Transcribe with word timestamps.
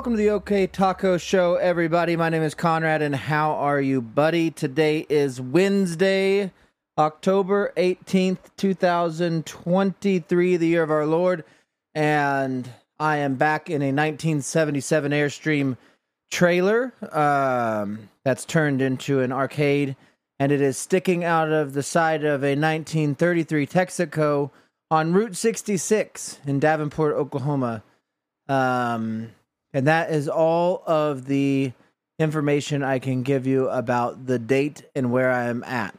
Welcome 0.00 0.14
to 0.14 0.16
the 0.16 0.30
OK 0.30 0.66
Taco 0.66 1.18
Show, 1.18 1.56
everybody. 1.56 2.16
My 2.16 2.30
name 2.30 2.42
is 2.42 2.54
Conrad, 2.54 3.02
and 3.02 3.14
how 3.14 3.52
are 3.52 3.82
you, 3.82 4.00
buddy? 4.00 4.50
Today 4.50 5.04
is 5.10 5.42
Wednesday, 5.42 6.52
October 6.96 7.74
18th, 7.76 8.38
2023, 8.56 10.56
the 10.56 10.66
year 10.66 10.82
of 10.82 10.90
our 10.90 11.04
Lord. 11.04 11.44
And 11.94 12.66
I 12.98 13.18
am 13.18 13.34
back 13.34 13.68
in 13.68 13.82
a 13.82 13.92
1977 13.92 15.12
Airstream 15.12 15.76
trailer 16.30 16.94
um, 17.12 18.08
that's 18.24 18.46
turned 18.46 18.80
into 18.80 19.20
an 19.20 19.32
arcade, 19.32 19.96
and 20.38 20.50
it 20.50 20.62
is 20.62 20.78
sticking 20.78 21.24
out 21.24 21.52
of 21.52 21.74
the 21.74 21.82
side 21.82 22.24
of 22.24 22.42
a 22.42 22.56
1933 22.56 23.66
Texaco 23.66 24.50
on 24.90 25.12
Route 25.12 25.36
66 25.36 26.38
in 26.46 26.58
Davenport, 26.58 27.16
Oklahoma. 27.16 27.82
Um, 28.48 29.32
and 29.72 29.86
that 29.86 30.10
is 30.10 30.28
all 30.28 30.82
of 30.86 31.26
the 31.26 31.72
information 32.18 32.82
I 32.82 32.98
can 32.98 33.22
give 33.22 33.46
you 33.46 33.68
about 33.68 34.26
the 34.26 34.38
date 34.38 34.84
and 34.94 35.10
where 35.10 35.30
I 35.30 35.44
am 35.44 35.64
at. 35.64 35.94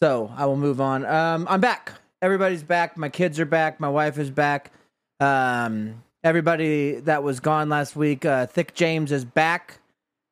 So 0.00 0.32
I 0.36 0.46
will 0.46 0.56
move 0.56 0.80
on. 0.80 1.04
Um, 1.04 1.46
I'm 1.50 1.60
back. 1.60 1.92
Everybody's 2.22 2.62
back. 2.62 2.96
My 2.96 3.08
kids 3.08 3.38
are 3.38 3.44
back. 3.44 3.80
My 3.80 3.88
wife 3.88 4.18
is 4.18 4.30
back. 4.30 4.72
Um, 5.20 6.02
everybody 6.24 7.00
that 7.00 7.22
was 7.22 7.40
gone 7.40 7.68
last 7.68 7.96
week, 7.96 8.24
uh, 8.24 8.46
Thick 8.46 8.74
James 8.74 9.12
is 9.12 9.24
back. 9.24 9.80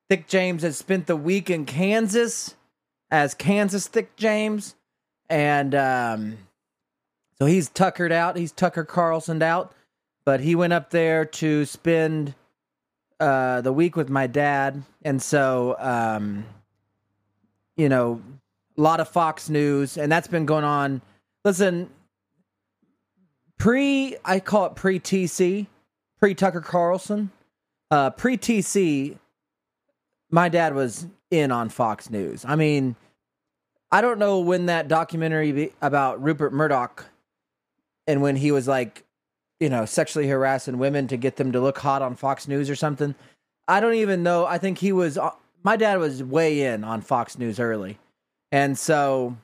Thick 0.09 0.29
James 0.29 0.63
has 0.63 0.77
spent 0.77 1.07
the 1.07 1.17
week 1.17 1.51
in 1.51 1.65
Kansas 1.65 2.55
as 3.11 3.35
Kansas 3.35 3.89
Thick 3.89 4.17
James. 4.17 4.77
And 5.29 5.75
um, 5.75 6.39
so 7.39 7.47
he's 7.47 7.69
tuckered 7.69 8.13
out. 8.13 8.37
He's 8.37 8.53
Tucker 8.53 8.85
Carlson 8.85 9.43
out. 9.43 9.73
But 10.25 10.41
he 10.41 10.55
went 10.55 10.73
up 10.73 10.91
there 10.91 11.25
to 11.25 11.65
spend 11.65 12.35
uh, 13.21 13.61
the 13.61 13.73
week 13.73 13.97
with 13.97 14.09
my 14.11 14.27
dad, 14.27 14.83
and 15.03 15.21
so 15.21 15.77
um, 15.79 16.45
you 17.77 17.89
know, 17.89 18.21
a 18.77 18.81
lot 18.81 19.01
of 19.01 19.09
Fox 19.09 19.49
News, 19.49 19.97
and 19.97 20.11
that's 20.11 20.29
been 20.29 20.47
going 20.47 20.65
on. 20.65 21.03
Listen, 21.45 21.91
pre 23.59 24.17
I 24.25 24.41
call 24.41 24.67
it 24.67 24.75
pre 24.75 24.99
TC, 24.99 25.67
pre 26.19 26.35
Tucker 26.35 26.61
Carlson, 26.61 27.31
uh, 27.91 28.11
pre 28.11 28.37
TC. 28.37 29.17
My 30.31 30.49
dad 30.49 30.75
was 30.75 31.07
in 31.31 31.53
on 31.53 31.69
Fox 31.69 32.11
News. 32.11 32.45
I 32.45 32.57
mean, 32.57 32.97
I 33.93 34.01
don't 34.01 34.19
know 34.19 34.41
when 34.41 34.67
that 34.67 34.89
documentary 34.89 35.73
about 35.81 36.23
Rupert 36.23 36.53
Murdoch 36.53 37.07
and 38.07 38.21
when 38.21 38.37
he 38.37 38.51
was 38.51 38.67
like 38.67 39.05
you 39.61 39.69
know, 39.69 39.85
sexually 39.85 40.29
harassing 40.29 40.79
women 40.79 41.09
to 41.09 41.17
get 41.17 41.37
them 41.37 41.53
to 41.53 41.61
look 41.61 41.79
hot 41.79 42.03
on 42.03 42.15
Fox 42.15 42.47
News 42.47 42.69
or 42.69 42.77
something. 42.77 43.15
I 43.69 43.81
don't 43.81 43.95
even 43.95 44.23
know. 44.23 44.47
I 44.47 44.59
think 44.59 44.79
he 44.79 44.93
was, 44.93 45.19
uh, 45.19 45.31
my 45.63 45.77
dad 45.77 45.99
was 45.99 46.23
way 46.23 46.63
in 46.63 46.85
on 46.85 47.01
Fox 47.01 47.39
News 47.39 47.59
early. 47.59 47.99
And 48.53 48.79
so 48.79 49.37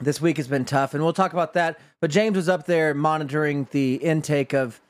this 0.00 0.20
week 0.20 0.36
has 0.36 0.48
been 0.48 0.64
tough, 0.64 0.94
and 0.94 1.02
we'll 1.02 1.12
talk 1.12 1.32
about 1.32 1.54
that. 1.54 1.78
But 2.00 2.10
James 2.10 2.36
was 2.36 2.48
up 2.48 2.66
there 2.66 2.94
monitoring 2.94 3.68
the 3.70 3.94
intake 3.96 4.52
of, 4.52 4.80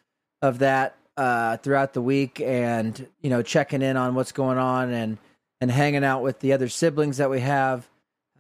of 0.41 0.59
that 0.61 0.97
uh, 1.17 1.59
throughout 1.59 1.93
the 1.93 2.03
week 2.03 2.41
and, 2.41 3.07
you 3.21 3.31
know, 3.31 3.43
checking 3.43 3.83
in 3.83 3.97
on 3.97 4.15
what's 4.15 4.33
going 4.33 4.59
on 4.59 4.91
and, 4.93 5.19
and 5.61 5.71
hanging 5.71 6.05
out 6.05 6.23
with 6.23 6.41
the 6.41 6.53
other 6.53 6.69
siblings 6.69 7.19
that 7.19 7.31
we 7.31 7.41
have. 7.41 7.89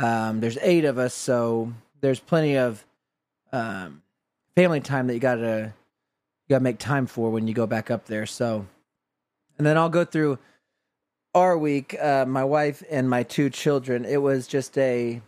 Um, 0.00 0.40
there's 0.40 0.58
eight 0.62 0.84
of 0.84 0.98
us, 0.98 1.14
so 1.14 1.72
there's 2.00 2.18
plenty 2.18 2.56
of 2.56 2.84
um, 3.52 4.02
family 4.56 4.80
time 4.80 5.06
that 5.06 5.14
you 5.14 5.20
got 5.20 5.36
to 5.36 5.72
got 6.52 6.58
to 6.58 6.64
make 6.64 6.78
time 6.78 7.06
for 7.06 7.30
when 7.30 7.48
you 7.48 7.54
go 7.54 7.66
back 7.66 7.90
up 7.90 8.06
there. 8.06 8.26
So, 8.26 8.66
and 9.58 9.66
then 9.66 9.76
I'll 9.76 9.88
go 9.88 10.04
through 10.04 10.38
our 11.34 11.56
week. 11.56 11.96
Uh, 12.00 12.26
my 12.26 12.44
wife 12.44 12.82
and 12.90 13.08
my 13.08 13.22
two 13.22 13.48
children. 13.50 14.04
It 14.04 14.22
was 14.22 14.46
just 14.46 14.76
a. 14.78 15.20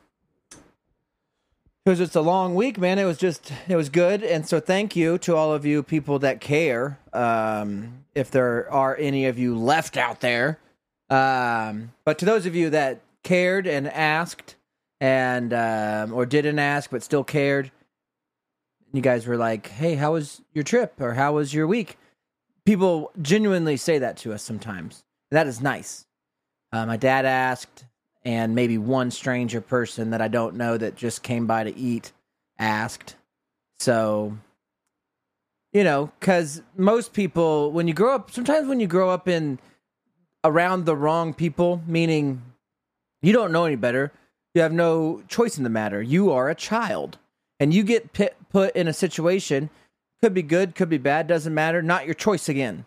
It 1.86 1.90
was 1.90 1.98
just 1.98 2.16
a 2.16 2.22
long 2.22 2.54
week, 2.54 2.78
man. 2.78 2.98
It 2.98 3.04
was 3.04 3.18
just, 3.18 3.52
it 3.68 3.76
was 3.76 3.90
good. 3.90 4.22
And 4.22 4.48
so, 4.48 4.58
thank 4.58 4.96
you 4.96 5.18
to 5.18 5.36
all 5.36 5.52
of 5.52 5.66
you 5.66 5.82
people 5.82 6.18
that 6.20 6.40
care. 6.40 6.98
Um, 7.12 8.04
if 8.14 8.30
there 8.30 8.70
are 8.70 8.96
any 8.96 9.26
of 9.26 9.38
you 9.38 9.56
left 9.56 9.96
out 9.96 10.20
there. 10.20 10.58
Um, 11.10 11.92
but 12.04 12.18
to 12.18 12.24
those 12.24 12.46
of 12.46 12.54
you 12.54 12.70
that 12.70 13.00
cared 13.22 13.66
and 13.66 13.86
asked 13.88 14.56
and, 15.00 15.52
um, 15.52 16.14
or 16.14 16.24
didn't 16.24 16.58
ask 16.58 16.90
but 16.90 17.02
still 17.02 17.24
cared, 17.24 17.70
you 18.96 19.02
guys 19.02 19.26
were 19.26 19.36
like, 19.36 19.68
"Hey, 19.68 19.94
how 19.96 20.12
was 20.12 20.40
your 20.52 20.64
trip?" 20.64 21.00
or 21.00 21.14
"How 21.14 21.34
was 21.34 21.52
your 21.52 21.66
week?" 21.66 21.98
People 22.64 23.10
genuinely 23.20 23.76
say 23.76 23.98
that 23.98 24.16
to 24.18 24.32
us 24.32 24.42
sometimes. 24.42 25.04
That 25.30 25.46
is 25.46 25.60
nice. 25.60 26.06
Uh, 26.72 26.86
my 26.86 26.96
dad 26.96 27.26
asked, 27.26 27.84
and 28.24 28.54
maybe 28.54 28.78
one 28.78 29.10
stranger 29.10 29.60
person 29.60 30.10
that 30.10 30.22
I 30.22 30.28
don't 30.28 30.56
know 30.56 30.76
that 30.78 30.96
just 30.96 31.22
came 31.22 31.46
by 31.46 31.64
to 31.64 31.76
eat 31.76 32.12
asked. 32.58 33.16
So, 33.78 34.38
you 35.72 35.84
know, 35.84 36.10
because 36.18 36.62
most 36.76 37.12
people, 37.12 37.70
when 37.72 37.86
you 37.86 37.94
grow 37.94 38.14
up, 38.14 38.30
sometimes 38.30 38.68
when 38.68 38.80
you 38.80 38.86
grow 38.86 39.10
up 39.10 39.28
in 39.28 39.58
around 40.42 40.84
the 40.84 40.96
wrong 40.96 41.34
people, 41.34 41.82
meaning 41.86 42.42
you 43.22 43.32
don't 43.32 43.52
know 43.52 43.64
any 43.64 43.76
better, 43.76 44.12
you 44.54 44.62
have 44.62 44.72
no 44.72 45.22
choice 45.28 45.58
in 45.58 45.64
the 45.64 45.70
matter. 45.70 46.00
You 46.00 46.30
are 46.30 46.48
a 46.48 46.54
child 46.54 47.18
and 47.58 47.74
you 47.74 47.82
get 47.82 48.12
pit, 48.12 48.36
put 48.54 48.74
in 48.76 48.86
a 48.86 48.92
situation 48.92 49.68
could 50.22 50.32
be 50.32 50.42
good 50.42 50.76
could 50.76 50.88
be 50.88 50.96
bad 50.96 51.26
doesn't 51.26 51.52
matter 51.52 51.82
not 51.82 52.06
your 52.06 52.14
choice 52.14 52.48
again. 52.48 52.86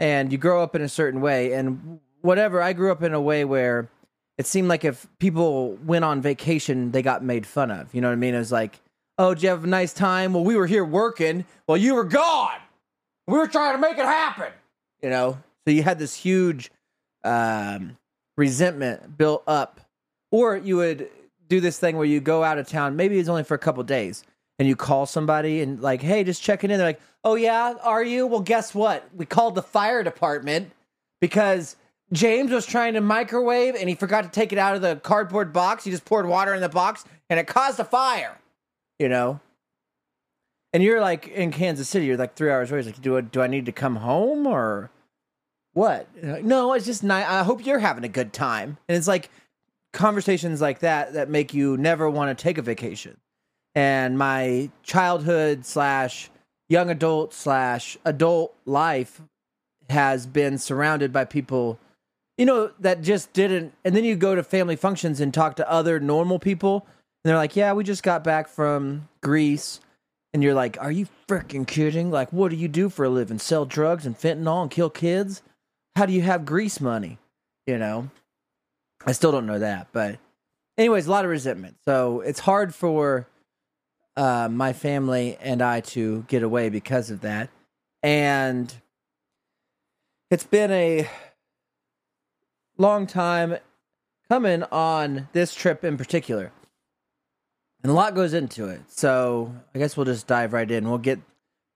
And 0.00 0.30
you 0.30 0.38
grow 0.38 0.62
up 0.62 0.76
in 0.76 0.82
a 0.82 0.88
certain 0.88 1.20
way. 1.20 1.52
And 1.52 2.00
whatever 2.20 2.60
i 2.60 2.72
grew 2.72 2.90
up 2.90 3.02
in 3.02 3.14
a 3.14 3.20
way 3.20 3.44
where 3.44 3.88
it 4.36 4.46
seemed 4.46 4.68
like 4.68 4.84
if 4.84 5.06
people 5.18 5.76
went 5.84 6.04
on 6.04 6.20
vacation 6.20 6.90
they 6.90 7.00
got 7.00 7.22
made 7.22 7.46
fun 7.46 7.70
of. 7.70 7.94
You 7.94 8.00
know 8.00 8.08
what 8.08 8.14
i 8.14 8.16
mean? 8.16 8.34
It 8.34 8.38
was 8.38 8.52
like 8.52 8.80
oh 9.18 9.34
did 9.34 9.44
you 9.44 9.48
have 9.50 9.64
a 9.64 9.68
nice 9.68 9.92
time? 9.92 10.34
Well 10.34 10.44
we 10.44 10.56
were 10.56 10.66
here 10.66 10.84
working. 10.84 11.44
While 11.66 11.78
you 11.78 11.94
were 11.94 12.04
gone. 12.04 12.58
We 13.28 13.38
were 13.38 13.46
trying 13.46 13.76
to 13.76 13.80
make 13.80 13.98
it 13.98 14.04
happen. 14.04 14.52
You 15.00 15.10
know? 15.10 15.38
So 15.64 15.70
you 15.70 15.84
had 15.84 15.98
this 15.98 16.14
huge 16.14 16.72
um, 17.22 17.96
resentment 18.36 19.16
built 19.16 19.44
up. 19.46 19.80
Or 20.30 20.56
you 20.56 20.76
would 20.76 21.08
do 21.48 21.60
this 21.60 21.78
thing 21.78 21.96
where 21.96 22.06
you 22.06 22.20
go 22.20 22.42
out 22.42 22.58
of 22.58 22.68
town, 22.68 22.96
maybe 22.96 23.18
it's 23.18 23.28
only 23.28 23.44
for 23.44 23.54
a 23.54 23.58
couple 23.58 23.82
days, 23.82 24.24
and 24.58 24.66
you 24.66 24.76
call 24.76 25.06
somebody 25.06 25.60
and 25.60 25.80
like, 25.80 26.02
hey, 26.02 26.24
just 26.24 26.42
checking 26.42 26.70
in. 26.70 26.78
They're 26.78 26.86
like, 26.86 27.00
oh 27.24 27.36
yeah, 27.36 27.74
are 27.82 28.02
you? 28.02 28.26
Well, 28.26 28.40
guess 28.40 28.74
what? 28.74 29.08
We 29.14 29.26
called 29.26 29.54
the 29.54 29.62
fire 29.62 30.02
department 30.02 30.72
because 31.20 31.76
James 32.12 32.50
was 32.50 32.66
trying 32.66 32.94
to 32.94 33.00
microwave 33.00 33.74
and 33.74 33.88
he 33.88 33.94
forgot 33.94 34.24
to 34.24 34.30
take 34.30 34.52
it 34.52 34.58
out 34.58 34.74
of 34.74 34.82
the 34.82 34.96
cardboard 34.96 35.52
box. 35.52 35.84
He 35.84 35.90
just 35.90 36.04
poured 36.04 36.26
water 36.26 36.54
in 36.54 36.60
the 36.60 36.68
box 36.68 37.04
and 37.30 37.38
it 37.38 37.46
caused 37.46 37.78
a 37.78 37.84
fire. 37.84 38.38
You 38.98 39.08
know. 39.08 39.40
And 40.72 40.82
you're 40.82 41.00
like 41.00 41.28
in 41.28 41.50
Kansas 41.50 41.88
City. 41.88 42.06
You're 42.06 42.16
like 42.16 42.34
three 42.34 42.50
hours 42.50 42.70
away. 42.70 42.82
Like, 42.82 43.00
do 43.00 43.16
I, 43.16 43.20
do 43.22 43.40
I 43.40 43.46
need 43.46 43.66
to 43.66 43.72
come 43.72 43.96
home 43.96 44.46
or 44.46 44.90
what? 45.72 46.08
Like, 46.22 46.44
no, 46.44 46.72
it's 46.74 46.84
just 46.84 47.04
nice. 47.04 47.26
I 47.26 47.42
hope 47.42 47.64
you're 47.64 47.78
having 47.78 48.04
a 48.04 48.08
good 48.08 48.32
time. 48.32 48.76
And 48.88 48.98
it's 48.98 49.08
like 49.08 49.30
conversations 49.92 50.60
like 50.60 50.80
that 50.80 51.14
that 51.14 51.30
make 51.30 51.54
you 51.54 51.76
never 51.76 52.10
want 52.10 52.36
to 52.36 52.42
take 52.42 52.58
a 52.58 52.62
vacation. 52.62 53.16
And 53.78 54.18
my 54.18 54.70
childhood 54.82 55.64
slash 55.64 56.30
young 56.68 56.90
adult 56.90 57.32
slash 57.32 57.96
adult 58.04 58.52
life 58.66 59.22
has 59.88 60.26
been 60.26 60.58
surrounded 60.58 61.12
by 61.12 61.24
people, 61.24 61.78
you 62.36 62.44
know, 62.44 62.72
that 62.80 63.02
just 63.02 63.32
didn't. 63.32 63.72
And 63.84 63.94
then 63.94 64.02
you 64.02 64.16
go 64.16 64.34
to 64.34 64.42
family 64.42 64.74
functions 64.74 65.20
and 65.20 65.32
talk 65.32 65.54
to 65.56 65.70
other 65.70 66.00
normal 66.00 66.40
people, 66.40 66.86
and 66.88 67.30
they're 67.30 67.36
like, 67.36 67.54
"Yeah, 67.54 67.72
we 67.72 67.84
just 67.84 68.02
got 68.02 68.24
back 68.24 68.48
from 68.48 69.08
Greece." 69.20 69.78
And 70.34 70.42
you're 70.42 70.54
like, 70.54 70.76
"Are 70.80 70.90
you 70.90 71.06
freaking 71.28 71.64
kidding? 71.64 72.10
Like, 72.10 72.32
what 72.32 72.50
do 72.50 72.56
you 72.56 72.66
do 72.66 72.88
for 72.88 73.04
a 73.04 73.08
living? 73.08 73.38
Sell 73.38 73.64
drugs 73.64 74.04
and 74.04 74.18
fentanyl 74.18 74.62
and 74.62 74.72
kill 74.72 74.90
kids? 74.90 75.40
How 75.94 76.04
do 76.04 76.12
you 76.12 76.22
have 76.22 76.44
Greece 76.44 76.80
money?" 76.80 77.20
You 77.64 77.78
know, 77.78 78.10
I 79.06 79.12
still 79.12 79.30
don't 79.30 79.46
know 79.46 79.60
that, 79.60 79.86
but 79.92 80.18
anyways, 80.76 81.06
a 81.06 81.12
lot 81.12 81.24
of 81.24 81.30
resentment. 81.30 81.76
So 81.84 82.22
it's 82.22 82.40
hard 82.40 82.74
for 82.74 83.28
uh, 84.18 84.48
my 84.50 84.72
family 84.72 85.38
and 85.40 85.62
I 85.62 85.80
to 85.80 86.24
get 86.28 86.42
away 86.42 86.68
because 86.68 87.10
of 87.10 87.22
that, 87.22 87.48
and 88.02 88.74
it's 90.30 90.44
been 90.44 90.70
a 90.70 91.08
long 92.76 93.06
time 93.06 93.56
coming 94.28 94.62
on 94.64 95.28
this 95.32 95.54
trip 95.54 95.84
in 95.84 95.96
particular. 95.96 96.52
And 97.82 97.90
a 97.92 97.94
lot 97.94 98.14
goes 98.14 98.34
into 98.34 98.66
it. 98.66 98.80
So 98.88 99.54
I 99.74 99.78
guess 99.78 99.96
we'll 99.96 100.04
just 100.04 100.26
dive 100.26 100.52
right 100.52 100.68
in. 100.68 100.88
We'll 100.88 100.98
get 100.98 101.20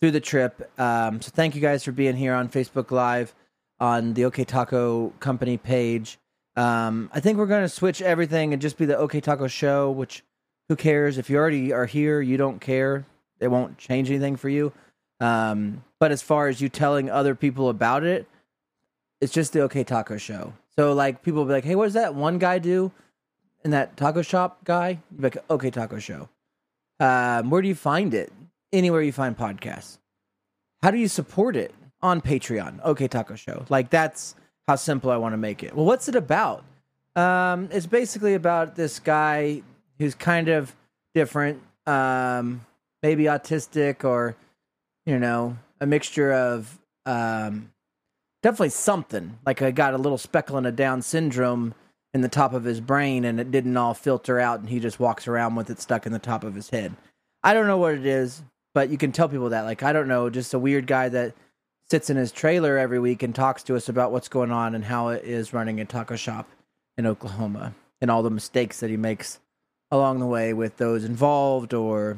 through 0.00 0.11
the 0.11 0.21
trip. 0.21 0.69
Um, 0.79 1.23
so 1.23 1.31
thank 1.33 1.55
you 1.55 1.61
guys 1.61 1.85
for 1.85 1.93
being 1.93 2.17
here 2.17 2.35
on 2.35 2.49
Facebook 2.49 2.91
Live, 2.91 3.35
on 3.79 4.15
the 4.15 4.25
OK 4.25 4.44
Taco 4.44 5.11
Company 5.21 5.56
page, 5.56 6.19
um, 6.56 7.11
I 7.12 7.21
think 7.21 7.39
we're 7.39 7.47
going 7.47 7.62
to 7.62 7.69
switch 7.69 8.03
everything 8.03 8.53
and 8.53 8.61
just 8.61 8.77
be 8.77 8.85
the 8.85 8.97
OK 8.97 9.21
Taco 9.21 9.47
show, 9.47 9.91
which 9.91 10.23
who 10.72 10.76
cares? 10.76 11.19
If 11.19 11.28
you 11.28 11.36
already 11.36 11.70
are 11.70 11.84
here, 11.84 12.22
you 12.22 12.38
don't 12.38 12.58
care. 12.58 13.04
It 13.40 13.48
won't 13.48 13.76
change 13.76 14.08
anything 14.08 14.36
for 14.36 14.48
you. 14.48 14.72
Um, 15.20 15.84
but 15.98 16.12
as 16.12 16.22
far 16.22 16.48
as 16.48 16.62
you 16.62 16.70
telling 16.70 17.10
other 17.10 17.34
people 17.34 17.69
about 17.69 18.04
it, 18.04 18.26
It's 19.20 19.32
just 19.32 19.52
the 19.52 19.60
OK 19.60 19.84
Taco 19.84 20.16
Show. 20.16 20.52
So 20.74 20.94
like 20.94 21.22
people 21.22 21.40
will 21.40 21.46
be 21.46 21.52
like, 21.52 21.64
"Hey, 21.64 21.76
what 21.76 21.84
does 21.84 21.92
that 21.92 22.14
one 22.14 22.38
guy 22.38 22.58
do 22.58 22.90
in 23.64 23.70
that 23.70 23.96
taco 23.96 24.22
shop 24.22 24.64
guy?" 24.64 24.98
You'd 25.10 25.16
be 25.19 25.22
like, 25.24 25.36
"OK 25.48 25.70
Taco 25.70 25.98
Show." 26.00 26.28
Um, 26.98 27.50
where 27.50 27.62
do 27.62 27.69
you 27.69 27.74
find 27.76 28.14
it? 28.14 28.32
Anywhere 28.72 29.02
you 29.02 29.12
find 29.12 29.36
podcasts. 29.36 29.98
How 30.82 30.90
do 30.90 30.98
you 30.98 31.06
support 31.06 31.54
it 31.54 31.72
on 32.00 32.20
Patreon? 32.20 32.80
OK 32.82 33.06
Taco 33.06 33.36
Show. 33.36 33.64
Like 33.69 33.90
that's 33.90 34.34
how 34.66 34.76
simple 34.76 35.10
I 35.12 35.19
want 35.19 35.34
to 35.34 35.42
make 35.48 35.62
it. 35.62 35.76
Well, 35.76 35.86
what's 35.86 36.08
it 36.08 36.16
about? 36.16 36.64
Um, 37.14 37.69
it's 37.70 37.86
basically 37.86 38.34
about 38.34 38.74
this 38.74 38.98
guy 38.98 39.62
who's 40.02 40.14
kind 40.16 40.49
of 40.49 40.75
different, 41.14 41.62
um, 41.87 42.66
maybe 43.04 43.25
autistic 43.25 44.04
or 44.04 44.37
you 45.06 45.19
know 45.19 45.56
a 45.81 45.87
mixture 45.87 46.32
of 46.32 46.78
um, 47.06 47.70
definitely 48.43 48.70
something. 48.70 49.38
Like 49.46 49.62
I 49.62 49.70
got 49.70 49.94
a 49.94 49.99
little 49.99 50.19
speckle 50.19 50.56
and 50.56 50.66
a 50.66 50.72
Down 50.72 51.02
syndrome 51.02 51.75
in 52.12 52.20
the 52.20 52.28
top 52.28 52.52
of 52.52 52.64
his 52.64 52.81
brain, 52.81 53.25
and 53.25 53.38
it 53.38 53.50
didn't 53.52 53.76
all 53.76 53.94
filter 53.94 54.40
out, 54.40 54.58
and 54.58 54.69
he 54.69 54.81
just 54.81 54.99
walks 54.99 55.28
around 55.28 55.54
with 55.54 55.70
it 55.70 55.81
stuck 55.81 56.05
in 56.05 56.12
the 56.12 56.19
top 56.19 56.43
of 56.43 56.55
his 56.55 56.70
head. 56.70 56.94
I 57.44 57.55
don't 57.55 57.69
know 57.69 57.78
what 57.78 57.94
it 57.94 58.05
is, 58.05 58.43
but 58.75 58.90
you 58.90 58.98
can 58.98 59.12
tell 59.12 59.28
people 59.28 59.50
that. 59.50 59.62
Like 59.62 59.84
I 59.84 59.93
don't 59.93 60.08
know, 60.08 60.31
just 60.31 60.52
a 60.52 60.58
weird 60.58 60.88
guy 60.88 61.08
that 61.10 61.34
sits 61.88 62.10
in 62.10 62.16
his 62.16 62.32
trailer 62.32 62.76
every 62.76 62.98
week 62.98 63.22
and 63.22 63.34
talks 63.34 63.62
to 63.64 63.76
us 63.76 63.88
about 63.88 64.10
what's 64.10 64.28
going 64.28 64.50
on 64.50 64.75
and 64.75 64.84
how 64.84 65.08
it 65.08 65.25
is 65.25 65.52
running 65.52 65.78
a 65.78 65.84
taco 65.84 66.16
shop 66.16 66.48
in 66.98 67.06
Oklahoma 67.06 67.75
and 68.00 68.10
all 68.10 68.22
the 68.22 68.31
mistakes 68.31 68.81
that 68.81 68.90
he 68.90 68.96
makes 68.96 69.38
along 69.93 70.19
the 70.19 70.27
way 70.27 70.55
with 70.55 70.79
those 70.79 71.05
involved 71.05 71.75
or 71.75 72.17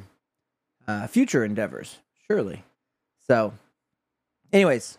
uh, 0.86 1.08
future 1.08 1.44
endeavors. 1.44 1.98
Surely. 2.26 2.62
So, 3.26 3.52
anyways, 4.52 4.96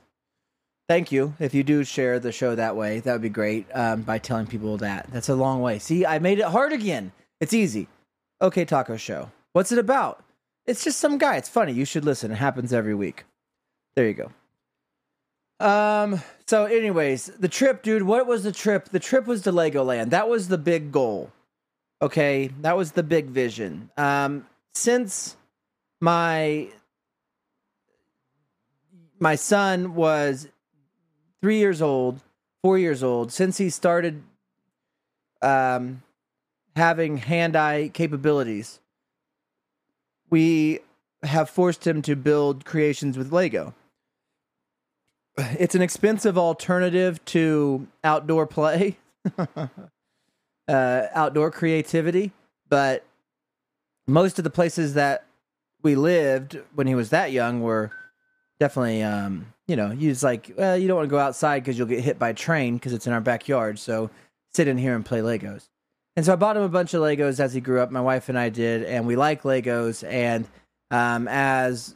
thank 0.89 1.11
you. 1.11 1.33
If 1.39 1.53
you 1.53 1.63
do 1.63 1.83
share 1.85 2.19
the 2.19 2.33
show 2.33 2.53
that 2.53 2.75
way, 2.75 2.99
that 2.99 3.13
would 3.13 3.21
be 3.21 3.29
great. 3.29 3.65
Um, 3.73 4.01
by 4.01 4.19
telling 4.19 4.45
people 4.45 4.77
that 4.77 5.07
that's 5.11 5.29
a 5.29 5.35
long 5.35 5.61
way. 5.61 5.79
See, 5.79 6.05
I 6.05 6.19
made 6.19 6.39
it 6.39 6.45
hard 6.45 6.73
again. 6.73 7.13
It's 7.39 7.53
easy. 7.53 7.87
Okay, 8.41 8.65
taco 8.65 8.97
show. 8.97 9.31
What's 9.53 9.71
it 9.71 9.79
about? 9.79 10.23
It's 10.65 10.83
just 10.83 10.99
some 10.99 11.17
guy. 11.17 11.37
It's 11.37 11.49
funny. 11.49 11.71
You 11.71 11.85
should 11.85 12.03
listen. 12.03 12.31
It 12.31 12.35
happens 12.35 12.73
every 12.73 12.93
week. 12.93 13.23
There 13.95 14.07
you 14.07 14.13
go. 14.13 15.65
Um. 15.65 16.21
So, 16.45 16.65
anyways, 16.65 17.27
the 17.39 17.47
trip, 17.47 17.83
dude. 17.83 18.03
What 18.03 18.27
was 18.27 18.43
the 18.43 18.51
trip? 18.51 18.89
The 18.89 18.99
trip 18.99 19.27
was 19.27 19.43
to 19.43 19.53
Legoland. 19.53 20.09
That 20.09 20.27
was 20.27 20.49
the 20.49 20.57
big 20.57 20.91
goal. 20.91 21.31
Okay, 22.01 22.49
that 22.61 22.77
was 22.77 22.91
the 22.93 23.03
big 23.03 23.27
vision. 23.27 23.89
Um. 23.97 24.47
Since 24.73 25.37
my 26.01 26.67
my 29.19 29.35
son 29.35 29.95
was 29.95 30.49
three 31.41 31.57
years 31.59 31.81
old, 31.81 32.19
four 32.61 32.77
years 32.77 33.03
old, 33.03 33.31
since 33.31 33.57
he 33.57 33.69
started 33.69 34.23
um, 35.41 36.01
having 36.75 37.17
hand 37.17 37.55
eye 37.55 37.89
capabilities, 37.93 38.79
we 40.29 40.79
have 41.23 41.49
forced 41.49 41.85
him 41.87 42.01
to 42.03 42.15
build 42.15 42.65
creations 42.65 43.17
with 43.17 43.31
Lego. 43.31 43.73
It's 45.37 45.75
an 45.75 45.81
expensive 45.81 46.37
alternative 46.37 47.23
to 47.25 47.87
outdoor 48.03 48.47
play, 48.47 48.97
uh, 50.67 51.07
outdoor 51.13 51.51
creativity, 51.51 52.31
but 52.69 53.03
most 54.07 54.37
of 54.37 54.43
the 54.43 54.49
places 54.49 54.93
that 54.93 55.25
we 55.81 55.95
lived 55.95 56.59
when 56.73 56.87
he 56.87 56.95
was 56.95 57.09
that 57.11 57.31
young 57.31 57.61
were 57.61 57.91
definitely 58.59 59.03
um, 59.03 59.53
you 59.67 59.75
know 59.75 59.91
use 59.91 60.23
like 60.23 60.51
well 60.57 60.77
you 60.77 60.87
don't 60.87 60.97
want 60.97 61.07
to 61.07 61.11
go 61.11 61.19
outside 61.19 61.59
because 61.59 61.77
you'll 61.77 61.87
get 61.87 62.03
hit 62.03 62.17
by 62.17 62.29
a 62.29 62.33
train 62.33 62.75
because 62.75 62.93
it's 62.93 63.07
in 63.07 63.13
our 63.13 63.21
backyard 63.21 63.77
so 63.77 64.09
sit 64.53 64.67
in 64.67 64.77
here 64.77 64.95
and 64.95 65.05
play 65.05 65.19
legos. 65.19 65.69
And 66.15 66.25
so 66.25 66.33
i 66.33 66.35
bought 66.35 66.57
him 66.57 66.63
a 66.63 66.69
bunch 66.69 66.93
of 66.93 67.01
legos 67.01 67.39
as 67.39 67.53
he 67.53 67.59
grew 67.61 67.81
up. 67.81 67.91
My 67.91 68.01
wife 68.01 68.29
and 68.29 68.37
i 68.37 68.49
did 68.49 68.83
and 68.83 69.05
we 69.05 69.15
like 69.15 69.43
legos 69.43 70.07
and 70.09 70.47
um, 70.91 71.27
as 71.27 71.95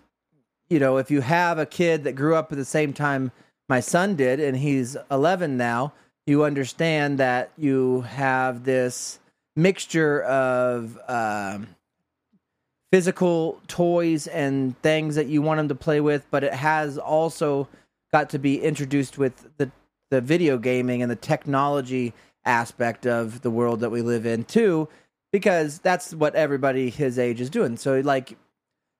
you 0.69 0.80
know 0.80 0.98
if 0.98 1.10
you 1.10 1.21
have 1.21 1.57
a 1.57 1.66
kid 1.66 2.04
that 2.04 2.13
grew 2.13 2.36
up 2.36 2.51
at 2.51 2.57
the 2.57 2.66
same 2.66 2.94
time 2.94 3.31
my 3.69 3.80
son 3.80 4.16
did 4.16 4.39
and 4.39 4.57
he's 4.57 4.98
11 5.10 5.57
now 5.57 5.94
you 6.30 6.44
understand 6.44 7.18
that 7.18 7.52
you 7.58 8.02
have 8.02 8.64
this 8.64 9.20
mixture 9.56 10.22
of 10.24 10.98
um, 11.08 11.68
physical 12.92 13.60
toys 13.68 14.28
and 14.28 14.80
things 14.81 15.16
that 15.16 15.28
you 15.28 15.42
want 15.42 15.58
them 15.58 15.68
to 15.68 15.76
play 15.76 16.00
with, 16.00 16.26
but 16.31 16.44
it 16.44 16.54
has 16.54 16.98
also 16.98 17.68
got 18.12 18.30
to 18.30 18.40
be 18.40 18.62
introduced 18.62 19.18
with 19.18 19.50
the 19.58 19.72
the 20.12 20.22
video 20.22 20.58
gaming 20.58 21.04
and 21.04 21.12
the 21.12 21.16
technology 21.16 22.14
aspect 22.44 23.06
of 23.06 23.42
the 23.42 23.52
world 23.52 23.80
that 23.81 23.92
we 23.92 24.02
live 24.02 24.26
in 24.26 24.44
too, 24.44 24.88
because 25.31 25.78
that's 25.80 26.16
what 26.16 26.34
everybody 26.34 26.90
his 26.90 27.20
age 27.20 27.40
is 27.42 27.50
doing. 27.50 27.78
So 27.78 28.00
like 28.00 28.38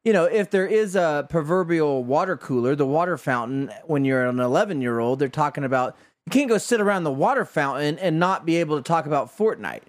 you 0.06 0.14
know, 0.14 0.26
if 0.26 0.50
there 0.50 0.66
is 0.66 0.96
a 0.96 1.28
proverbial 1.30 2.04
water 2.04 2.38
cooler, 2.38 2.76
the 2.76 2.86
water 2.86 3.18
fountain, 3.18 3.70
when 3.86 4.06
you're 4.06 4.26
an 4.26 4.40
11 4.40 4.82
year 4.82 5.00
old, 5.00 5.20
they're 5.20 5.28
talking 5.28 5.64
about 5.64 5.98
you 6.30 6.40
can't 6.40 6.50
go 6.50 6.60
sit 6.60 6.80
around 6.80 7.06
the 7.06 7.12
water 7.12 7.44
fountain 7.44 7.98
and 7.98 8.20
not 8.20 8.46
be 8.46 8.58
able 8.58 8.78
to 8.78 8.84
talk 8.84 9.08
about 9.08 9.36
Fortnite. 9.36 9.82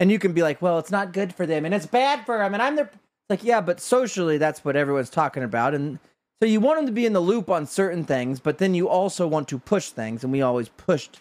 And 0.00 0.10
you 0.10 0.18
can 0.18 0.32
be 0.32 0.42
like, 0.42 0.60
well, 0.60 0.80
it's 0.80 0.90
not 0.90 1.12
good 1.12 1.32
for 1.32 1.46
them 1.46 1.64
and 1.64 1.72
it's 1.72 1.86
bad 1.86 2.26
for 2.26 2.36
them. 2.36 2.52
And 2.52 2.60
I'm 2.60 2.74
their 2.74 2.90
like, 3.30 3.44
yeah, 3.44 3.60
but 3.60 3.78
socially, 3.78 4.36
that's 4.36 4.64
what 4.64 4.74
everyone's 4.74 5.08
talking 5.08 5.44
about. 5.44 5.72
And 5.72 6.00
so 6.42 6.48
you 6.48 6.58
want 6.58 6.78
them 6.78 6.86
to 6.86 6.92
be 6.92 7.06
in 7.06 7.12
the 7.12 7.20
loop 7.20 7.48
on 7.48 7.64
certain 7.64 8.04
things, 8.04 8.40
but 8.40 8.58
then 8.58 8.74
you 8.74 8.88
also 8.88 9.28
want 9.28 9.46
to 9.48 9.58
push 9.58 9.90
things. 9.90 10.24
And 10.24 10.32
we 10.32 10.42
always 10.42 10.68
pushed 10.68 11.20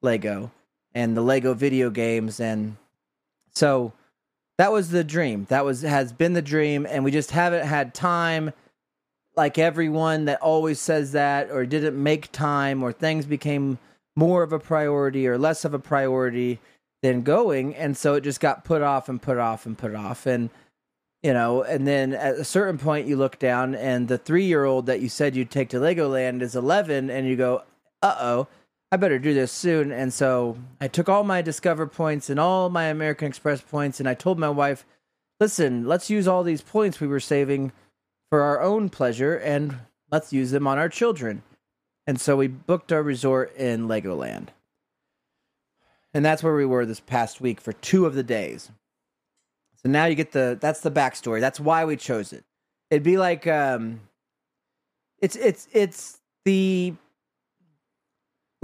Lego 0.00 0.50
and 0.94 1.14
the 1.14 1.20
Lego 1.20 1.52
video 1.52 1.90
games. 1.90 2.40
And 2.40 2.78
so 3.50 3.92
that 4.56 4.72
was 4.72 4.88
the 4.88 5.04
dream. 5.04 5.44
That 5.50 5.66
was 5.66 5.82
has 5.82 6.14
been 6.14 6.32
the 6.32 6.40
dream. 6.40 6.86
And 6.88 7.04
we 7.04 7.10
just 7.10 7.30
haven't 7.30 7.66
had 7.66 7.92
time 7.92 8.54
like 9.36 9.58
everyone 9.58 10.24
that 10.24 10.40
always 10.40 10.80
says 10.80 11.12
that 11.12 11.50
or 11.50 11.66
didn't 11.66 12.02
make 12.02 12.32
time 12.32 12.82
or 12.82 12.90
things 12.90 13.26
became 13.26 13.78
more 14.16 14.42
of 14.42 14.52
a 14.52 14.58
priority 14.58 15.26
or 15.26 15.38
less 15.38 15.64
of 15.64 15.74
a 15.74 15.78
priority 15.78 16.60
than 17.02 17.22
going 17.22 17.74
and 17.74 17.96
so 17.96 18.14
it 18.14 18.22
just 18.22 18.40
got 18.40 18.64
put 18.64 18.80
off 18.80 19.08
and 19.08 19.20
put 19.20 19.38
off 19.38 19.66
and 19.66 19.76
put 19.76 19.94
off 19.94 20.26
and 20.26 20.50
you 21.24 21.32
know, 21.32 21.62
and 21.62 21.86
then 21.86 22.12
at 22.12 22.34
a 22.34 22.44
certain 22.44 22.76
point 22.76 23.06
you 23.08 23.16
look 23.16 23.38
down 23.38 23.74
and 23.74 24.08
the 24.08 24.18
three 24.18 24.44
year 24.44 24.66
old 24.66 24.84
that 24.86 25.00
you 25.00 25.08
said 25.08 25.34
you'd 25.34 25.50
take 25.50 25.70
to 25.70 25.78
Legoland 25.78 26.42
is 26.42 26.54
11 26.54 27.08
and 27.08 27.26
you 27.26 27.34
go, 27.34 27.62
uh 28.02 28.14
oh, 28.20 28.48
I 28.92 28.98
better 28.98 29.18
do 29.18 29.32
this 29.32 29.50
soon. 29.50 29.90
And 29.90 30.12
so 30.12 30.58
I 30.82 30.86
took 30.86 31.08
all 31.08 31.24
my 31.24 31.40
Discover 31.40 31.86
points 31.86 32.28
and 32.28 32.38
all 32.38 32.68
my 32.68 32.84
American 32.84 33.28
Express 33.28 33.62
points 33.62 34.00
and 34.00 34.08
I 34.08 34.12
told 34.12 34.38
my 34.38 34.50
wife, 34.50 34.84
listen, 35.40 35.86
let's 35.86 36.10
use 36.10 36.28
all 36.28 36.42
these 36.42 36.60
points 36.60 37.00
we 37.00 37.06
were 37.06 37.20
saving 37.20 37.72
for 38.28 38.42
our 38.42 38.60
own 38.60 38.90
pleasure 38.90 39.34
and 39.34 39.78
let's 40.10 40.30
use 40.30 40.50
them 40.50 40.66
on 40.66 40.76
our 40.76 40.90
children. 40.90 41.42
And 42.06 42.20
so 42.20 42.36
we 42.36 42.48
booked 42.48 42.92
our 42.92 43.02
resort 43.02 43.54
in 43.56 43.88
Legoland. 43.88 44.48
And 46.12 46.24
that's 46.24 46.42
where 46.42 46.54
we 46.54 46.66
were 46.66 46.86
this 46.86 47.00
past 47.00 47.40
week 47.40 47.60
for 47.60 47.72
two 47.72 48.06
of 48.06 48.14
the 48.14 48.22
days. 48.22 48.70
So 49.82 49.88
now 49.88 50.04
you 50.04 50.14
get 50.14 50.32
the 50.32 50.56
that's 50.60 50.80
the 50.80 50.90
backstory. 50.90 51.40
That's 51.40 51.60
why 51.60 51.84
we 51.84 51.96
chose 51.96 52.32
it. 52.32 52.44
It'd 52.90 53.02
be 53.02 53.18
like 53.18 53.46
um 53.46 54.00
it's 55.20 55.36
it's 55.36 55.68
it's 55.72 56.20
the 56.44 56.94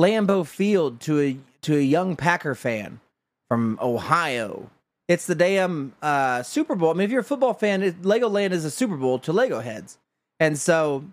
Lambeau 0.00 0.47
Field 0.47 1.00
to 1.00 1.20
a 1.20 1.37
to 1.62 1.76
a 1.76 1.80
young 1.80 2.16
Packer 2.16 2.54
fan 2.54 3.00
from 3.49 3.78
Ohio. 3.82 4.70
It's 5.09 5.26
the 5.26 5.35
damn 5.35 5.92
uh, 6.00 6.42
Super 6.44 6.76
Bowl. 6.76 6.90
I 6.90 6.92
mean, 6.94 7.04
if 7.04 7.11
you're 7.11 7.20
a 7.20 7.25
football 7.25 7.52
fan, 7.52 7.82
it, 7.82 8.02
Legoland 8.02 8.52
is 8.52 8.64
a 8.64 8.70
Super 8.70 8.97
Bowl 8.97 9.18
to 9.20 9.32
Lego 9.32 9.61
heads, 9.61 9.99
and 10.38 10.59
so 10.59 11.04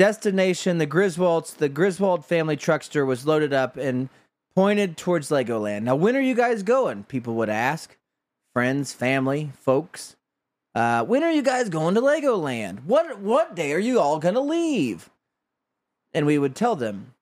destination 0.00 0.78
the 0.78 0.86
Griswolds, 0.86 1.54
the 1.54 1.68
Griswold 1.68 2.24
family 2.24 2.56
truckster 2.56 3.06
was 3.06 3.26
loaded 3.26 3.52
up 3.52 3.76
and 3.76 4.08
pointed 4.54 4.96
towards 4.96 5.28
Legoland. 5.28 5.82
Now, 5.82 5.94
when 5.94 6.16
are 6.16 6.22
you 6.22 6.34
guys 6.34 6.62
going? 6.62 7.04
People 7.04 7.34
would 7.34 7.50
ask 7.50 7.98
friends, 8.54 8.94
family, 8.94 9.50
folks. 9.60 10.16
Uh, 10.74 11.04
when 11.04 11.22
are 11.22 11.30
you 11.30 11.42
guys 11.42 11.68
going 11.68 11.94
to 11.96 12.00
Legoland? 12.00 12.84
What 12.84 13.18
what 13.18 13.54
day 13.54 13.74
are 13.74 13.78
you 13.78 14.00
all 14.00 14.18
gonna 14.18 14.40
leave? 14.40 15.10
And 16.14 16.24
we 16.24 16.38
would 16.38 16.56
tell 16.56 16.76
them, 16.76 17.12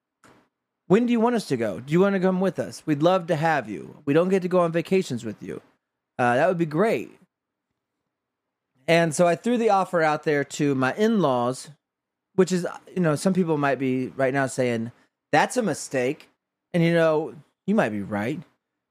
when 0.86 1.04
do 1.04 1.10
you 1.10 1.18
want 1.18 1.34
us 1.34 1.48
to 1.48 1.56
go? 1.56 1.80
Do 1.80 1.92
you 1.92 1.98
want 1.98 2.14
to 2.14 2.20
come 2.20 2.40
with 2.40 2.60
us? 2.60 2.84
We'd 2.86 3.02
love 3.02 3.26
to 3.26 3.34
have 3.36 3.68
you. 3.68 4.02
We 4.04 4.14
don't 4.14 4.28
get 4.28 4.42
to 4.42 4.48
go 4.48 4.60
on 4.60 4.70
vacations 4.70 5.24
with 5.24 5.42
you. 5.42 5.60
Uh, 6.16 6.36
that 6.36 6.46
would 6.46 6.58
be 6.58 6.64
great. 6.64 7.10
And 8.86 9.12
so 9.12 9.26
I 9.26 9.34
threw 9.34 9.58
the 9.58 9.70
offer 9.70 10.00
out 10.00 10.22
there 10.22 10.44
to 10.44 10.76
my 10.76 10.94
in 10.94 11.20
laws, 11.20 11.70
which 12.38 12.52
is, 12.52 12.64
you 12.94 13.02
know, 13.02 13.16
some 13.16 13.34
people 13.34 13.58
might 13.58 13.80
be 13.80 14.12
right 14.16 14.32
now 14.32 14.46
saying, 14.46 14.92
that's 15.32 15.56
a 15.56 15.62
mistake. 15.62 16.28
And, 16.72 16.84
you 16.84 16.94
know, 16.94 17.34
you 17.66 17.74
might 17.74 17.88
be 17.88 18.02
right. 18.02 18.40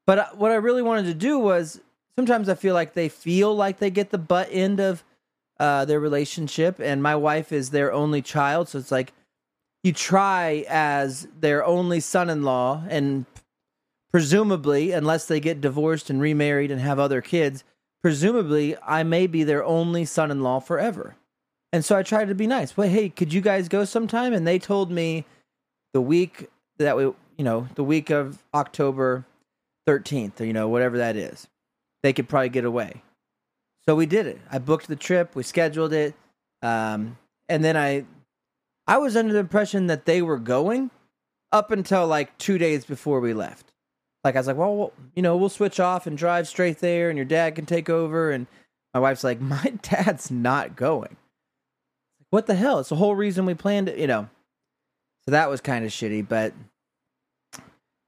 But 0.06 0.20
uh, 0.20 0.26
what 0.36 0.52
I 0.52 0.56
really 0.56 0.82
wanted 0.82 1.06
to 1.06 1.14
do 1.14 1.40
was 1.40 1.80
sometimes 2.18 2.50
I 2.50 2.56
feel 2.56 2.74
like 2.74 2.94
they 2.94 3.08
feel 3.08 3.56
like 3.56 3.80
they 3.80 3.90
get 3.90 4.10
the 4.10 4.18
butt 4.18 4.50
end 4.52 4.82
of 4.82 5.02
uh, 5.62 5.86
their 5.86 6.00
relationship, 6.00 6.80
and 6.80 7.02
my 7.02 7.16
wife 7.16 7.54
is 7.54 7.70
their 7.70 7.94
only 7.94 8.22
child, 8.22 8.68
so 8.68 8.80
it's 8.80 8.92
like 8.92 9.14
you 9.82 9.94
try 9.94 10.66
as 10.68 11.30
their 11.40 11.66
only 11.66 12.02
son-in-law 12.02 12.84
and 12.90 13.26
presumably 14.12 14.92
unless 14.92 15.26
they 15.26 15.40
get 15.40 15.62
divorced 15.62 16.10
and 16.10 16.20
remarried 16.20 16.70
and 16.70 16.82
have 16.82 17.00
other 17.00 17.22
kids 17.22 17.64
presumably 18.02 18.76
I 18.86 19.04
may 19.04 19.28
be 19.28 19.44
their 19.44 19.64
only 19.64 20.04
son-in-law 20.04 20.60
forever. 20.62 21.16
And 21.74 21.84
so 21.84 21.98
I 21.98 22.04
tried 22.04 22.30
to 22.30 22.36
be 22.36 22.48
nice. 22.48 22.78
Well, 22.78 22.90
hey, 22.90 23.10
could 23.10 23.34
you 23.34 23.42
guys 23.42 23.68
go 23.68 23.86
sometime? 23.86 24.34
And 24.34 24.48
they 24.48 24.60
told 24.60 24.90
me 24.90 25.26
the 25.94 26.02
week 26.02 26.50
that 26.78 26.96
we, 26.96 27.04
you 27.04 27.44
know, 27.44 27.68
the 27.76 27.84
week 27.84 28.10
of 28.10 28.44
October 28.54 29.26
13th, 29.88 30.40
or, 30.42 30.46
you 30.46 30.54
know, 30.54 30.68
whatever 30.68 30.98
that 30.98 31.16
is, 31.16 31.48
they 32.04 32.14
could 32.14 32.30
probably 32.30 32.50
get 32.50 32.66
away. 32.66 33.04
So 33.86 33.96
we 33.96 34.06
did 34.06 34.28
it. 34.28 34.40
I 34.52 34.60
booked 34.60 34.88
the 34.88 34.96
trip, 34.96 35.36
we 35.36 35.44
scheduled 35.44 35.94
it. 35.94 36.14
Um, 36.62 37.18
and 37.48 37.64
then 37.64 37.78
I, 37.78 38.06
I 38.86 38.98
was 38.98 39.16
under 39.16 39.34
the 39.34 39.40
impression 39.40 39.88
that 39.88 40.06
they 40.06 40.22
were 40.22 40.40
going 40.40 40.92
up 41.52 41.72
until 41.72 42.08
like 42.08 42.38
two 42.38 42.58
days 42.58 42.86
before 42.86 43.20
we 43.20 43.34
left. 43.34 43.72
Like 44.24 44.36
I 44.36 44.40
was 44.40 44.48
like, 44.48 44.58
well, 44.58 44.92
you 45.16 45.22
know, 45.22 45.38
we'll 45.38 45.50
switch 45.50 45.80
off 45.80 46.08
and 46.08 46.18
drive 46.18 46.48
straight 46.48 46.80
there, 46.80 47.10
and 47.10 47.18
your 47.18 47.26
dad 47.26 47.56
can 47.56 47.66
take 47.66 47.90
over. 47.90 48.32
And 48.32 48.48
my 48.94 49.00
wife's 49.00 49.24
like, 49.24 49.40
my 49.42 49.74
dad's 49.82 50.30
not 50.30 50.76
going. 50.76 51.16
What 52.30 52.48
the 52.48 52.56
hell? 52.56 52.80
It's 52.80 52.90
the 52.90 52.96
whole 52.96 53.16
reason 53.16 53.46
we 53.46 53.54
planned 53.54 53.90
it, 53.90 53.98
you 53.98 54.08
know. 54.08 54.30
So 55.26 55.32
that 55.32 55.50
was 55.50 55.62
kind 55.62 55.86
of 55.86 55.92
shitty, 55.92 56.28
but 56.28 56.54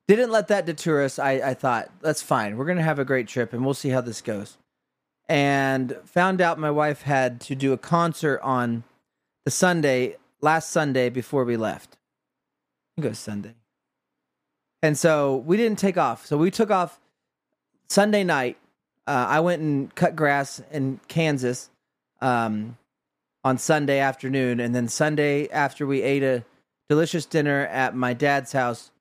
didn't 0.08 0.32
let 0.32 0.48
that 0.48 0.66
deter 0.66 1.04
us. 1.04 1.20
I, 1.20 1.34
I 1.34 1.54
thought, 1.54 1.92
that's 2.02 2.22
fine. 2.22 2.58
We're 2.58 2.66
going 2.66 2.78
to 2.78 2.84
have 2.84 3.00
a 3.00 3.06
great 3.06 3.28
trip 3.28 3.54
and 3.54 3.64
we'll 3.64 3.74
see 3.74 3.90
how 3.90 4.02
this 4.02 4.22
goes. 4.22 4.58
And 5.28 5.96
found 6.06 6.42
out 6.42 6.58
my 6.58 6.72
wife 6.72 7.04
had 7.04 7.40
to 7.42 7.56
do 7.56 7.74
a 7.74 7.78
concert 7.78 8.40
on 8.42 8.84
the 9.46 9.52
Sunday, 9.52 10.16
last 10.42 10.72
Sunday 10.72 11.10
before 11.10 11.44
we 11.44 11.58
left. 11.58 11.94
I 11.94 13.02
think 13.02 13.06
it 13.06 13.10
was 13.10 13.20
Sunday. 13.20 13.54
And 14.82 14.98
so 14.98 15.36
we 15.38 15.58
didn't 15.58 15.78
take 15.78 15.98
off. 15.98 16.26
So 16.26 16.38
we 16.38 16.50
took 16.50 16.72
off 16.72 17.00
Sunday 17.90 18.24
night. 18.24 18.58
Uh, 19.06 19.26
I 19.30 19.40
went 19.42 19.62
and 19.62 19.94
cut 19.94 20.16
grass 20.16 20.62
in 20.72 21.00
Kansas 21.08 21.70
um, 22.22 22.78
on 23.44 23.58
Sunday 23.58 24.00
afternoon. 24.00 24.60
And 24.60 24.74
then 24.76 24.88
Sunday, 24.88 25.48
after 25.50 25.86
we 25.86 26.02
ate 26.02 26.24
a 26.24 26.44
delicious 26.90 27.26
dinner 27.26 27.66
at 27.68 27.96
my 27.96 28.14
dad's 28.14 28.52
house, 28.52 28.92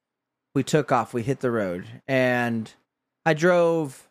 we 0.55 0.63
took 0.63 0.93
off. 0.93 1.15
We 1.15 1.23
hit 1.23 1.41
the 1.41 1.51
road. 1.51 1.87
And 2.07 2.73
I 3.25 3.35
drove 3.35 4.09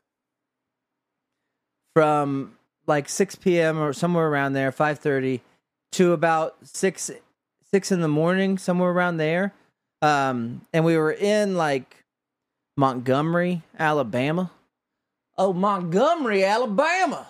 from 1.96 2.58
like 2.86 3.10
6 3.10 3.36
p.m. 3.36 3.80
or 3.80 3.94
somewhere 3.94 4.28
around 4.28 4.54
there, 4.54 4.72
5:30 4.72 5.42
to 5.94 6.14
about 6.14 6.56
6 6.64 7.12
6 7.72 7.92
in 7.92 8.02
the 8.02 8.08
morning, 8.08 8.58
somewhere 8.58 8.92
around 8.92 9.18
there. 9.18 9.54
Um, 10.02 10.62
and 10.72 10.86
we 10.86 10.98
were 10.98 11.12
in 11.12 11.56
like 11.56 12.04
Montgomery, 12.78 13.64
Alabama. 13.78 14.52
Oh, 15.38 15.54
Montgomery, 15.54 16.44
Alabama. 16.44 17.28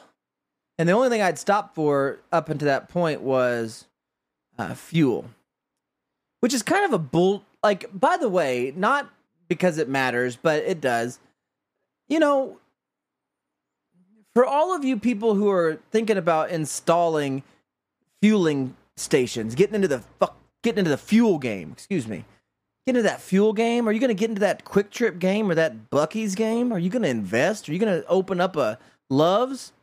And 0.77 0.87
the 0.87 0.93
only 0.93 1.09
thing 1.09 1.21
I'd 1.21 1.39
stopped 1.39 1.75
for 1.75 2.19
up 2.31 2.49
until 2.49 2.67
that 2.67 2.89
point 2.89 3.21
was 3.21 3.85
uh, 4.57 4.73
fuel, 4.73 5.25
which 6.39 6.53
is 6.53 6.61
kind 6.63 6.85
of 6.85 6.93
a 6.93 6.99
bull. 6.99 7.43
Like, 7.63 7.89
by 7.97 8.17
the 8.17 8.29
way, 8.29 8.73
not 8.75 9.09
because 9.47 9.77
it 9.77 9.89
matters, 9.89 10.35
but 10.35 10.63
it 10.63 10.79
does. 10.79 11.19
You 12.07 12.19
know, 12.19 12.59
for 14.35 14.45
all 14.45 14.75
of 14.75 14.85
you 14.85 14.97
people 14.97 15.33
who 15.33 15.49
are 15.49 15.79
thinking 15.91 16.17
about 16.17 16.51
installing 16.51 17.41
fueling 18.21 18.75
stations, 18.95 19.55
getting 19.55 19.75
into 19.75 19.87
the 19.87 20.03
fuck, 20.19 20.37
getting 20.63 20.79
into 20.79 20.91
the 20.91 20.97
fuel 20.97 21.39
game. 21.39 21.71
Excuse 21.71 22.07
me. 22.07 22.25
Get 22.85 22.95
into 22.95 23.03
that 23.03 23.19
fuel 23.19 23.51
game? 23.51 23.87
Are 23.87 23.91
you 23.91 23.99
going 23.99 24.09
to 24.09 24.13
get 24.13 24.29
into 24.29 24.39
that 24.41 24.63
Quick 24.63 24.91
Trip 24.91 25.19
game 25.19 25.51
or 25.51 25.55
that 25.55 25.89
Buc-ee's 25.89 26.35
game? 26.35 26.71
Are 26.71 26.79
you 26.79 26.89
going 26.89 27.01
to 27.01 27.09
invest? 27.09 27.67
Are 27.67 27.73
you 27.73 27.79
going 27.79 28.01
to 28.01 28.07
open 28.07 28.39
up 28.39 28.55
a 28.55 28.79
Love's? 29.09 29.73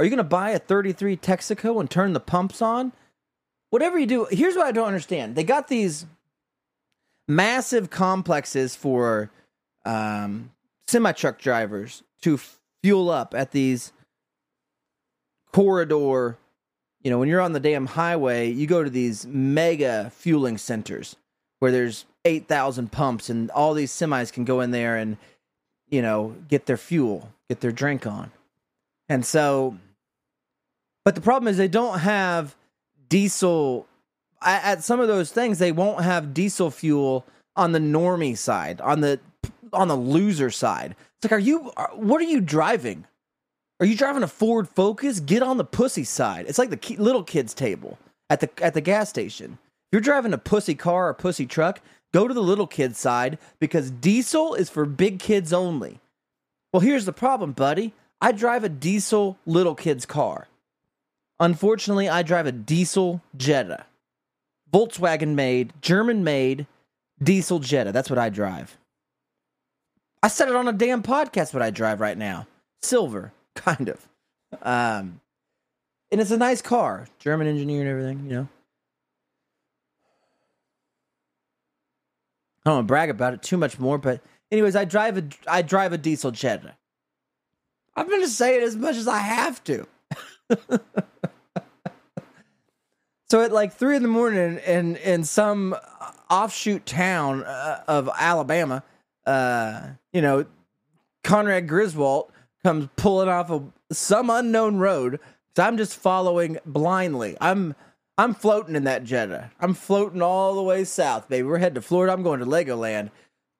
Are 0.00 0.04
you 0.04 0.08
going 0.08 0.16
to 0.16 0.24
buy 0.24 0.52
a 0.52 0.58
33 0.58 1.18
Texaco 1.18 1.78
and 1.78 1.90
turn 1.90 2.14
the 2.14 2.20
pumps 2.20 2.62
on? 2.62 2.92
Whatever 3.68 3.98
you 3.98 4.06
do, 4.06 4.26
here's 4.30 4.56
what 4.56 4.66
I 4.66 4.72
don't 4.72 4.86
understand. 4.86 5.36
They 5.36 5.44
got 5.44 5.68
these 5.68 6.06
massive 7.28 7.90
complexes 7.90 8.74
for 8.74 9.30
um, 9.84 10.52
semi 10.88 11.12
truck 11.12 11.38
drivers 11.38 12.02
to 12.22 12.40
fuel 12.82 13.10
up 13.10 13.34
at 13.34 13.50
these 13.50 13.92
corridor. 15.52 16.38
You 17.02 17.10
know, 17.10 17.18
when 17.18 17.28
you're 17.28 17.42
on 17.42 17.52
the 17.52 17.60
damn 17.60 17.84
highway, 17.84 18.50
you 18.50 18.66
go 18.66 18.82
to 18.82 18.88
these 18.88 19.26
mega 19.26 20.10
fueling 20.14 20.56
centers 20.56 21.16
where 21.58 21.72
there's 21.72 22.06
8,000 22.24 22.90
pumps 22.90 23.28
and 23.28 23.50
all 23.50 23.74
these 23.74 23.92
semis 23.92 24.32
can 24.32 24.46
go 24.46 24.62
in 24.62 24.70
there 24.70 24.96
and, 24.96 25.18
you 25.90 26.00
know, 26.00 26.36
get 26.48 26.64
their 26.64 26.78
fuel, 26.78 27.34
get 27.50 27.60
their 27.60 27.70
drink 27.70 28.06
on. 28.06 28.32
And 29.06 29.26
so 29.26 29.76
but 31.04 31.14
the 31.14 31.20
problem 31.20 31.48
is 31.48 31.56
they 31.56 31.68
don't 31.68 32.00
have 32.00 32.56
diesel 33.08 33.86
at 34.42 34.82
some 34.82 35.00
of 35.00 35.08
those 35.08 35.30
things 35.30 35.58
they 35.58 35.72
won't 35.72 36.02
have 36.02 36.32
diesel 36.32 36.70
fuel 36.70 37.26
on 37.56 37.72
the 37.72 37.78
normie 37.78 38.36
side, 38.36 38.80
on 38.80 39.00
the 39.00 39.20
on 39.72 39.88
the 39.88 39.96
loser 39.96 40.50
side. 40.50 40.96
It's 41.16 41.24
like 41.24 41.32
are 41.32 41.38
you 41.38 41.70
what 41.94 42.20
are 42.20 42.24
you 42.24 42.40
driving? 42.40 43.04
Are 43.80 43.86
you 43.86 43.96
driving 43.96 44.22
a 44.22 44.28
Ford 44.28 44.68
Focus? 44.68 45.20
Get 45.20 45.42
on 45.42 45.56
the 45.56 45.64
pussy 45.64 46.04
side. 46.04 46.46
It's 46.48 46.58
like 46.58 46.70
the 46.70 46.96
little 46.96 47.22
kids 47.22 47.54
table 47.54 47.98
at 48.28 48.40
the 48.40 48.50
at 48.62 48.74
the 48.74 48.80
gas 48.80 49.08
station. 49.08 49.58
If 49.62 49.92
you're 49.92 50.00
driving 50.00 50.32
a 50.32 50.38
pussy 50.38 50.74
car 50.74 51.08
or 51.08 51.14
pussy 51.14 51.46
truck, 51.46 51.80
go 52.12 52.28
to 52.28 52.34
the 52.34 52.42
little 52.42 52.66
kids 52.66 52.98
side 52.98 53.38
because 53.58 53.90
diesel 53.90 54.54
is 54.54 54.70
for 54.70 54.84
big 54.86 55.18
kids 55.18 55.52
only. 55.52 56.00
Well, 56.72 56.80
here's 56.80 57.04
the 57.04 57.12
problem, 57.12 57.52
buddy. 57.52 57.92
I 58.20 58.32
drive 58.32 58.64
a 58.64 58.68
diesel 58.68 59.38
little 59.46 59.74
kid's 59.74 60.06
car. 60.06 60.46
Unfortunately, 61.40 62.06
I 62.08 62.22
drive 62.22 62.46
a 62.46 62.52
diesel 62.52 63.22
Jetta. 63.34 63.86
Volkswagen 64.70 65.34
made, 65.34 65.72
German 65.80 66.22
made 66.22 66.66
diesel 67.22 67.58
Jetta. 67.58 67.92
That's 67.92 68.10
what 68.10 68.18
I 68.18 68.28
drive. 68.28 68.76
I 70.22 70.28
said 70.28 70.48
it 70.48 70.54
on 70.54 70.68
a 70.68 70.72
damn 70.72 71.02
podcast 71.02 71.54
what 71.54 71.62
I 71.62 71.70
drive 71.70 72.00
right 72.00 72.18
now. 72.18 72.46
Silver, 72.82 73.32
kind 73.56 73.88
of. 73.88 74.06
Um, 74.62 75.20
and 76.12 76.20
it's 76.20 76.30
a 76.30 76.36
nice 76.36 76.60
car, 76.60 77.06
German 77.18 77.46
engineer 77.46 77.80
and 77.80 77.88
everything, 77.88 78.24
you 78.26 78.36
know. 78.36 78.48
I 82.64 82.70
don't 82.70 82.74
want 82.74 82.86
to 82.86 82.88
brag 82.88 83.08
about 83.08 83.32
it 83.32 83.42
too 83.42 83.56
much 83.56 83.78
more, 83.78 83.96
but 83.96 84.20
anyways, 84.52 84.76
I 84.76 84.84
drive 84.84 85.16
a 85.16 85.24
I 85.46 85.62
drive 85.62 85.94
a 85.94 85.98
diesel 85.98 86.30
Jetta. 86.30 86.76
I'm 87.96 88.06
going 88.06 88.20
to 88.20 88.28
say 88.28 88.56
it 88.56 88.62
as 88.62 88.76
much 88.76 88.96
as 88.96 89.08
I 89.08 89.18
have 89.18 89.64
to. 89.64 89.86
so 93.30 93.40
at 93.42 93.52
like 93.52 93.72
three 93.72 93.94
in 93.94 94.02
the 94.02 94.08
morning 94.08 94.58
in 94.66 94.96
in 94.96 95.22
some 95.22 95.76
offshoot 96.28 96.84
town 96.84 97.44
uh, 97.44 97.84
of 97.86 98.10
Alabama, 98.18 98.82
uh, 99.24 99.90
you 100.12 100.20
know, 100.20 100.46
Conrad 101.22 101.68
Griswold 101.68 102.32
comes 102.64 102.88
pulling 102.96 103.28
off 103.28 103.48
of 103.50 103.70
some 103.92 104.30
unknown 104.30 104.78
road. 104.78 105.20
So 105.56 105.62
I'm 105.62 105.76
just 105.76 105.96
following 105.96 106.58
blindly. 106.66 107.36
I'm 107.40 107.76
I'm 108.18 108.34
floating 108.34 108.74
in 108.74 108.82
that 108.84 109.04
Jetta. 109.04 109.52
I'm 109.60 109.74
floating 109.74 110.22
all 110.22 110.56
the 110.56 110.62
way 110.62 110.82
south, 110.82 111.28
baby. 111.28 111.44
We're 111.44 111.58
heading 111.58 111.76
to 111.76 111.82
Florida. 111.82 112.12
I'm 112.12 112.24
going 112.24 112.40
to 112.40 112.46
Legoland. 112.46 113.10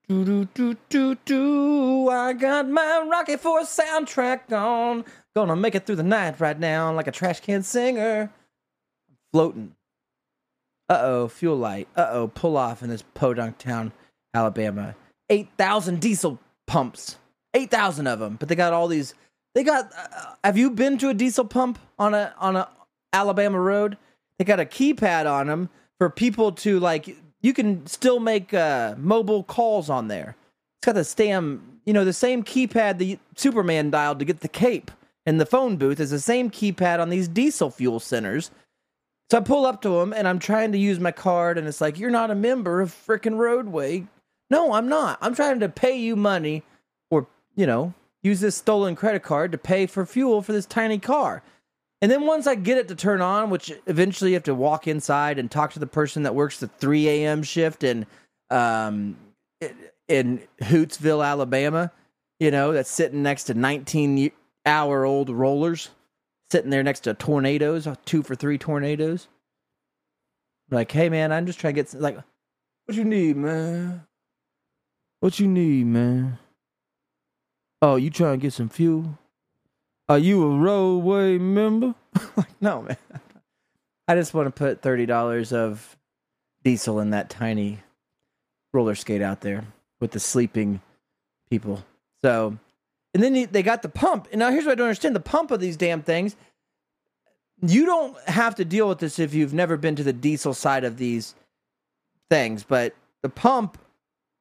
Do 0.09 0.25
do 0.25 0.45
do 0.53 0.75
do 0.89 1.15
do. 1.23 2.09
I 2.09 2.33
got 2.33 2.67
my 2.67 3.07
Rocky 3.09 3.37
Four 3.37 3.61
soundtrack 3.61 4.51
on. 4.51 5.05
Gonna 5.33 5.55
make 5.55 5.75
it 5.75 5.85
through 5.85 5.95
the 5.95 6.03
night 6.03 6.41
right 6.41 6.59
now 6.59 6.93
like 6.93 7.07
a 7.07 7.11
trash 7.11 7.39
can 7.39 7.63
singer. 7.63 8.33
Floating. 9.33 9.75
Uh 10.89 10.99
oh, 11.01 11.27
fuel 11.27 11.57
light. 11.57 11.87
Uh 11.95 12.09
oh, 12.11 12.27
pull 12.27 12.57
off 12.57 12.83
in 12.83 12.89
this 12.89 13.03
podunk 13.13 13.57
town, 13.57 13.91
Alabama. 14.33 14.95
8,000 15.29 15.99
diesel 16.01 16.39
pumps. 16.67 17.17
8,000 17.53 18.07
of 18.07 18.19
them. 18.19 18.35
But 18.39 18.49
they 18.49 18.55
got 18.55 18.73
all 18.73 18.87
these. 18.87 19.13
They 19.55 19.63
got. 19.63 19.91
Uh, 19.97 20.33
have 20.43 20.57
you 20.57 20.71
been 20.71 20.97
to 20.99 21.09
a 21.09 21.13
diesel 21.13 21.45
pump 21.45 21.79
on 21.97 22.13
a 22.13 22.33
on 22.37 22.55
a 22.55 22.67
Alabama 23.13 23.59
road? 23.59 23.97
They 24.37 24.45
got 24.45 24.59
a 24.59 24.65
keypad 24.65 25.31
on 25.31 25.47
them 25.47 25.69
for 25.97 26.09
people 26.09 26.51
to 26.53 26.79
like. 26.79 27.15
You 27.41 27.53
can 27.53 27.85
still 27.87 28.19
make 28.19 28.53
uh, 28.53 28.95
mobile 28.97 29.43
calls 29.43 29.89
on 29.89 30.07
there. 30.07 30.35
It's 30.79 30.85
got 30.85 30.95
the 30.95 31.03
stem, 31.03 31.79
you 31.85 31.93
know, 31.93 32.05
the 32.05 32.13
same 32.13 32.43
keypad 32.43 32.97
the 32.97 33.17
Superman 33.35 33.91
dialed 33.91 34.19
to 34.19 34.25
get 34.25 34.41
the 34.41 34.47
cape 34.47 34.91
and 35.25 35.39
the 35.39 35.45
phone 35.45 35.77
booth 35.77 35.99
is 35.99 36.09
the 36.09 36.19
same 36.19 36.49
keypad 36.49 36.99
on 36.99 37.09
these 37.09 37.27
diesel 37.27 37.69
fuel 37.69 37.99
centers. 37.99 38.51
So 39.31 39.37
I 39.37 39.39
pull 39.39 39.65
up 39.65 39.81
to 39.83 39.91
them 39.91 40.11
and 40.11 40.27
I'm 40.27 40.39
trying 40.39 40.73
to 40.73 40.77
use 40.77 40.99
my 40.99 41.13
card, 41.13 41.57
and 41.57 41.65
it's 41.65 41.79
like, 41.79 41.97
You're 41.97 42.09
not 42.09 42.31
a 42.31 42.35
member 42.35 42.81
of 42.81 42.91
frickin' 42.91 43.37
Roadway. 43.37 44.05
No, 44.49 44.73
I'm 44.73 44.89
not. 44.89 45.19
I'm 45.21 45.33
trying 45.33 45.61
to 45.61 45.69
pay 45.69 45.97
you 45.97 46.17
money 46.17 46.63
or, 47.09 47.27
you 47.55 47.65
know, 47.65 47.93
use 48.23 48.41
this 48.41 48.57
stolen 48.57 48.93
credit 48.93 49.23
card 49.23 49.53
to 49.53 49.57
pay 49.57 49.85
for 49.85 50.05
fuel 50.05 50.41
for 50.41 50.51
this 50.51 50.65
tiny 50.65 50.99
car. 50.99 51.43
And 52.01 52.11
then 52.11 52.25
once 52.25 52.45
I 52.45 52.55
get 52.55 52.77
it 52.77 52.89
to 52.89 52.95
turn 52.95 53.21
on, 53.21 53.49
which 53.49 53.71
eventually 53.87 54.31
you 54.31 54.35
have 54.35 54.43
to 54.43 54.53
walk 54.53 54.85
inside 54.85 55.39
and 55.39 55.49
talk 55.49 55.71
to 55.71 55.79
the 55.79 55.87
person 55.87 56.23
that 56.23 56.35
works 56.35 56.59
the 56.59 56.67
3 56.67 57.07
a.m. 57.07 57.41
shift 57.41 57.85
in 57.85 58.05
um, 58.49 59.15
in 60.09 60.41
Hootsville, 60.61 61.25
Alabama, 61.25 61.89
you 62.41 62.51
know, 62.51 62.73
that's 62.73 62.91
sitting 62.91 63.23
next 63.23 63.45
to 63.45 63.53
19 63.53 64.29
hour 64.65 65.05
old 65.05 65.29
rollers, 65.29 65.87
sitting 66.51 66.69
there 66.69 66.83
next 66.83 67.01
to 67.01 67.13
tornadoes, 67.13 67.87
uh, 67.87 67.95
two 68.05 68.21
for 68.21 68.35
three 68.35 68.57
tornadoes. 68.57 69.27
Like, 70.69 70.91
hey 70.91 71.09
man, 71.09 71.31
I'm 71.31 71.45
just 71.45 71.59
trying 71.59 71.75
to 71.75 71.81
get 71.81 71.93
like, 71.99 72.17
what 72.85 72.97
you 72.97 73.05
need, 73.05 73.37
man? 73.37 74.05
What 75.21 75.39
you 75.39 75.47
need, 75.47 75.85
man? 75.87 76.39
Oh, 77.81 77.95
you 77.95 78.09
trying 78.09 78.39
to 78.39 78.41
get 78.41 78.53
some 78.53 78.69
fuel? 78.69 79.17
Are 80.09 80.17
you 80.17 80.43
a 80.43 80.57
roadway 80.57 81.37
member? 81.37 81.95
like, 82.35 82.61
no, 82.61 82.81
man. 82.83 82.97
I 84.07 84.15
just 84.15 84.33
want 84.33 84.47
to 84.47 84.51
put 84.51 84.81
thirty 84.81 85.05
dollars 85.05 85.53
of 85.53 85.95
diesel 86.63 86.99
in 86.99 87.11
that 87.11 87.29
tiny 87.29 87.79
roller 88.73 88.95
skate 88.95 89.21
out 89.21 89.41
there 89.41 89.63
with 89.99 90.11
the 90.11 90.19
sleeping 90.19 90.81
people. 91.49 91.83
So, 92.21 92.57
and 93.13 93.21
then 93.21 93.47
they 93.51 93.63
got 93.63 93.81
the 93.81 93.89
pump. 93.89 94.27
And 94.31 94.39
now 94.39 94.51
here's 94.51 94.65
what 94.65 94.73
I 94.73 94.75
don't 94.75 94.87
understand: 94.87 95.15
the 95.15 95.19
pump 95.19 95.51
of 95.51 95.59
these 95.59 95.77
damn 95.77 96.01
things. 96.01 96.35
You 97.63 97.85
don't 97.85 98.17
have 98.27 98.55
to 98.55 98.65
deal 98.65 98.89
with 98.89 98.99
this 98.99 99.19
if 99.19 99.33
you've 99.33 99.53
never 99.53 99.77
been 99.77 99.95
to 99.95 100.03
the 100.03 100.13
diesel 100.13 100.53
side 100.53 100.83
of 100.83 100.97
these 100.97 101.35
things, 102.29 102.63
but 102.63 102.95
the 103.21 103.29
pump, 103.29 103.77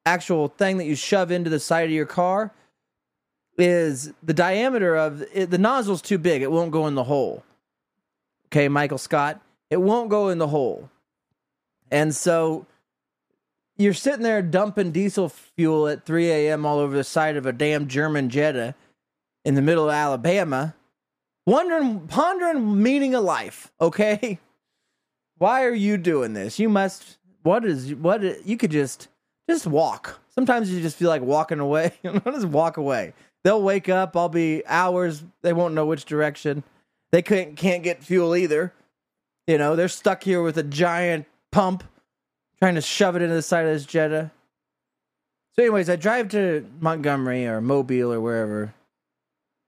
actual 0.07 0.49
thing 0.49 0.79
that 0.79 0.87
you 0.87 0.95
shove 0.95 1.31
into 1.31 1.51
the 1.51 1.61
side 1.61 1.85
of 1.85 1.91
your 1.91 2.07
car, 2.07 2.51
is 3.59 4.13
the 4.23 4.33
diameter 4.33 4.97
of 4.97 5.23
it, 5.35 5.51
the 5.51 5.59
nozzle's 5.59 6.01
too 6.01 6.17
big. 6.17 6.41
It 6.41 6.51
won't 6.51 6.71
go 6.71 6.87
in 6.87 6.95
the 6.95 7.05
hole. 7.05 7.45
Okay, 8.47 8.69
Michael 8.69 8.97
Scott, 8.97 9.41
it 9.69 9.83
won't 9.83 10.09
go 10.09 10.29
in 10.29 10.39
the 10.39 10.49
hole. 10.49 10.89
And 11.91 12.15
so 12.15 12.67
you're 13.81 13.95
sitting 13.95 14.23
there 14.23 14.43
dumping 14.43 14.93
diesel 14.93 15.31
fuel 15.31 15.89
at 15.89 16.05
3 16.05 16.31
a.m. 16.31 16.67
all 16.67 16.79
over 16.79 16.97
the 16.97 17.05
side 17.05 17.37
of 17.37 17.47
a 17.47 17.53
damn 17.53 17.89
German 17.89 18.29
Jetta 18.29 18.75
in 19.45 19.55
the 19.55 19.63
middle 19.63 19.89
of 19.89 19.95
Alabama, 19.95 20.75
wondering, 21.47 22.07
pondering 22.07 22.83
meaning 22.83 23.15
of 23.15 23.25
life. 23.25 23.73
Okay, 23.81 24.39
why 25.39 25.65
are 25.65 25.75
you 25.75 25.97
doing 25.97 26.35
this? 26.35 26.59
You 26.59 26.69
must. 26.69 27.17
What 27.43 27.65
is 27.65 27.95
what? 27.95 28.23
Is, 28.23 28.47
you 28.47 28.59
could 28.59 28.71
just 28.71 29.09
just 29.49 29.67
walk. 29.67 30.21
Sometimes 30.35 30.71
you 30.71 30.83
just 30.83 30.97
feel 30.97 31.09
like 31.09 31.23
walking 31.23 31.59
away. 31.59 31.93
Just 32.05 32.47
walk 32.47 32.77
away. 32.77 33.15
They'll 33.43 33.63
wake 33.63 33.89
up. 33.89 34.17
I'll 34.17 34.29
be 34.29 34.63
hours. 34.67 35.25
They 35.43 35.53
won't 35.53 35.75
know 35.75 35.87
which 35.87 36.05
direction. 36.05 36.63
They 37.11 37.23
can't 37.23 37.57
can't 37.57 37.83
get 37.83 38.05
fuel 38.05 38.37
either. 38.37 38.73
You 39.47 39.59
know, 39.59 39.75
they're 39.75 39.89
stuck 39.89 40.23
here 40.23 40.43
with 40.43 40.57
a 40.59 40.63
giant 40.63 41.27
pump 41.51 41.83
trying 42.61 42.75
to 42.75 42.81
shove 42.81 43.17
it 43.17 43.23
into 43.23 43.35
the 43.35 43.43
side 43.43 43.67
of 43.67 43.73
this 43.73 43.87
Jetta. 43.87 44.31
So, 45.55 45.63
anyways, 45.63 45.91
I 45.91 45.97
drive 45.97 46.29
to 46.31 46.67
Montgomery 46.81 47.47
or 47.47 47.61
Mobile 47.61 48.13
or 48.13 48.21
wherever. 48.21 48.75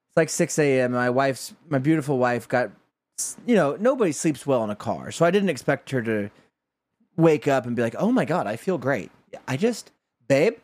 It's 0.09 0.17
like 0.17 0.29
6 0.29 0.59
a.m. 0.59 0.93
My 0.93 1.11
wife's, 1.11 1.55
my 1.69 1.79
beautiful 1.79 2.19
wife, 2.19 2.47
got, 2.47 2.71
you 3.47 3.55
know, 3.55 3.77
nobody 3.81 4.13
sleeps 4.13 4.47
well 4.47 4.63
in 4.63 4.71
a 4.71 4.77
car. 4.77 5.11
So 5.11 5.25
I 5.25 5.31
didn't 5.31 5.49
expect 5.49 5.91
her 5.91 6.03
to 6.03 6.31
wake 7.17 7.49
up 7.49 7.67
and 7.67 7.75
be 7.75 7.83
like, 7.83 7.97
oh 7.99 8.13
my 8.13 8.25
God, 8.25 8.47
I 8.47 8.57
feel 8.57 8.79
great. 8.79 9.11
I 9.49 9.57
just, 9.57 9.91
babe, 10.29 10.55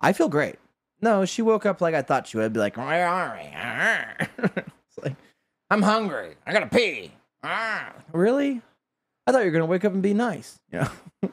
I 0.00 0.12
feel 0.12 0.28
great. 0.28 0.56
No, 1.00 1.24
she 1.24 1.42
woke 1.42 1.66
up 1.66 1.80
like 1.80 1.94
I 1.94 2.02
thought 2.02 2.26
she 2.26 2.36
would. 2.36 2.46
I'd 2.46 2.52
be 2.52 2.60
like, 2.60 2.76
it's 4.38 4.98
like, 5.02 5.16
I'm 5.70 5.82
hungry. 5.82 6.34
I 6.46 6.52
gotta 6.52 6.66
pee. 6.66 7.12
Ah. 7.42 7.92
really? 8.12 8.62
I 9.26 9.32
thought 9.32 9.40
you 9.40 9.46
were 9.46 9.50
gonna 9.50 9.66
wake 9.66 9.84
up 9.84 9.92
and 9.92 10.02
be 10.02 10.14
nice. 10.14 10.58
You 10.72 10.80
know. 11.22 11.30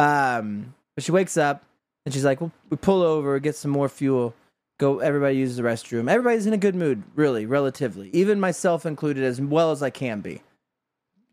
Um, 0.00 0.74
but 0.94 1.04
she 1.04 1.12
wakes 1.12 1.36
up 1.36 1.62
and 2.04 2.14
she's 2.14 2.24
like, 2.24 2.40
well, 2.40 2.52
we 2.70 2.76
pull 2.76 3.02
over, 3.02 3.38
get 3.38 3.54
some 3.54 3.70
more 3.70 3.88
fuel. 3.88 4.34
Go. 4.78 5.00
Everybody 5.00 5.36
uses 5.36 5.58
the 5.58 5.62
restroom. 5.62 6.10
Everybody's 6.10 6.46
in 6.46 6.54
a 6.54 6.58
good 6.58 6.74
mood, 6.74 7.02
really, 7.14 7.44
relatively, 7.44 8.08
even 8.14 8.40
myself 8.40 8.86
included, 8.86 9.24
as 9.24 9.38
well 9.40 9.72
as 9.72 9.82
I 9.82 9.90
can 9.90 10.20
be. 10.20 10.40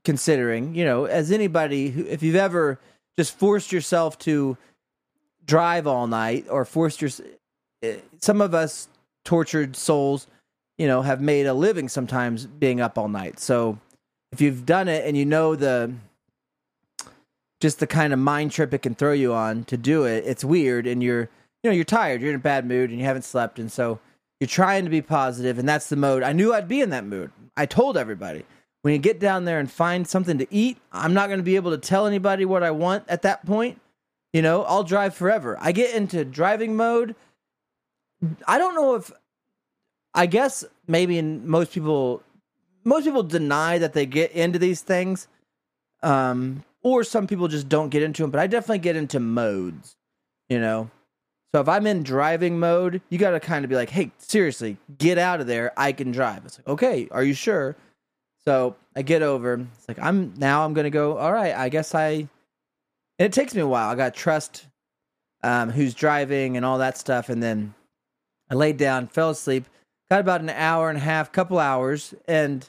Considering, 0.04 0.76
you 0.76 0.84
know, 0.84 1.06
as 1.06 1.32
anybody 1.32 1.90
who, 1.90 2.06
if 2.06 2.22
you've 2.22 2.36
ever 2.36 2.78
just 3.18 3.38
forced 3.38 3.72
yourself 3.72 4.18
to 4.20 4.58
drive 5.46 5.88
all 5.88 6.08
night 6.08 6.46
or 6.50 6.66
forced 6.66 7.02
your 7.02 7.10
eh, 7.82 7.96
some 8.20 8.42
of 8.42 8.54
us 8.54 8.90
tortured 9.24 9.76
souls 9.76 10.28
you 10.78 10.88
know 10.88 11.02
have 11.02 11.22
made 11.22 11.46
a 11.46 11.54
living 11.54 11.88
sometimes 11.88 12.46
being 12.46 12.82
up 12.82 12.98
all 12.98 13.08
night 13.08 13.40
so 13.40 13.80
if 14.34 14.42
you've 14.42 14.66
done 14.66 14.90
it 14.90 15.06
and 15.06 15.16
you 15.16 15.26
know 15.26 15.56
the 15.56 15.92
just 17.60 17.80
the 17.80 17.88
kind 17.88 18.14
of 18.14 18.20
mind 18.20 18.52
trip 18.52 18.74
it 18.74 18.82
can 18.82 18.96
throw 18.96 19.14
you 19.14 19.34
on 19.34 19.64
to 19.66 19.78
do 19.78 20.06
it 20.06 20.24
it's 20.26 20.44
weird 20.44 20.88
and 20.88 21.02
you're 21.02 21.22
you 21.64 21.70
know 21.70 21.72
you're 21.72 21.84
tired 21.84 22.22
you're 22.22 22.30
in 22.30 22.36
a 22.36 22.40
bad 22.40 22.66
mood 22.66 22.90
and 22.90 23.00
you 23.00 23.06
haven't 23.06 23.24
slept 23.24 23.60
and 23.60 23.72
so 23.72 24.00
you're 24.40 24.48
trying 24.48 24.84
to 24.84 24.90
be 24.90 25.02
positive 25.02 25.58
and 25.58 25.68
that's 25.68 25.90
the 25.90 25.96
mode 25.96 26.24
i 26.24 26.32
knew 26.32 26.54
i'd 26.54 26.68
be 26.68 26.82
in 26.82 26.90
that 26.90 27.06
mood 27.06 27.32
i 27.56 27.66
told 27.66 27.98
everybody 27.98 28.44
when 28.84 28.94
you 28.94 29.00
get 29.00 29.20
down 29.20 29.46
there 29.46 29.60
and 29.60 29.72
find 29.72 30.08
something 30.08 30.38
to 30.38 30.48
eat 30.54 30.78
i'm 30.92 31.14
not 31.14 31.28
going 31.28 31.40
to 31.40 31.44
be 31.44 31.56
able 31.56 31.72
to 31.72 31.78
tell 31.78 32.06
anybody 32.06 32.46
what 32.46 32.64
i 32.64 32.72
want 32.72 33.04
at 33.08 33.24
that 33.24 33.46
point 33.46 33.80
you 34.34 34.42
know, 34.42 34.64
I'll 34.64 34.84
drive 34.84 35.16
forever. 35.16 35.58
I 35.60 35.72
get 35.72 35.96
into 35.96 36.24
driving 36.26 36.76
mode. 36.76 37.16
I 38.48 38.58
don't 38.58 38.76
know 38.76 38.96
if 38.96 39.12
I 40.14 40.26
guess 40.26 40.66
maybe 40.88 41.18
in 41.18 41.48
most 41.48 41.72
people 41.72 42.22
most 42.84 43.06
people 43.06 43.24
deny 43.24 43.78
that 43.78 43.94
they 43.94 44.06
get 44.06 44.32
into 44.32 44.60
these 44.60 44.82
things. 44.82 45.28
Um 46.04 46.64
or 46.94 47.04
some 47.04 47.28
people 47.28 47.48
just 47.48 47.70
don't 47.70 47.90
get 47.90 48.04
into 48.04 48.24
them, 48.24 48.32
but 48.32 48.40
I 48.40 48.48
definitely 48.48 48.80
get 48.80 48.96
into 48.96 49.20
modes, 49.20 49.96
you 50.50 50.60
know. 50.60 50.90
So 51.54 51.62
if 51.62 51.70
I'm 51.70 51.88
in 51.88 52.04
driving 52.04 52.60
mode, 52.60 53.02
you 53.10 53.18
got 53.18 53.32
to 53.32 53.40
kind 53.40 53.64
of 53.66 53.70
be 53.70 53.76
like, 53.76 53.90
"Hey, 53.90 54.12
seriously, 54.18 54.78
get 54.98 55.18
out 55.18 55.40
of 55.42 55.48
there. 55.48 55.72
I 55.78 55.92
can 55.92 56.12
drive." 56.12 56.46
It's 56.46 56.60
like, 56.60 56.68
"Okay, 56.68 57.08
are 57.12 57.24
you 57.24 57.34
sure?" 57.34 57.76
So 58.46 58.76
I 58.96 59.02
get 59.02 59.22
over. 59.22 59.56
It's 59.56 59.88
like 59.88 60.00
I'm 60.00 60.34
now. 60.38 60.66
I'm 60.66 60.74
gonna 60.74 60.90
go. 60.90 61.18
All 61.18 61.34
right. 61.34 61.56
I 61.56 61.70
guess 61.70 61.96
I 61.96 62.28
and 63.20 63.26
it 63.26 63.34
takes 63.34 63.56
me 63.56 63.62
a 63.62 63.68
while. 63.68 63.90
I 63.90 63.96
got 63.96 64.14
trust 64.14 64.68
um, 65.44 65.70
who's 65.70 65.94
driving 65.94 66.56
and 66.56 66.66
all 66.66 66.78
that 66.78 66.98
stuff, 66.98 67.30
and 67.30 67.42
then 67.42 67.74
I 68.50 68.56
laid 68.56 68.78
down, 68.78 69.08
fell 69.08 69.32
asleep, 69.32 69.66
got 70.10 70.20
about 70.20 70.42
an 70.42 70.50
hour 70.50 70.90
and 70.90 70.98
a 70.98 71.02
half, 71.02 71.32
couple 71.32 71.60
hours, 71.60 72.14
and 72.28 72.68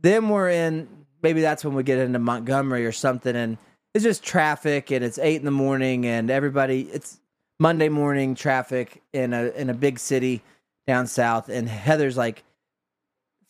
then 0.00 0.28
we're 0.28 0.50
in. 0.50 0.88
Maybe 1.22 1.40
that's 1.40 1.64
when 1.64 1.74
we 1.74 1.82
get 1.82 1.98
into 1.98 2.18
Montgomery 2.18 2.84
or 2.84 2.92
something, 2.92 3.34
and 3.34 3.58
it's 3.94 4.04
just 4.04 4.22
traffic, 4.22 4.90
and 4.90 5.04
it's 5.04 5.18
eight 5.18 5.36
in 5.36 5.44
the 5.44 5.50
morning, 5.50 6.06
and 6.06 6.30
everybody. 6.30 6.82
It's 6.82 7.20
Monday 7.58 7.88
morning 7.88 8.34
traffic 8.34 9.02
in 9.12 9.32
a 9.32 9.46
in 9.50 9.70
a 9.70 9.74
big 9.74 9.98
city 9.98 10.42
down 10.86 11.06
south, 11.06 11.48
and 11.48 11.68
Heather's 11.68 12.16
like 12.16 12.42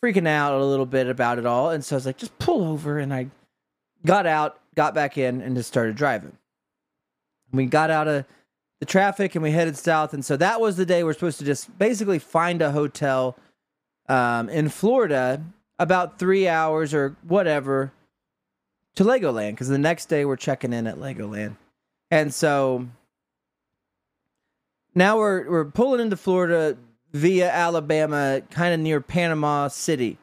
freaking 0.05 0.29
out 0.29 0.53
a 0.53 0.65
little 0.65 0.87
bit 0.87 1.07
about 1.07 1.39
it 1.39 1.47
all, 1.47 1.71
and 1.71 1.85
so 1.85 1.97
I 1.97 1.99
was 1.99 2.07
like, 2.07 2.19
just 2.19 2.39
pull 2.39 2.65
over, 2.65 2.99
and 2.99 3.13
I 3.13 3.29
got 4.05 4.27
out 4.27 4.59
got 4.75 4.95
back 4.95 5.19
in 5.19 5.41
and 5.41 5.57
just 5.57 5.69
started 5.69 5.97
driving. 5.97 6.37
We 7.53 7.67
got 7.67 7.91
out 7.91 8.09
of 8.09 8.25
the 8.81 8.87
traffic 8.87 9.35
and 9.35 9.43
we 9.43 9.51
headed 9.51 9.77
south. 9.77 10.15
And 10.15 10.25
so 10.25 10.37
that 10.39 10.61
was 10.61 10.77
the 10.77 10.87
day 10.87 11.05
we're 11.05 11.13
supposed 11.13 11.39
to 11.39 11.45
just 11.45 11.77
basically 11.79 12.19
find 12.19 12.63
a 12.63 12.71
hotel 12.71 13.37
um, 14.09 14.49
in 14.49 14.69
Florida 14.69 15.43
about 15.83 16.19
three 16.19 16.47
hours 16.47 16.95
or 16.95 17.17
whatever 17.27 17.93
to 18.95 19.05
Legoland 19.05 19.51
because 19.51 19.69
the 19.69 19.79
next 19.79 20.07
day 20.07 20.25
we're 20.25 20.37
checking 20.37 20.73
in 20.73 20.87
at 20.87 20.97
Legoland. 20.97 21.57
And 22.11 22.33
so 22.33 22.87
now 24.95 25.19
we're 25.19 25.51
we're 25.51 25.65
pulling 25.65 26.01
into 26.01 26.17
Florida 26.17 26.77
via 27.13 27.51
Alabama, 27.51 28.43
kind 28.51 28.73
of 28.73 28.81
near 28.81 29.01
Panama 29.01 29.69
City. 29.69 30.19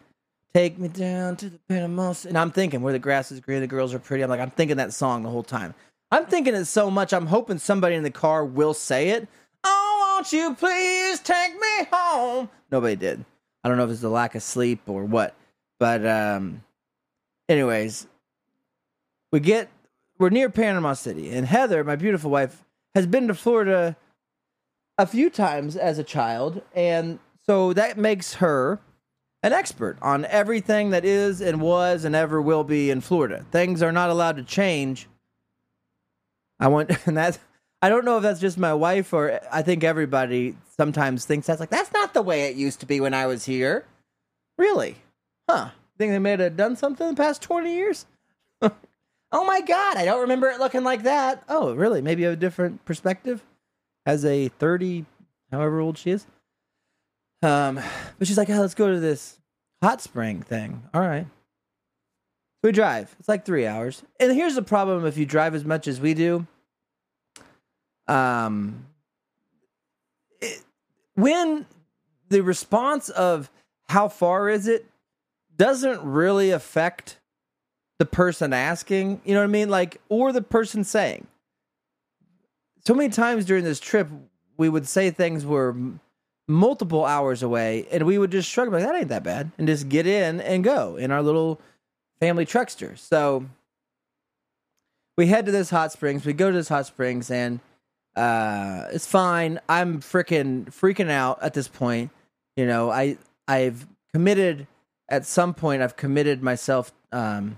Take 0.54 0.80
me 0.80 0.88
down 0.88 1.36
to 1.38 1.50
the 1.50 1.60
Panama. 1.68 2.14
And 2.26 2.38
I'm 2.38 2.52
thinking 2.52 2.82
where 2.82 2.94
the 2.94 3.00
grass 3.00 3.32
is 3.32 3.42
green, 3.42 3.60
the 3.60 3.68
girls 3.68 3.94
are 3.94 4.00
pretty. 4.00 4.24
I'm 4.24 4.30
like, 4.30 4.40
I'm 4.40 4.50
thinking 4.50 4.78
that 4.78 4.94
song 4.94 5.24
the 5.24 5.30
whole 5.30 5.44
time. 5.44 5.76
I'm 6.12 6.26
thinking 6.26 6.56
it 6.56 6.66
so 6.66 6.90
much. 6.90 7.14
I'm 7.14 7.28
hoping 7.28 7.60
somebody 7.60 7.96
in 7.96 8.04
the 8.04 8.10
car 8.10 8.46
will 8.46 8.74
say 8.74 9.10
it. 9.10 9.28
Oh, 9.64 10.16
won't 10.16 10.32
you 10.32 10.56
please 10.56 11.20
take 11.20 11.54
me 11.54 11.88
home? 11.92 12.50
Nobody 12.72 12.96
did. 12.96 13.26
I 13.64 13.68
don't 13.68 13.78
know 13.78 13.84
if 13.84 13.92
it's 13.92 14.02
the 14.02 14.10
lack 14.10 14.36
of 14.36 14.42
sleep 14.42 14.82
or 14.88 15.04
what. 15.04 15.36
But 15.80 16.06
um 16.06 16.64
anyways, 17.48 18.08
we 19.32 19.40
get 19.40 19.70
we're 20.18 20.30
near 20.30 20.50
Panama 20.50 20.94
City 20.94 21.32
and 21.32 21.48
Heather, 21.48 21.84
my 21.84 21.96
beautiful 21.96 22.30
wife, 22.30 22.64
has 22.94 23.08
been 23.08 23.28
to 23.30 23.34
Florida 23.34 23.96
a 24.98 25.08
few 25.08 25.30
times 25.30 25.76
as 25.78 25.98
a 25.98 26.04
child 26.04 26.62
and 26.76 27.20
so 27.46 27.74
that 27.74 27.98
makes 27.98 28.36
her 28.36 28.80
an 29.42 29.54
expert 29.54 29.98
on 30.02 30.26
everything 30.26 30.90
that 30.90 31.06
is 31.06 31.42
and 31.42 31.62
was 31.62 32.04
and 32.04 32.16
ever 32.16 32.42
will 32.42 32.64
be 32.64 32.90
in 32.92 33.02
Florida. 33.02 33.46
Things 33.52 33.82
are 33.82 33.92
not 33.92 34.10
allowed 34.10 34.36
to 34.38 34.44
change. 34.44 35.08
I 36.60 36.68
want, 36.68 36.92
and 37.08 37.16
that's, 37.16 37.40
I 37.82 37.90
don't 37.90 38.04
know 38.04 38.18
if 38.18 38.24
that's 38.24 38.42
just 38.42 38.58
my 38.58 38.74
wife 38.74 39.14
or 39.14 39.40
I 39.52 39.62
think 39.62 39.84
everybody 39.84 40.58
sometimes 40.78 41.26
thinks 41.26 41.48
that's 41.48 41.60
like, 41.60 41.70
that's 41.70 41.94
not 41.94 42.14
the 42.14 42.22
way 42.22 42.50
it 42.50 42.56
used 42.56 42.82
to 42.82 42.86
be 42.86 43.00
when 43.00 43.14
I 43.14 43.28
was 43.28 43.46
here. 43.46 43.86
Really? 44.58 44.98
Huh. 45.50 45.70
Think 45.98 46.12
they 46.12 46.20
may 46.20 46.38
have 46.38 46.56
done 46.56 46.76
something 46.76 47.08
in 47.08 47.16
the 47.16 47.22
past 47.22 47.42
20 47.42 47.74
years? 47.74 48.06
oh 48.62 49.46
my 49.46 49.62
God, 49.62 49.98
I 49.98 50.06
don't 50.06 50.22
remember 50.22 50.48
it 50.48 50.60
looking 50.60 50.84
like 50.84 51.04
that. 51.04 51.44
Oh, 51.50 51.74
really? 51.74 52.04
Maybe 52.04 52.24
a 52.26 52.36
different 52.36 52.86
perspective 52.86 53.44
as 54.06 54.24
a 54.26 54.50
30, 54.50 55.06
however 55.52 55.80
old 55.80 55.98
she 55.98 56.12
is. 56.12 56.28
Um, 57.42 57.80
but 58.20 58.28
she's 58.28 58.38
like, 58.38 58.48
oh, 58.52 58.62
let's 58.62 58.76
go 58.76 58.94
to 58.94 59.00
this 59.00 59.40
hot 59.82 60.02
spring 60.02 60.44
thing. 60.44 60.84
All 60.94 61.02
right. 61.02 61.26
We 62.62 62.72
drive. 62.72 63.16
It's 63.20 63.28
like 63.28 63.44
three 63.44 63.66
hours. 63.66 64.04
And 64.20 64.32
here's 64.32 64.54
the 64.54 64.62
problem 64.62 65.04
if 65.04 65.18
you 65.18 65.26
drive 65.26 65.56
as 65.56 65.66
much 65.66 65.88
as 65.88 66.00
we 66.00 66.14
do. 66.14 66.46
Um, 68.08 68.86
it, 70.42 70.62
when 71.16 71.66
the 72.30 72.42
response 72.42 73.10
of 73.10 73.50
how 73.88 74.10
far 74.10 74.48
is 74.48 74.68
it 74.68 74.86
doesn't 75.60 76.02
really 76.02 76.50
affect 76.50 77.20
the 78.00 78.06
person 78.06 78.54
asking, 78.54 79.22
you 79.26 79.34
know 79.34 79.42
what 79.42 79.50
I 79.50 79.52
mean? 79.52 79.70
Like, 79.70 80.02
or 80.08 80.32
the 80.32 80.42
person 80.42 80.84
saying. 80.86 81.28
So 82.88 82.96
many 82.96 83.10
times 83.10 83.46
during 83.46 83.66
this 83.66 83.80
trip, 83.80 84.08
we 84.58 84.70
would 84.70 84.88
say 84.88 85.12
things 85.12 85.46
were 85.46 85.76
multiple 86.48 87.06
hours 87.06 87.44
away, 87.44 87.86
and 87.92 88.04
we 88.04 88.18
would 88.18 88.32
just 88.32 88.50
shrug 88.50 88.72
like 88.72 88.84
that 88.84 88.96
ain't 88.96 89.10
that 89.10 89.24
bad, 89.24 89.52
and 89.58 89.68
just 89.68 89.90
get 89.90 90.08
in 90.08 90.40
and 90.42 90.64
go 90.64 90.96
in 90.96 91.12
our 91.12 91.22
little 91.22 91.60
family 92.22 92.46
truckster. 92.46 92.98
So 92.98 93.46
we 95.18 95.28
head 95.28 95.46
to 95.46 95.52
this 95.52 95.70
hot 95.70 95.92
springs. 95.92 96.26
We 96.26 96.34
go 96.34 96.50
to 96.50 96.56
this 96.56 96.70
hot 96.70 96.88
springs, 96.88 97.30
and 97.30 97.60
uh, 98.16 98.86
it's 98.92 99.06
fine. 99.06 99.60
I'm 99.68 100.00
freaking 100.00 100.68
freaking 100.68 101.12
out 101.12 101.44
at 101.44 101.54
this 101.54 101.68
point. 101.68 102.12
You 102.56 102.66
know, 102.66 102.90
I 102.90 103.18
I've 103.48 103.86
committed 104.14 104.66
at 105.10 105.26
some 105.26 105.54
point. 105.54 105.82
I've 105.82 105.96
committed 105.96 106.42
myself 106.42 106.92
um, 107.12 107.58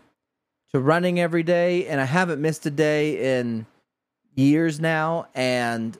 to 0.73 0.79
running 0.79 1.19
every 1.19 1.43
day, 1.43 1.87
and 1.87 2.01
I 2.01 2.05
haven't 2.05 2.41
missed 2.41 2.65
a 2.65 2.71
day 2.71 3.39
in 3.39 3.65
years 4.35 4.79
now. 4.79 5.27
And 5.35 5.97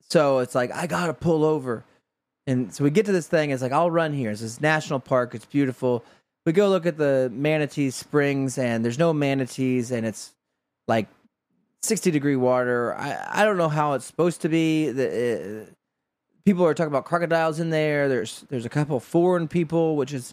so 0.00 0.38
it's 0.38 0.54
like 0.54 0.74
I 0.74 0.86
gotta 0.86 1.14
pull 1.14 1.44
over. 1.44 1.84
And 2.46 2.74
so 2.74 2.82
we 2.82 2.90
get 2.90 3.06
to 3.06 3.12
this 3.12 3.26
thing. 3.26 3.50
It's 3.50 3.62
like 3.62 3.72
I'll 3.72 3.90
run 3.90 4.12
here. 4.12 4.30
It's 4.30 4.40
this 4.40 4.60
national 4.60 5.00
park. 5.00 5.34
It's 5.34 5.44
beautiful. 5.44 6.04
We 6.46 6.52
go 6.52 6.70
look 6.70 6.86
at 6.86 6.96
the 6.96 7.30
manatee 7.32 7.90
springs, 7.90 8.56
and 8.56 8.82
there's 8.82 8.98
no 8.98 9.12
manatees, 9.12 9.90
and 9.90 10.06
it's 10.06 10.32
like 10.86 11.08
60 11.82 12.10
degree 12.10 12.36
water. 12.36 12.94
I, 12.94 13.42
I 13.42 13.44
don't 13.44 13.58
know 13.58 13.68
how 13.68 13.92
it's 13.92 14.06
supposed 14.06 14.40
to 14.42 14.48
be. 14.48 14.90
The, 14.90 15.66
uh, 15.68 15.72
people 16.46 16.64
are 16.64 16.72
talking 16.72 16.90
about 16.90 17.04
crocodiles 17.04 17.60
in 17.60 17.68
there. 17.68 18.08
There's 18.08 18.46
there's 18.48 18.64
a 18.64 18.70
couple 18.70 18.98
foreign 19.00 19.48
people, 19.48 19.96
which 19.96 20.14
is 20.14 20.32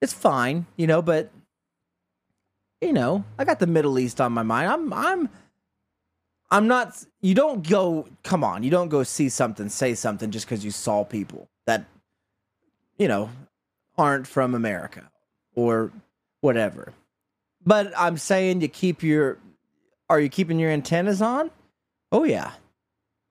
it's 0.00 0.12
fine, 0.12 0.66
you 0.76 0.86
know, 0.86 1.02
but 1.02 1.30
you 2.80 2.92
know, 2.92 3.24
I 3.38 3.44
got 3.44 3.58
the 3.58 3.66
Middle 3.66 3.98
East 3.98 4.20
on 4.20 4.32
my 4.32 4.42
mind. 4.42 4.70
I'm 4.70 4.92
I'm 4.92 5.28
I'm 6.50 6.68
not 6.68 7.04
you 7.20 7.34
don't 7.34 7.66
go 7.66 8.08
come 8.22 8.44
on, 8.44 8.62
you 8.62 8.70
don't 8.70 8.88
go 8.88 9.02
see 9.02 9.28
something, 9.28 9.68
say 9.68 9.94
something 9.94 10.30
just 10.30 10.46
cuz 10.46 10.64
you 10.64 10.70
saw 10.70 11.04
people 11.04 11.48
that 11.66 11.84
you 12.98 13.08
know 13.08 13.30
aren't 13.96 14.26
from 14.26 14.54
America 14.54 15.10
or 15.54 15.90
whatever. 16.40 16.92
But 17.64 17.92
I'm 17.96 18.18
saying 18.18 18.60
you 18.60 18.68
keep 18.68 19.02
your 19.02 19.38
are 20.08 20.20
you 20.20 20.28
keeping 20.28 20.58
your 20.58 20.70
antennas 20.70 21.22
on? 21.22 21.50
Oh 22.12 22.24
yeah. 22.24 22.52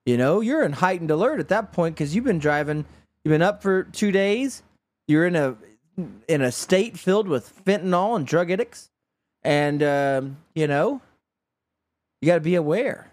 You 0.06 0.17
know, 0.17 0.41
you're 0.41 0.63
in 0.63 0.73
heightened 0.73 1.10
alert 1.12 1.39
at 1.39 1.47
that 1.49 1.71
point 1.71 1.95
cuz 1.95 2.15
you've 2.15 2.25
been 2.25 2.39
driving 2.39 2.86
you've 3.23 3.32
been 3.32 3.41
up 3.41 3.62
for 3.62 3.84
2 3.84 4.12
days. 4.12 4.63
You're 5.08 5.28
in 5.28 5.36
a 5.36 5.56
in 6.27 6.41
a 6.41 6.51
state 6.51 6.97
filled 6.97 7.27
with 7.27 7.63
fentanyl 7.65 8.15
and 8.15 8.27
drug 8.27 8.51
addicts 8.51 8.89
and 9.45 9.84
um, 9.84 10.38
you 10.55 10.67
know, 10.67 11.01
you 12.19 12.25
got 12.25 12.36
to 12.36 12.41
be 12.41 12.55
aware. 12.55 13.12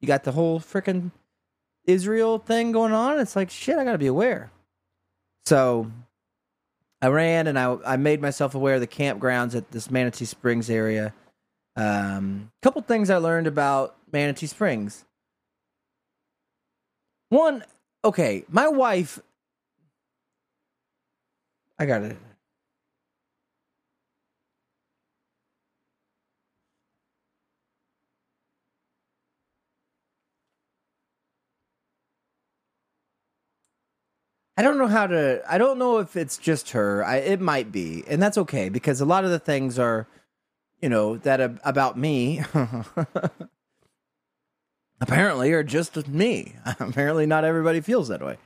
You 0.00 0.08
got 0.08 0.24
the 0.24 0.32
whole 0.32 0.58
freaking 0.58 1.10
Israel 1.84 2.38
thing 2.38 2.72
going 2.72 2.92
on. 2.92 3.20
It's 3.20 3.36
like 3.36 3.50
shit. 3.50 3.76
I 3.76 3.84
got 3.84 3.92
to 3.92 3.98
be 3.98 4.06
aware. 4.06 4.50
So 5.44 5.90
I 7.02 7.08
ran 7.08 7.46
and 7.46 7.58
I 7.58 7.76
I 7.84 7.96
made 7.96 8.22
myself 8.22 8.54
aware 8.54 8.76
of 8.76 8.80
the 8.80 8.86
campgrounds 8.86 9.54
at 9.54 9.70
this 9.70 9.90
Manatee 9.90 10.24
Springs 10.24 10.70
area. 10.70 11.12
Um, 11.76 12.50
couple 12.62 12.80
things 12.80 13.10
I 13.10 13.18
learned 13.18 13.46
about 13.46 13.96
Manatee 14.10 14.46
Springs. 14.46 15.04
One, 17.28 17.64
okay, 18.02 18.44
my 18.48 18.68
wife. 18.68 19.20
I 21.78 21.86
got 21.86 22.02
it. 22.02 22.16
I 34.56 34.62
don't 34.62 34.78
know 34.78 34.86
how 34.86 35.06
to. 35.06 35.42
I 35.48 35.58
don't 35.58 35.78
know 35.78 35.98
if 35.98 36.16
it's 36.16 36.38
just 36.38 36.70
her. 36.70 37.04
I, 37.04 37.16
it 37.16 37.40
might 37.40 37.70
be, 37.70 38.04
and 38.08 38.22
that's 38.22 38.38
okay 38.38 38.70
because 38.70 39.02
a 39.02 39.04
lot 39.04 39.24
of 39.24 39.30
the 39.30 39.38
things 39.38 39.78
are, 39.78 40.08
you 40.80 40.88
know, 40.88 41.18
that 41.18 41.40
about 41.62 41.98
me. 41.98 42.42
apparently, 45.00 45.52
are 45.52 45.62
just 45.62 46.08
me. 46.08 46.54
apparently, 46.80 47.26
not 47.26 47.44
everybody 47.44 47.82
feels 47.82 48.08
that 48.08 48.22
way, 48.22 48.38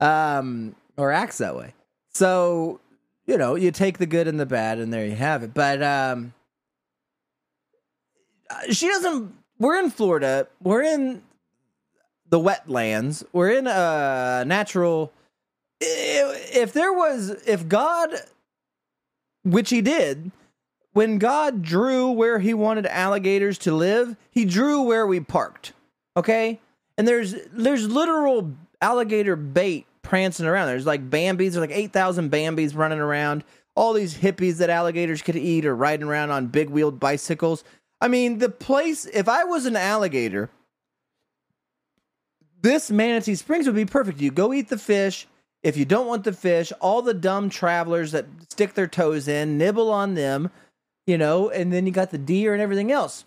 um, 0.00 0.76
or 0.98 1.12
acts 1.12 1.38
that 1.38 1.56
way. 1.56 1.72
So, 2.14 2.80
you 3.26 3.36
know, 3.36 3.54
you 3.54 3.70
take 3.70 3.98
the 3.98 4.06
good 4.06 4.28
and 4.28 4.38
the 4.38 4.46
bad, 4.46 4.78
and 4.78 4.92
there 4.92 5.06
you 5.06 5.16
have 5.16 5.42
it. 5.42 5.52
But 5.52 5.82
um, 5.82 6.32
she 8.70 8.88
doesn't. 8.88 9.34
We're 9.58 9.78
in 9.78 9.90
Florida. 9.90 10.48
We're 10.62 10.82
in 10.82 11.22
the 12.28 12.40
wetlands. 12.40 13.24
We're 13.32 13.50
in 13.50 13.66
a 13.66 14.44
natural 14.46 15.12
if 15.80 16.72
there 16.72 16.92
was 16.92 17.30
if 17.46 17.68
God 17.68 18.10
which 19.42 19.70
he 19.70 19.80
did 19.80 20.30
when 20.92 21.18
God 21.18 21.62
drew 21.62 22.10
where 22.10 22.38
he 22.38 22.54
wanted 22.54 22.86
alligators 22.86 23.58
to 23.58 23.74
live, 23.74 24.16
he 24.30 24.44
drew 24.44 24.82
where 24.82 25.06
we 25.06 25.20
parked. 25.20 25.72
Okay? 26.16 26.60
And 26.96 27.06
there's 27.06 27.34
there's 27.52 27.88
literal 27.88 28.52
alligator 28.80 29.36
bait 29.36 29.86
prancing 30.14 30.46
around. 30.46 30.68
There's 30.68 30.86
like 30.86 31.10
Bambies, 31.10 31.54
there's 31.54 31.56
like 31.56 31.72
8,000 31.72 32.30
Bambies 32.30 32.76
running 32.76 33.00
around. 33.00 33.42
All 33.74 33.92
these 33.92 34.16
hippies 34.16 34.58
that 34.58 34.70
alligators 34.70 35.22
could 35.22 35.34
eat 35.34 35.66
are 35.66 35.74
riding 35.74 36.06
around 36.06 36.30
on 36.30 36.46
big 36.46 36.70
wheeled 36.70 37.00
bicycles. 37.00 37.64
I 38.00 38.06
mean, 38.06 38.38
the 38.38 38.48
place, 38.48 39.06
if 39.06 39.28
I 39.28 39.42
was 39.42 39.66
an 39.66 39.74
alligator, 39.74 40.50
this 42.62 42.92
Manatee 42.92 43.34
Springs 43.34 43.66
would 43.66 43.74
be 43.74 43.86
perfect. 43.86 44.20
You 44.20 44.30
go 44.30 44.52
eat 44.52 44.68
the 44.68 44.78
fish, 44.78 45.26
if 45.64 45.76
you 45.76 45.84
don't 45.84 46.06
want 46.06 46.22
the 46.22 46.32
fish, 46.32 46.72
all 46.80 47.02
the 47.02 47.12
dumb 47.12 47.50
travelers 47.50 48.12
that 48.12 48.26
stick 48.52 48.74
their 48.74 48.86
toes 48.86 49.26
in, 49.26 49.58
nibble 49.58 49.90
on 49.90 50.14
them, 50.14 50.48
you 51.08 51.18
know, 51.18 51.50
and 51.50 51.72
then 51.72 51.86
you 51.86 51.92
got 51.92 52.12
the 52.12 52.18
deer 52.18 52.52
and 52.52 52.62
everything 52.62 52.92
else. 52.92 53.24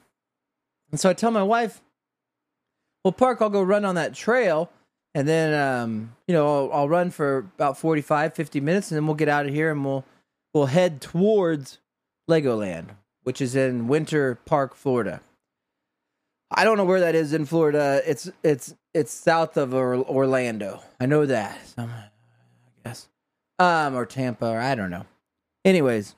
And 0.92 1.02
so 1.02 1.10
I 1.10 1.14
tell 1.14 1.32
my 1.32 1.44
wife, 1.44 1.82
well, 3.04 3.12
Park, 3.12 3.42
I'll 3.42 3.50
go 3.50 3.62
run 3.62 3.84
on 3.84 3.96
that 3.96 4.14
trail. 4.14 4.72
And 5.16 5.28
then, 5.28 5.54
um, 5.54 6.16
you 6.28 6.34
know, 6.34 6.48
I'll, 6.48 6.74
I'll 6.74 6.90
run 6.90 7.10
for 7.10 7.40
about 7.56 7.78
45, 7.78 8.34
50 8.34 8.62
minutes, 8.62 8.92
and 8.92 8.98
then 8.98 9.08
we'll 9.08 9.16
get 9.16 9.30
out 9.30 9.46
of 9.46 9.54
here 9.54 9.72
and 9.72 9.84
we'll 9.84 10.06
we'll 10.54 10.68
head 10.68 11.02
towards 11.02 11.80
Legoland, 12.30 12.90
which 13.24 13.42
is 13.42 13.56
in 13.56 13.88
Winter 13.88 14.36
Park, 14.46 14.76
Florida. 14.76 15.22
I 16.52 16.64
don't 16.64 16.78
know 16.78 16.86
where 16.86 17.02
that 17.02 17.16
is 17.16 17.34
in 17.34 17.46
Florida. 17.46 18.02
It's 18.06 18.30
it's 18.44 18.76
it's 18.94 19.12
south 19.12 19.58
of 19.58 19.74
Orlando. 19.74 20.82
I 21.00 21.06
know 21.06 21.26
that 21.26 21.58
I 21.78 21.88
guess. 22.84 23.10
Um, 23.60 23.96
or 23.96 24.06
Tampa, 24.06 24.48
or 24.48 24.60
I 24.60 24.76
don't 24.76 24.92
know. 24.92 25.06
Anyways, 25.66 26.16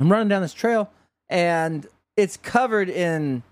I'm 0.00 0.10
running 0.10 0.28
down 0.28 0.42
this 0.42 0.54
trail 0.54 0.90
and 1.28 1.86
it's 2.16 2.36
covered 2.36 2.88
in, 2.88 3.42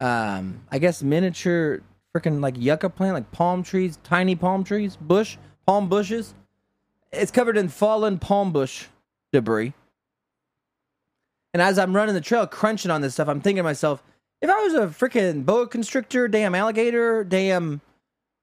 um, 0.00 0.62
I 0.70 0.78
guess 0.78 1.02
miniature 1.02 1.82
freaking 2.14 2.40
like 2.40 2.56
yucca 2.56 2.90
plant, 2.90 3.14
like 3.14 3.30
palm 3.32 3.62
trees, 3.62 3.98
tiny 4.04 4.34
palm 4.34 4.64
trees, 4.64 4.96
bush, 4.96 5.36
palm 5.66 5.88
bushes. 5.88 6.34
It's 7.12 7.30
covered 7.30 7.56
in 7.56 7.68
fallen 7.68 8.18
palm 8.18 8.52
bush 8.52 8.86
debris. 9.32 9.72
And 11.52 11.62
as 11.62 11.78
I'm 11.78 11.94
running 11.94 12.14
the 12.14 12.20
trail, 12.20 12.46
crunching 12.46 12.90
on 12.90 13.00
this 13.00 13.14
stuff, 13.14 13.28
I'm 13.28 13.40
thinking 13.40 13.58
to 13.58 13.62
myself, 13.62 14.02
if 14.40 14.50
I 14.50 14.60
was 14.62 14.74
a 14.74 14.86
freaking 14.88 15.44
boa 15.44 15.68
constrictor, 15.68 16.28
damn 16.28 16.54
alligator, 16.54 17.24
damn 17.24 17.80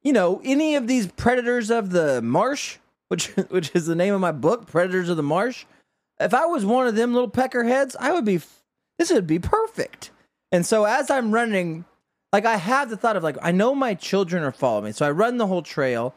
you 0.03 0.13
know, 0.13 0.41
any 0.43 0.75
of 0.75 0.87
these 0.87 1.07
predators 1.07 1.69
of 1.69 1.91
the 1.91 2.21
marsh, 2.21 2.77
which 3.07 3.27
which 3.49 3.71
is 3.73 3.85
the 3.85 3.95
name 3.95 4.13
of 4.13 4.21
my 4.21 4.31
book, 4.31 4.67
Predators 4.67 5.09
of 5.09 5.17
the 5.17 5.23
Marsh. 5.23 5.65
If 6.19 6.33
I 6.33 6.45
was 6.45 6.65
one 6.65 6.87
of 6.87 6.95
them 6.95 7.13
little 7.13 7.29
peckerheads, 7.29 7.95
I 7.99 8.11
would 8.11 8.25
be. 8.25 8.39
This 8.97 9.11
would 9.11 9.25
be 9.25 9.39
perfect. 9.39 10.11
And 10.51 10.65
so 10.65 10.83
as 10.83 11.09
I'm 11.09 11.31
running, 11.31 11.85
like 12.33 12.45
I 12.45 12.57
have 12.57 12.89
the 12.89 12.97
thought 12.97 13.15
of 13.15 13.23
like 13.23 13.37
I 13.41 13.51
know 13.51 13.75
my 13.75 13.93
children 13.93 14.43
are 14.43 14.51
following 14.51 14.85
me, 14.85 14.91
so 14.91 15.05
I 15.05 15.11
run 15.11 15.37
the 15.37 15.47
whole 15.47 15.61
trail, 15.61 16.15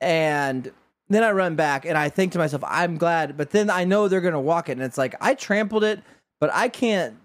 and 0.00 0.70
Then 1.12 1.22
I 1.22 1.30
run 1.32 1.56
back 1.56 1.84
and 1.84 1.98
I 1.98 2.08
think 2.08 2.32
to 2.32 2.38
myself, 2.38 2.64
I'm 2.66 2.96
glad. 2.96 3.36
But 3.36 3.50
then 3.50 3.68
I 3.68 3.84
know 3.84 4.08
they're 4.08 4.22
to 4.22 4.40
walk 4.40 4.70
it. 4.70 4.72
And 4.72 4.82
it's 4.82 4.96
like, 4.96 5.14
I 5.20 5.34
trampled 5.34 5.84
it, 5.84 6.00
but 6.40 6.50
I 6.54 6.68
can't, 6.68 7.16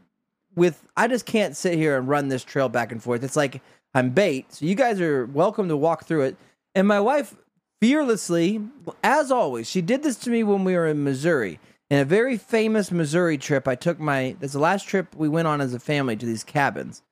with, 0.55 0.85
I 0.97 1.07
just 1.07 1.25
can't 1.25 1.55
sit 1.55 1.77
here 1.77 1.97
and 1.97 2.05
run 2.05 2.27
this 2.27 2.43
trail 2.43 2.67
back 2.67 2.91
and 2.91 3.01
forth. 3.01 3.23
It's 3.23 3.37
like 3.37 3.61
I'm 3.93 4.09
bait. 4.09 4.53
So 4.53 4.65
you 4.65 4.75
guys 4.75 4.99
are 4.99 5.25
welcome 5.27 5.69
to 5.69 5.77
walk 5.77 6.03
through 6.03 6.23
it. 6.23 6.35
And 6.75 6.85
my 6.85 6.99
wife 6.99 7.35
fearlessly, 7.79 8.61
as 9.03 9.31
always, 9.31 9.69
she 9.69 9.81
did 9.81 10.03
this 10.03 10.17
to 10.17 10.29
me 10.29 10.43
when 10.43 10.65
we 10.65 10.75
were 10.75 10.87
in 10.87 11.05
Missouri. 11.05 11.57
In 11.89 11.99
a 11.99 12.05
very 12.05 12.37
famous 12.37 12.91
Missouri 12.91 13.37
trip, 13.37 13.69
I 13.69 13.75
took 13.75 14.01
my, 14.01 14.35
that's 14.41 14.51
the 14.51 14.59
last 14.59 14.85
trip 14.85 15.15
we 15.15 15.29
went 15.29 15.47
on 15.47 15.61
as 15.61 15.73
a 15.73 15.79
family 15.79 16.17
to 16.17 16.25
these 16.25 16.43
cabins. 16.43 17.03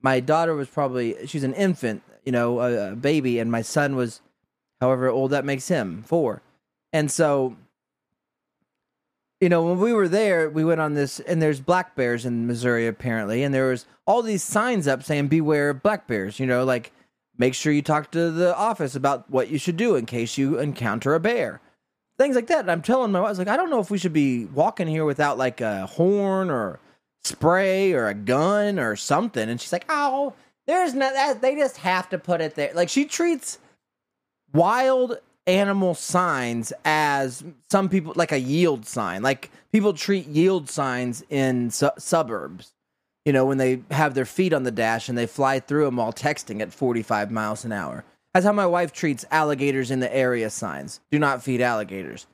My 0.00 0.20
daughter 0.20 0.54
was 0.54 0.68
probably, 0.68 1.26
she's 1.26 1.44
an 1.44 1.54
infant, 1.54 2.02
you 2.24 2.32
know, 2.32 2.60
a, 2.60 2.92
a 2.92 2.96
baby, 2.96 3.38
and 3.38 3.50
my 3.50 3.62
son 3.62 3.96
was 3.96 4.20
however 4.80 5.08
old 5.08 5.32
that 5.32 5.44
makes 5.44 5.68
him, 5.68 6.02
four. 6.06 6.42
And 6.92 7.10
so, 7.10 7.56
you 9.40 9.48
know, 9.48 9.62
when 9.62 9.78
we 9.78 9.92
were 9.92 10.08
there, 10.08 10.48
we 10.48 10.64
went 10.64 10.80
on 10.80 10.94
this, 10.94 11.20
and 11.20 11.40
there's 11.40 11.60
black 11.60 11.94
bears 11.94 12.24
in 12.24 12.46
Missouri 12.46 12.86
apparently, 12.86 13.42
and 13.42 13.54
there 13.54 13.68
was 13.68 13.86
all 14.06 14.22
these 14.22 14.42
signs 14.42 14.88
up 14.88 15.02
saying 15.02 15.28
"Beware 15.28 15.70
of 15.70 15.82
black 15.82 16.06
bears." 16.08 16.40
You 16.40 16.46
know, 16.46 16.64
like 16.64 16.92
make 17.36 17.54
sure 17.54 17.72
you 17.72 17.82
talk 17.82 18.10
to 18.10 18.30
the 18.30 18.56
office 18.56 18.96
about 18.96 19.30
what 19.30 19.48
you 19.48 19.58
should 19.58 19.76
do 19.76 19.94
in 19.94 20.06
case 20.06 20.36
you 20.36 20.58
encounter 20.58 21.14
a 21.14 21.20
bear, 21.20 21.60
things 22.18 22.34
like 22.34 22.48
that. 22.48 22.60
And 22.60 22.70
I'm 22.70 22.82
telling 22.82 23.12
my 23.12 23.20
wife, 23.20 23.28
I 23.28 23.30
was 23.30 23.38
like, 23.38 23.48
I 23.48 23.56
don't 23.56 23.70
know 23.70 23.80
if 23.80 23.90
we 23.90 23.98
should 23.98 24.12
be 24.12 24.46
walking 24.46 24.88
here 24.88 25.04
without 25.04 25.38
like 25.38 25.60
a 25.60 25.86
horn 25.86 26.50
or 26.50 26.80
spray 27.24 27.92
or 27.92 28.08
a 28.08 28.14
gun 28.14 28.78
or 28.78 28.96
something. 28.96 29.48
And 29.48 29.60
she's 29.60 29.72
like, 29.72 29.86
Oh, 29.88 30.34
there's 30.66 30.94
no 30.94 31.12
that. 31.12 31.40
They 31.40 31.56
just 31.56 31.78
have 31.78 32.08
to 32.10 32.18
put 32.18 32.40
it 32.40 32.54
there. 32.54 32.72
Like 32.74 32.88
she 32.88 33.04
treats 33.04 33.58
wild 34.52 35.18
animal 35.46 35.94
signs 35.94 36.72
as 36.84 37.42
some 37.70 37.88
people 37.88 38.12
like 38.16 38.32
a 38.32 38.38
yield 38.38 38.86
sign. 38.86 39.22
Like 39.22 39.50
people 39.72 39.94
treat 39.94 40.26
yield 40.26 40.68
signs 40.68 41.24
in 41.30 41.70
su- 41.70 41.90
suburbs. 41.98 42.72
You 43.24 43.32
know, 43.32 43.44
when 43.44 43.58
they 43.58 43.82
have 43.90 44.14
their 44.14 44.24
feet 44.24 44.52
on 44.52 44.62
the 44.62 44.70
dash 44.70 45.08
and 45.08 45.18
they 45.18 45.26
fly 45.26 45.60
through 45.60 45.84
them 45.86 45.96
while 45.96 46.12
texting 46.12 46.60
at 46.60 46.72
45 46.72 47.30
miles 47.30 47.64
an 47.64 47.72
hour. 47.72 48.04
That's 48.32 48.46
how 48.46 48.52
my 48.52 48.66
wife 48.66 48.92
treats 48.92 49.24
alligators 49.30 49.90
in 49.90 50.00
the 50.00 50.14
area 50.14 50.48
signs. 50.50 51.00
Do 51.10 51.18
not 51.18 51.42
feed 51.42 51.60
alligators. 51.60 52.26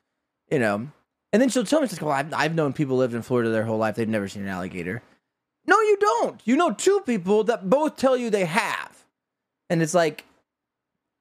You 0.51 0.59
know, 0.59 0.89
and 1.35 1.43
then 1.43 1.49
she'll 1.49 1.65
tell 1.65 1.81
me, 1.81 1.89
she's 1.89 2.01
like, 2.01 2.07
well, 2.07 2.17
I've, 2.17 2.33
I've 2.33 2.55
known 2.55 2.73
people 2.73 2.97
lived 2.97 3.13
in 3.13 3.23
Florida 3.23 3.51
their 3.51 3.65
whole 3.65 3.77
life. 3.77 3.97
They've 3.97 4.09
never 4.09 4.29
seen 4.29 4.45
an 4.45 4.49
alligator. 4.49 5.03
No, 5.67 5.81
you 5.81 5.97
don't. 5.99 6.41
You 6.45 6.55
know 6.55 6.71
two 6.71 7.01
people 7.01 7.43
that 7.43 7.69
both 7.69 7.97
tell 7.97 8.17
you 8.17 8.31
they 8.31 8.45
have. 8.45 9.05
And 9.69 9.83
it's 9.83 9.95
like, 9.95 10.25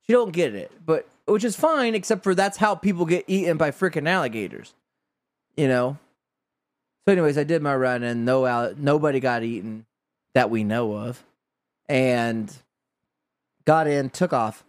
she 0.06 0.14
don't 0.14 0.32
get 0.32 0.54
it, 0.54 0.72
but 0.86 1.08
which 1.26 1.44
is 1.44 1.56
fine, 1.56 1.96
except 1.96 2.22
for 2.22 2.36
that's 2.36 2.58
how 2.58 2.76
people 2.76 3.08
get 3.08 3.26
eaten 3.26 3.58
by 3.58 3.72
freaking 3.72 4.08
alligators. 4.08 4.76
You 5.58 5.68
know. 5.68 5.98
So, 7.08 7.14
anyways, 7.14 7.40
I 7.40 7.44
did 7.44 7.64
my 7.64 7.76
run, 7.76 8.04
and 8.04 8.24
no, 8.24 8.72
nobody 8.78 9.20
got 9.20 9.42
eaten 9.42 9.88
that 10.36 10.52
we 10.52 10.64
know 10.64 10.94
of, 10.94 11.24
and 11.90 12.56
got 13.66 13.88
in, 13.88 14.12
took 14.12 14.32
off. 14.32 14.64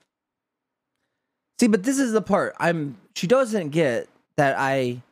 See, 1.61 1.67
but 1.67 1.83
this 1.83 1.99
is 1.99 2.13
the 2.13 2.23
part 2.23 2.55
I'm. 2.59 2.97
She 3.15 3.27
doesn't 3.27 3.71
get 3.71 4.09
that 4.37 4.57
I. 4.59 5.03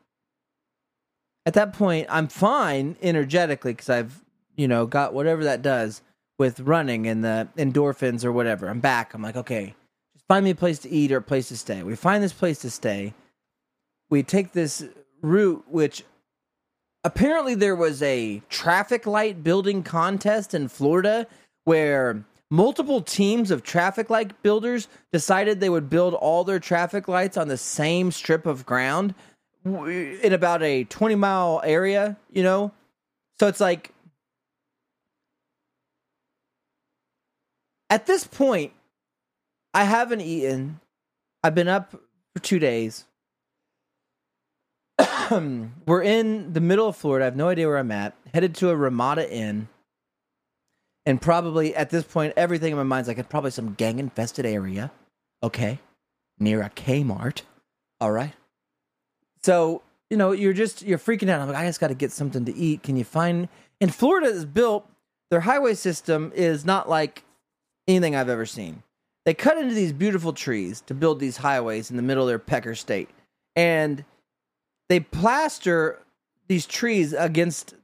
At 1.45 1.55
that 1.55 1.73
point, 1.73 2.07
I'm 2.09 2.29
fine 2.29 2.97
energetically 3.03 3.73
because 3.73 3.91
I've, 3.91 4.25
you 4.57 4.69
know, 4.69 4.87
got 4.87 5.13
whatever 5.13 5.45
that 5.45 5.63
does 5.63 6.03
with 6.39 6.61
running 6.61 7.07
and 7.07 7.25
the 7.25 7.49
endorphins 7.57 8.25
or 8.25 8.33
whatever. 8.33 8.69
I'm 8.69 8.81
back. 8.81 9.15
I'm 9.15 9.23
like, 9.23 9.37
okay, 9.37 9.75
just 10.15 10.27
find 10.29 10.45
me 10.45 10.51
a 10.51 10.55
place 10.55 10.79
to 10.81 10.91
eat 10.91 11.13
or 11.13 11.19
a 11.19 11.23
place 11.23 11.49
to 11.49 11.57
stay. 11.57 11.83
We 11.83 11.97
find 11.97 12.23
this 12.23 12.33
place 12.33 12.61
to 12.61 12.71
stay. 12.71 13.15
We 14.09 14.23
take 14.23 14.53
this 14.53 14.85
route, 15.21 15.65
which 15.69 16.05
apparently 17.05 17.55
there 17.55 17.77
was 17.77 18.03
a 18.03 18.43
traffic 18.49 19.07
light 19.07 19.43
building 19.43 19.83
contest 19.83 20.55
in 20.55 20.69
Florida 20.69 21.27
where 21.65 22.25
multiple 22.51 23.01
teams 23.01 23.51
of 23.51 23.63
traffic 23.63 24.11
light 24.11 24.43
builders 24.43 24.87
decided 25.13 25.59
they 25.59 25.71
would 25.71 25.89
build 25.89 26.15
all 26.15 26.45
their 26.45 26.61
traffic 26.61 27.09
lights 27.09 27.37
on 27.37 27.49
the 27.49 27.57
same 27.57 28.13
strip 28.13 28.47
of 28.47 28.67
ground 28.67 29.15
in 29.65 30.33
about 30.33 30.63
a 30.63 30.85
20 30.85 31.15
mile 31.15 31.61
area, 31.65 32.17
you 32.31 32.43
know? 32.43 32.73
So 33.39 33.49
it's 33.49 33.61
like 33.61 33.93
at 37.91 38.07
this 38.07 38.27
point 38.27 38.73
I 39.75 39.85
haven't 39.85 40.21
eaten. 40.21 40.81
I've 41.43 41.55
been 41.55 41.69
up 41.69 41.93
for 42.35 42.43
two 42.43 42.59
days. 42.59 43.05
We're 45.31 46.03
in 46.03 46.53
the 46.53 46.61
middle 46.61 46.89
of 46.89 46.97
Florida. 46.97 47.25
I 47.25 47.27
have 47.27 47.37
no 47.37 47.49
idea 47.49 47.67
where 47.67 47.79
I'm 47.79 47.91
at. 47.91 48.15
Headed 48.35 48.55
to 48.57 48.71
a 48.71 48.77
Ramada 48.77 49.31
Inn. 49.31 49.69
And 51.05 51.21
probably 51.21 51.75
at 51.75 51.91
this 51.91 52.05
point, 52.05 52.35
everything 52.37 52.71
in 52.71 52.77
my 52.77 52.85
mind's 52.85 53.09
like 53.09 53.19
it's 53.19 53.29
probably 53.29 53.51
some 53.51 53.75
gang 53.75 53.99
infested 53.99 54.47
area. 54.47 54.93
Okay. 55.43 55.79
Near 56.39 56.63
a 56.63 56.71
Kmart. 56.71 57.43
All 58.01 58.13
right. 58.13 58.35
So, 59.45 59.83
you 60.11 60.17
know, 60.17 60.33
you're 60.33 60.53
just, 60.53 60.83
you're 60.83 60.99
freaking 60.99 61.29
out. 61.29 61.41
I'm 61.41 61.49
like, 61.49 61.57
I 61.57 61.67
just 61.67 61.81
got 61.81 61.89
to 61.89 61.95
get 61.95 62.13
something 62.13 62.45
to 62.45 62.55
eat. 62.55 62.83
Can 62.83 62.97
you 62.97 63.05
find, 63.05 63.49
and 63.81 63.95
Florida 63.95 64.29
is 64.29 64.45
built, 64.45 64.89
their 65.31 65.41
highway 65.41 65.75
system 65.75 66.33
is 66.35 66.65
not 66.65 66.89
like 66.89 67.25
anything 67.89 68.15
I've 68.15 68.29
ever 68.29 68.47
seen. 68.47 68.83
They 69.25 69.35
cut 69.35 69.57
into 69.57 69.75
these 69.75 69.93
beautiful 69.93 70.33
trees 70.33 70.81
to 70.83 70.95
build 70.95 71.21
these 71.21 71.39
highways 71.39 71.91
in 71.91 71.97
the 71.97 72.03
middle 72.03 72.25
of 72.25 72.29
their 72.29 72.39
pecker 72.39 72.75
state. 72.75 73.09
And 73.57 74.05
they 74.89 75.01
plaster 75.01 76.01
these 76.49 76.67
trees 76.67 77.13
against 77.13 77.75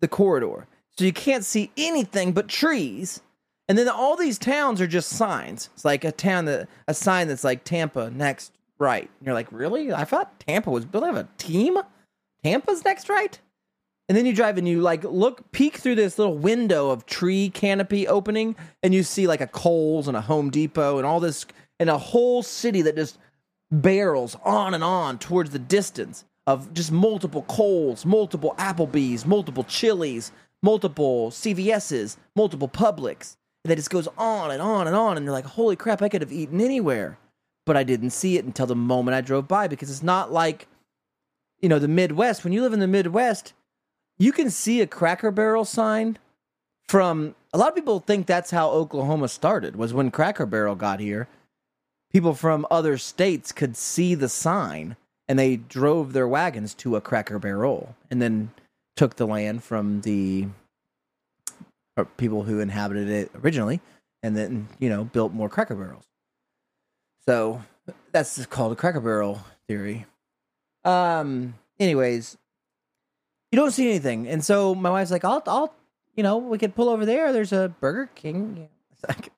the 0.00 0.08
corridor. 0.08 0.66
So 0.96 1.04
you 1.04 1.12
can't 1.12 1.44
see 1.44 1.70
anything 1.76 2.32
but 2.32 2.48
trees. 2.48 3.20
And 3.68 3.76
then 3.76 3.88
all 3.88 4.16
these 4.16 4.38
towns 4.38 4.80
are 4.80 4.86
just 4.86 5.10
signs. 5.10 5.70
It's 5.74 5.84
like 5.84 6.04
a 6.04 6.12
town 6.12 6.46
that 6.46 6.68
a 6.88 6.94
sign 6.94 7.28
that's 7.28 7.44
like 7.44 7.64
tampa 7.64 8.10
next 8.10 8.52
right 8.80 9.08
and 9.18 9.26
you're 9.26 9.34
like 9.34 9.46
really 9.52 9.92
i 9.92 10.04
thought 10.04 10.40
tampa 10.40 10.70
was 10.70 10.84
building 10.84 11.16
a 11.16 11.28
team 11.38 11.78
tampa's 12.42 12.84
next 12.84 13.08
right 13.08 13.38
and 14.10 14.16
then 14.16 14.26
you 14.26 14.34
drive 14.34 14.58
and 14.58 14.66
you 14.66 14.80
like 14.80 15.04
look 15.04 15.52
peek 15.52 15.76
through 15.76 15.94
this 15.94 16.18
little 16.18 16.36
window 16.36 16.90
of 16.90 17.06
tree 17.06 17.48
canopy 17.48 18.08
opening 18.08 18.56
and 18.82 18.92
you 18.92 19.04
see 19.04 19.28
like 19.28 19.40
a 19.40 19.46
Kohl's 19.46 20.08
and 20.08 20.16
a 20.16 20.20
Home 20.20 20.50
Depot 20.50 20.98
and 20.98 21.06
all 21.06 21.20
this 21.20 21.46
and 21.78 21.88
a 21.88 21.96
whole 21.96 22.42
city 22.42 22.82
that 22.82 22.96
just 22.96 23.18
barrels 23.70 24.36
on 24.44 24.74
and 24.74 24.82
on 24.82 25.16
towards 25.20 25.50
the 25.50 25.60
distance 25.60 26.24
of 26.48 26.74
just 26.74 26.90
multiple 26.90 27.42
Kohl's, 27.42 28.04
multiple 28.04 28.56
Applebee's, 28.58 29.24
multiple 29.24 29.62
Chili's, 29.62 30.32
multiple 30.60 31.30
CVS's, 31.30 32.16
multiple 32.34 32.68
Publix. 32.68 33.36
That 33.62 33.76
just 33.76 33.90
goes 33.90 34.08
on 34.18 34.50
and 34.50 34.60
on 34.60 34.88
and 34.88 34.96
on 34.96 35.18
and 35.18 35.24
you're 35.24 35.32
like, 35.32 35.44
"Holy 35.44 35.76
crap, 35.76 36.02
I 36.02 36.08
could 36.08 36.22
have 36.22 36.32
eaten 36.32 36.60
anywhere." 36.60 37.16
But 37.70 37.76
I 37.76 37.84
didn't 37.84 38.10
see 38.10 38.36
it 38.36 38.44
until 38.44 38.66
the 38.66 38.74
moment 38.74 39.14
I 39.14 39.20
drove 39.20 39.46
by 39.46 39.68
because 39.68 39.92
it's 39.92 40.02
not 40.02 40.32
like 40.32 40.66
you 41.60 41.68
know, 41.68 41.78
the 41.78 41.86
Midwest. 41.86 42.42
When 42.42 42.52
you 42.52 42.62
live 42.62 42.72
in 42.72 42.80
the 42.80 42.88
Midwest, 42.88 43.52
you 44.18 44.32
can 44.32 44.50
see 44.50 44.80
a 44.80 44.88
Cracker 44.88 45.30
Barrel 45.30 45.64
sign 45.64 46.18
from 46.88 47.36
a 47.52 47.58
lot 47.58 47.68
of 47.68 47.76
people 47.76 48.00
think 48.00 48.26
that's 48.26 48.50
how 48.50 48.70
Oklahoma 48.70 49.28
started 49.28 49.76
was 49.76 49.94
when 49.94 50.10
Cracker 50.10 50.46
Barrel 50.46 50.74
got 50.74 50.98
here. 50.98 51.28
People 52.12 52.34
from 52.34 52.66
other 52.72 52.98
states 52.98 53.52
could 53.52 53.76
see 53.76 54.16
the 54.16 54.28
sign 54.28 54.96
and 55.28 55.38
they 55.38 55.54
drove 55.54 56.12
their 56.12 56.26
wagons 56.26 56.74
to 56.74 56.96
a 56.96 57.00
Cracker 57.00 57.38
Barrel 57.38 57.94
and 58.10 58.20
then 58.20 58.50
took 58.96 59.14
the 59.14 59.28
land 59.28 59.62
from 59.62 60.00
the 60.00 60.48
uh, 61.96 62.02
people 62.16 62.42
who 62.42 62.58
inhabited 62.58 63.08
it 63.08 63.30
originally 63.44 63.80
and 64.24 64.36
then, 64.36 64.66
you 64.80 64.88
know, 64.88 65.04
built 65.04 65.32
more 65.32 65.48
Cracker 65.48 65.76
Barrels. 65.76 66.09
So 67.30 67.62
that's 68.10 68.44
called 68.46 68.72
a 68.72 68.74
Cracker 68.74 68.98
Barrel 68.98 69.40
theory. 69.68 70.04
Um 70.84 71.54
anyways, 71.78 72.36
you 73.52 73.56
don't 73.56 73.70
see 73.70 73.88
anything. 73.88 74.26
And 74.26 74.44
so 74.44 74.74
my 74.74 74.90
wife's 74.90 75.12
like, 75.12 75.24
I'll, 75.24 75.40
I'll, 75.46 75.72
you 76.16 76.24
know, 76.24 76.38
we 76.38 76.58
could 76.58 76.74
pull 76.74 76.88
over 76.88 77.06
there. 77.06 77.32
There's 77.32 77.52
a 77.52 77.72
Burger 77.80 78.10
King. 78.16 78.68
It's 78.90 79.08
like, 79.08 79.32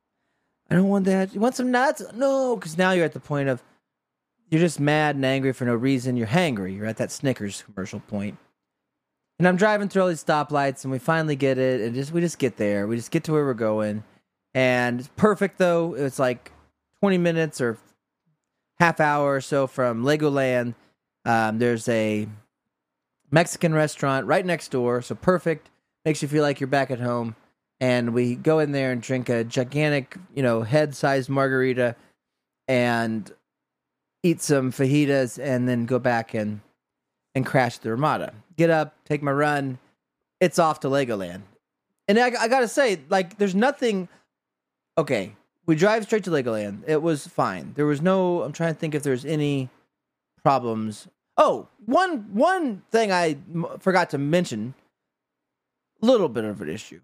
I 0.70 0.74
don't 0.74 0.88
want 0.88 1.04
that. 1.04 1.34
You 1.34 1.40
want 1.40 1.54
some 1.54 1.70
nuts? 1.70 2.02
No, 2.14 2.56
because 2.56 2.78
now 2.78 2.92
you're 2.92 3.04
at 3.04 3.12
the 3.12 3.20
point 3.20 3.50
of 3.50 3.62
you're 4.48 4.60
just 4.60 4.80
mad 4.80 5.14
and 5.14 5.24
angry 5.26 5.52
for 5.52 5.66
no 5.66 5.74
reason. 5.74 6.16
You're 6.16 6.26
hangry. 6.26 6.74
You're 6.74 6.86
at 6.86 6.96
that 6.96 7.12
Snickers 7.12 7.62
commercial 7.62 8.00
point. 8.00 8.38
And 9.38 9.46
I'm 9.46 9.56
driving 9.56 9.90
through 9.90 10.02
all 10.02 10.08
these 10.08 10.24
stoplights, 10.24 10.82
and 10.82 10.90
we 10.90 10.98
finally 10.98 11.36
get 11.36 11.58
it, 11.58 11.82
and 11.82 11.94
just 11.94 12.10
we 12.10 12.22
just 12.22 12.38
get 12.38 12.56
there. 12.56 12.86
We 12.86 12.96
just 12.96 13.10
get 13.10 13.22
to 13.24 13.32
where 13.32 13.44
we're 13.44 13.54
going, 13.54 14.02
and 14.54 14.98
it's 14.98 15.10
perfect 15.14 15.58
though. 15.58 15.94
It's 15.94 16.18
like 16.18 16.50
20 17.02 17.18
minutes 17.18 17.60
or 17.60 17.76
half 18.78 19.00
hour 19.00 19.34
or 19.34 19.40
so 19.40 19.66
from 19.66 20.04
Legoland. 20.04 20.72
Um, 21.24 21.58
there's 21.58 21.88
a 21.88 22.28
Mexican 23.32 23.74
restaurant 23.74 24.28
right 24.28 24.46
next 24.46 24.68
door, 24.68 25.02
so 25.02 25.16
perfect. 25.16 25.68
Makes 26.04 26.22
you 26.22 26.28
feel 26.28 26.44
like 26.44 26.60
you're 26.60 26.68
back 26.68 26.92
at 26.92 27.00
home. 27.00 27.34
And 27.80 28.14
we 28.14 28.36
go 28.36 28.60
in 28.60 28.70
there 28.70 28.92
and 28.92 29.02
drink 29.02 29.28
a 29.28 29.42
gigantic, 29.42 30.16
you 30.32 30.44
know, 30.44 30.62
head-sized 30.62 31.28
margarita, 31.28 31.96
and 32.68 33.28
eat 34.22 34.40
some 34.40 34.70
fajitas, 34.70 35.42
and 35.42 35.68
then 35.68 35.86
go 35.86 35.98
back 35.98 36.34
and 36.34 36.60
and 37.34 37.44
crash 37.44 37.78
the 37.78 37.90
Ramada. 37.90 38.32
Get 38.56 38.70
up, 38.70 38.94
take 39.06 39.24
my 39.24 39.32
run. 39.32 39.78
It's 40.38 40.60
off 40.60 40.78
to 40.80 40.88
Legoland. 40.88 41.42
And 42.06 42.16
I, 42.16 42.26
I 42.26 42.46
gotta 42.46 42.68
say, 42.68 43.00
like, 43.08 43.38
there's 43.38 43.56
nothing. 43.56 44.08
Okay, 44.96 45.34
we 45.72 45.76
drive 45.76 46.04
straight 46.04 46.22
to 46.24 46.30
Legoland. 46.30 46.82
It 46.86 47.00
was 47.00 47.26
fine. 47.26 47.72
There 47.76 47.86
was 47.86 48.02
no. 48.02 48.42
I'm 48.42 48.52
trying 48.52 48.74
to 48.74 48.78
think 48.78 48.94
if 48.94 49.02
there's 49.02 49.24
any 49.24 49.70
problems. 50.42 51.08
Oh, 51.38 51.66
one 51.86 52.26
one 52.34 52.82
thing 52.90 53.10
I 53.10 53.38
m- 53.54 53.64
forgot 53.80 54.10
to 54.10 54.18
mention. 54.18 54.74
A 56.02 56.04
Little 56.04 56.28
bit 56.28 56.44
of 56.44 56.60
an 56.60 56.68
issue. 56.68 57.00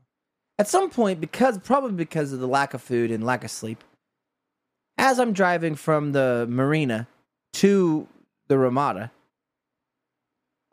At 0.58 0.68
some 0.68 0.90
point, 0.90 1.18
because 1.18 1.56
probably 1.56 1.92
because 1.92 2.30
of 2.34 2.40
the 2.40 2.46
lack 2.46 2.74
of 2.74 2.82
food 2.82 3.10
and 3.10 3.24
lack 3.24 3.42
of 3.42 3.50
sleep, 3.50 3.82
as 4.98 5.18
I'm 5.18 5.32
driving 5.32 5.74
from 5.74 6.12
the 6.12 6.46
marina 6.50 7.08
to 7.54 8.06
the 8.48 8.58
Ramada, 8.58 9.10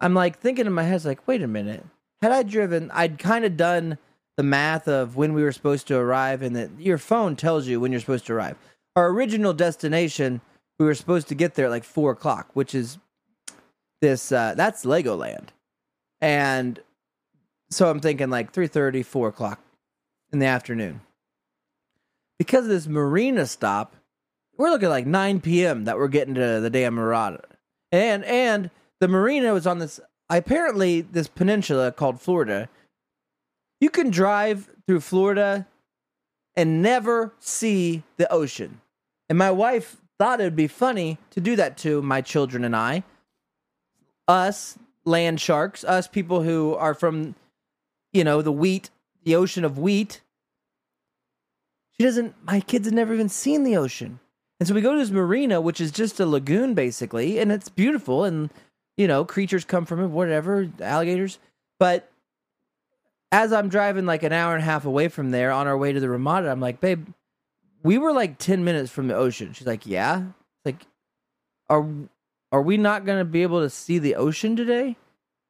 I'm 0.02 0.14
like 0.14 0.38
thinking 0.38 0.66
in 0.66 0.74
my 0.74 0.84
head, 0.84 1.06
like, 1.06 1.26
wait 1.30 1.42
a 1.42 1.48
minute. 1.48 1.86
Had 2.22 2.34
I 2.34 2.44
driven, 2.44 2.92
I'd 2.92 3.20
kind 3.20 3.46
of 3.46 3.56
done 3.56 3.98
the 4.38 4.44
math 4.44 4.88
of 4.88 5.16
when 5.16 5.34
we 5.34 5.44
were 5.44 5.52
supposed 5.52 5.88
to 5.88 5.98
arrive, 5.98 6.42
and 6.42 6.56
that 6.56 6.70
your 6.80 6.98
phone 6.98 7.36
tells 7.36 7.68
you 7.68 7.80
when 7.80 7.92
you're 7.92 8.02
supposed 8.02 8.26
to 8.28 8.34
arrive. 8.34 8.58
Our 8.96 9.08
original 9.10 9.54
destination, 9.54 10.42
we 10.80 10.86
were 10.86 10.96
supposed 10.96 11.28
to 11.30 11.36
get 11.36 11.56
there 11.56 11.66
at 11.66 11.72
like 11.72 11.84
four 11.84 12.12
o'clock, 12.12 12.50
which 12.54 12.76
is 12.76 12.98
this. 14.02 14.32
Uh, 14.32 14.54
that's 14.56 14.86
Legoland, 14.86 15.50
and 16.22 16.80
so 17.70 17.90
I'm 17.90 18.00
thinking 18.00 18.30
like 18.30 18.54
3:30, 18.54 19.04
4 19.04 19.30
o'clock 19.30 19.60
in 20.32 20.40
the 20.40 20.46
afternoon. 20.46 21.02
Because 22.38 22.66
of 22.66 22.70
this 22.70 22.88
marina 22.88 23.46
stop, 23.46 23.96
we're 24.58 24.70
looking 24.70 24.90
like 24.90 25.06
9 25.06 25.42
p.m. 25.42 25.86
that 25.86 25.98
we're 25.98 26.08
getting 26.08 26.36
to 26.36 26.60
the 26.60 26.70
damn 26.70 26.96
Marada. 26.96 27.44
And 27.92 28.24
and 28.26 28.70
the 29.00 29.08
marina 29.08 29.54
was 29.54 29.68
on 29.68 29.80
this 29.80 30.00
apparently 30.30 31.02
this 31.02 31.28
peninsula 31.28 31.92
called 31.92 32.22
Florida. 32.22 32.70
You 33.86 33.92
can 33.92 34.10
drive 34.10 34.68
through 34.88 35.02
Florida 35.02 35.68
and 36.56 36.82
never 36.82 37.36
see 37.40 38.02
the 38.18 38.28
ocean. 38.34 38.82
And 39.30 39.38
my 39.38 39.52
wife 39.52 39.98
thought 40.18 40.42
it 40.42 40.44
would 40.46 40.56
be 40.56 40.66
funny 40.66 41.20
to 41.30 41.40
do 41.40 41.56
that 41.56 41.78
to 41.86 42.02
my 42.02 42.22
children 42.22 42.66
and 42.66 42.76
I. 42.76 43.04
Us 44.28 44.80
land 45.04 45.40
sharks, 45.40 45.84
us 45.84 46.08
people 46.08 46.42
who 46.42 46.74
are 46.74 46.96
from 46.96 47.36
you 48.12 48.24
know, 48.24 48.42
the 48.42 48.52
wheat, 48.52 48.90
the 49.24 49.36
ocean 49.36 49.64
of 49.64 49.78
wheat. 49.78 50.20
She 51.92 52.04
doesn't, 52.04 52.34
my 52.44 52.62
kids 52.62 52.88
have 52.88 52.94
never 52.96 53.14
even 53.14 53.30
seen 53.30 53.64
the 53.64 53.78
ocean. 53.78 54.20
And 54.60 54.68
so 54.68 54.74
we 54.74 54.82
go 54.82 54.94
to 54.94 55.00
this 55.00 55.12
marina, 55.12 55.62
which 55.62 55.80
is 55.80 55.92
just 55.92 56.20
a 56.20 56.26
lagoon 56.26 56.74
basically, 56.74 57.38
and 57.38 57.52
it's 57.52 57.70
beautiful 57.70 58.24
and, 58.24 58.50
you 58.98 59.08
know, 59.08 59.24
creatures 59.26 59.64
come 59.64 59.86
from 59.86 60.02
it, 60.02 60.08
whatever, 60.08 60.72
alligators. 60.82 61.38
But 61.78 62.10
as 63.36 63.52
I'm 63.52 63.68
driving 63.68 64.06
like 64.06 64.24
an 64.24 64.32
hour 64.32 64.54
and 64.54 64.62
a 64.62 64.66
half 64.66 64.86
away 64.86 65.10
from 65.10 65.32
there 65.32 65.52
on 65.52 65.68
our 65.68 65.78
way 65.78 65.92
to 65.92 66.00
the 66.00 66.10
Ramada, 66.10 66.50
I'm 66.50 66.62
like, 66.62 66.80
babe, 66.80 67.10
we 67.84 67.98
were 67.98 68.14
like 68.14 68.38
10 68.38 68.64
minutes 68.64 68.90
from 68.90 69.10
the 69.10 69.16
ocean. 69.16 69.52
She's 69.52 69.68
like, 69.68 69.86
yeah. 69.86 70.28
Like, 70.64 70.86
are, 71.70 71.86
are 72.54 72.62
we 72.62 72.78
not 72.78 73.06
going 73.06 73.20
to 73.20 73.26
be 73.26 73.44
able 73.44 73.60
to 73.60 73.70
see 73.70 74.00
the 74.00 74.16
ocean 74.16 74.56
today? 74.56 74.96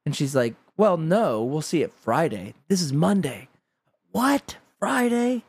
And 0.04 0.16
she's 0.16 0.34
like, 0.34 0.56
well, 0.76 0.96
no, 0.96 1.44
we'll 1.44 1.62
see 1.62 1.82
it 1.82 1.92
Friday. 1.94 2.54
This 2.66 2.82
is 2.82 2.92
Monday. 2.92 3.46
What? 4.10 4.56
Friday? 4.80 5.44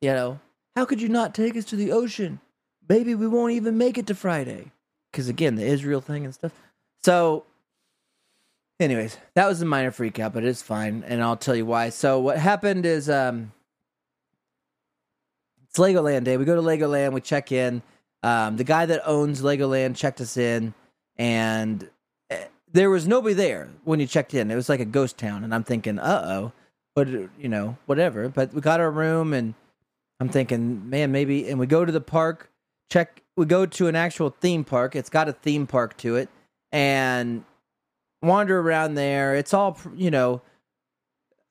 You 0.00 0.10
know, 0.10 0.40
how 0.74 0.84
could 0.84 1.00
you 1.00 1.08
not 1.08 1.36
take 1.36 1.56
us 1.56 1.66
to 1.66 1.76
the 1.76 1.92
ocean? 1.92 2.40
Maybe 2.88 3.14
we 3.14 3.28
won't 3.28 3.52
even 3.52 3.78
make 3.78 3.96
it 3.96 4.08
to 4.08 4.16
Friday. 4.16 4.72
Because 5.12 5.28
again, 5.28 5.54
the 5.54 5.66
Israel 5.66 6.00
thing 6.00 6.24
and 6.24 6.34
stuff. 6.34 6.52
So, 7.04 7.44
anyways, 8.80 9.16
that 9.34 9.46
was 9.46 9.62
a 9.62 9.66
minor 9.66 9.90
freak 9.90 10.18
out, 10.18 10.32
but 10.32 10.44
it's 10.44 10.62
fine. 10.62 11.04
And 11.06 11.22
I'll 11.22 11.36
tell 11.36 11.54
you 11.54 11.66
why. 11.66 11.90
So, 11.90 12.18
what 12.18 12.38
happened 12.38 12.86
is 12.86 13.08
um, 13.08 13.52
it's 15.68 15.78
Legoland 15.78 16.24
Day. 16.24 16.36
We 16.36 16.44
go 16.44 16.56
to 16.56 16.62
Legoland, 16.62 17.12
we 17.12 17.20
check 17.20 17.52
in. 17.52 17.82
Um, 18.22 18.56
the 18.56 18.64
guy 18.64 18.86
that 18.86 19.02
owns 19.06 19.42
Legoland 19.42 19.96
checked 19.96 20.20
us 20.20 20.36
in, 20.36 20.74
and 21.16 21.88
there 22.72 22.90
was 22.90 23.06
nobody 23.06 23.34
there 23.34 23.68
when 23.84 24.00
you 24.00 24.06
checked 24.06 24.34
in. 24.34 24.50
It 24.50 24.54
was 24.54 24.68
like 24.68 24.80
a 24.80 24.84
ghost 24.84 25.18
town, 25.18 25.44
and 25.44 25.54
I'm 25.54 25.64
thinking, 25.64 25.98
uh 25.98 26.22
oh, 26.26 26.52
but 26.94 27.08
you 27.08 27.48
know, 27.48 27.76
whatever. 27.86 28.28
But 28.28 28.52
we 28.52 28.60
got 28.60 28.80
our 28.80 28.90
room, 28.90 29.32
and 29.32 29.54
I'm 30.18 30.28
thinking, 30.28 30.88
man, 30.90 31.12
maybe. 31.12 31.48
And 31.48 31.58
we 31.58 31.66
go 31.66 31.84
to 31.84 31.92
the 31.92 32.00
park, 32.00 32.50
check. 32.90 33.22
We 33.36 33.46
go 33.46 33.66
to 33.66 33.88
an 33.88 33.96
actual 33.96 34.30
theme 34.30 34.64
park. 34.64 34.94
It's 34.94 35.10
got 35.10 35.28
a 35.28 35.32
theme 35.32 35.66
park 35.66 35.96
to 35.98 36.16
it, 36.16 36.28
and 36.72 37.44
wander 38.22 38.60
around 38.60 38.94
there. 38.94 39.34
It's 39.36 39.54
all 39.54 39.78
you 39.94 40.10
know. 40.10 40.42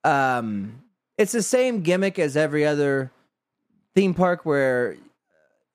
Um, 0.04 0.82
it's 1.18 1.34
the 1.34 1.44
same 1.44 1.82
gimmick 1.82 2.18
as 2.18 2.38
every 2.38 2.66
other 2.66 3.12
theme 3.96 4.14
park 4.14 4.46
where 4.46 4.96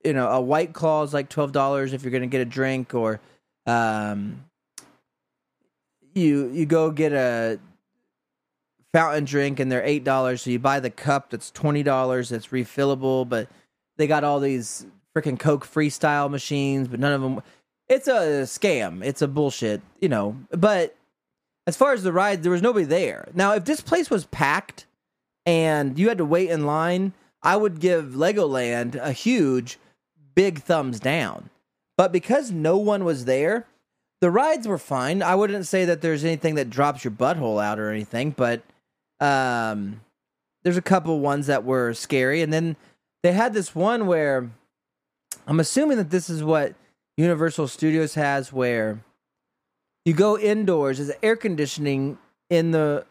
you 0.04 0.12
know 0.12 0.28
a 0.28 0.40
white 0.40 0.72
claw 0.72 1.02
is 1.02 1.12
like 1.12 1.28
twelve 1.28 1.52
dollars 1.52 1.92
if 1.92 2.02
you're 2.02 2.10
going 2.10 2.22
to 2.22 2.28
get 2.28 2.40
a 2.40 2.46
drink 2.46 2.94
or 2.94 3.20
um 3.66 4.44
you 6.14 6.48
you 6.48 6.64
go 6.64 6.90
get 6.90 7.12
a 7.12 7.58
fountain 8.94 9.24
drink 9.24 9.58
and 9.60 9.70
they're 9.70 9.84
eight 9.84 10.04
dollars. 10.04 10.42
So 10.42 10.50
you 10.50 10.58
buy 10.58 10.80
the 10.80 10.90
cup 10.90 11.30
that's 11.30 11.50
twenty 11.50 11.82
dollars. 11.82 12.30
That's 12.30 12.48
refillable, 12.48 13.28
but 13.28 13.48
they 13.96 14.06
got 14.06 14.24
all 14.24 14.40
these 14.40 14.86
freaking 15.14 15.38
Coke 15.38 15.66
freestyle 15.66 16.30
machines, 16.30 16.88
but 16.88 17.00
none 17.00 17.12
of 17.12 17.20
them. 17.20 17.42
It's 17.88 18.08
a 18.08 18.44
scam. 18.44 19.04
It's 19.04 19.22
a 19.22 19.28
bullshit, 19.28 19.82
you 20.00 20.08
know. 20.08 20.36
But 20.50 20.96
as 21.66 21.76
far 21.76 21.92
as 21.92 22.02
the 22.02 22.12
ride, 22.12 22.42
there 22.42 22.52
was 22.52 22.62
nobody 22.62 22.84
there. 22.84 23.28
Now, 23.34 23.54
if 23.54 23.64
this 23.64 23.80
place 23.80 24.10
was 24.10 24.26
packed 24.26 24.86
and 25.46 25.98
you 25.98 26.08
had 26.08 26.18
to 26.18 26.24
wait 26.24 26.50
in 26.50 26.66
line, 26.66 27.12
I 27.42 27.56
would 27.56 27.80
give 27.80 28.12
Legoland 28.14 28.94
a 28.96 29.12
huge, 29.12 29.78
big 30.34 30.62
thumbs 30.62 31.00
down. 31.00 31.50
But 31.96 32.12
because 32.12 32.50
no 32.50 32.76
one 32.76 33.04
was 33.04 33.26
there, 33.26 33.66
the 34.20 34.30
rides 34.30 34.66
were 34.66 34.78
fine. 34.78 35.22
I 35.22 35.34
wouldn't 35.34 35.66
say 35.66 35.84
that 35.84 36.00
there's 36.00 36.24
anything 36.24 36.54
that 36.54 36.70
drops 36.70 37.04
your 37.04 37.10
butthole 37.10 37.62
out 37.62 37.78
or 37.78 37.90
anything, 37.90 38.30
but 38.30 38.62
um, 39.20 40.00
there's 40.62 40.78
a 40.78 40.82
couple 40.82 41.20
ones 41.20 41.46
that 41.46 41.64
were 41.64 41.92
scary, 41.92 42.40
and 42.40 42.52
then 42.52 42.76
they 43.22 43.32
had 43.32 43.52
this 43.52 43.74
one 43.74 44.06
where 44.06 44.50
I'm 45.46 45.60
assuming 45.60 45.98
that 45.98 46.10
this 46.10 46.30
is 46.30 46.42
what 46.42 46.74
Universal 47.16 47.68
Studios 47.68 48.14
has, 48.14 48.52
where 48.52 49.04
you 50.04 50.12
go 50.12 50.38
indoors. 50.38 50.98
There's 50.98 51.12
air 51.22 51.36
conditioning 51.36 52.18
in 52.50 52.70
the 52.70 53.06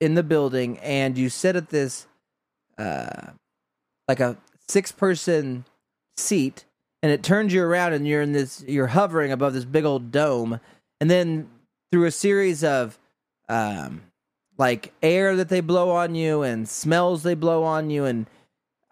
in 0.00 0.14
the 0.14 0.22
building, 0.22 0.78
and 0.78 1.18
you 1.18 1.28
sit 1.28 1.56
at 1.56 1.68
this 1.68 2.06
uh, 2.78 3.30
like 4.08 4.20
a 4.20 4.36
six 4.68 4.92
person 4.92 5.64
seat 6.16 6.64
and 7.02 7.10
it 7.10 7.22
turns 7.22 7.52
you 7.52 7.62
around 7.62 7.92
and 7.92 8.06
you're 8.06 8.22
in 8.22 8.32
this 8.32 8.62
you're 8.66 8.88
hovering 8.88 9.32
above 9.32 9.52
this 9.52 9.64
big 9.64 9.84
old 9.84 10.10
dome 10.10 10.60
and 11.00 11.10
then 11.10 11.48
through 11.90 12.04
a 12.04 12.10
series 12.10 12.62
of 12.62 12.98
um 13.48 14.02
like 14.58 14.92
air 15.02 15.36
that 15.36 15.48
they 15.48 15.60
blow 15.60 15.90
on 15.90 16.14
you 16.14 16.42
and 16.42 16.68
smells 16.68 17.22
they 17.22 17.34
blow 17.34 17.64
on 17.64 17.90
you 17.90 18.04
and 18.04 18.26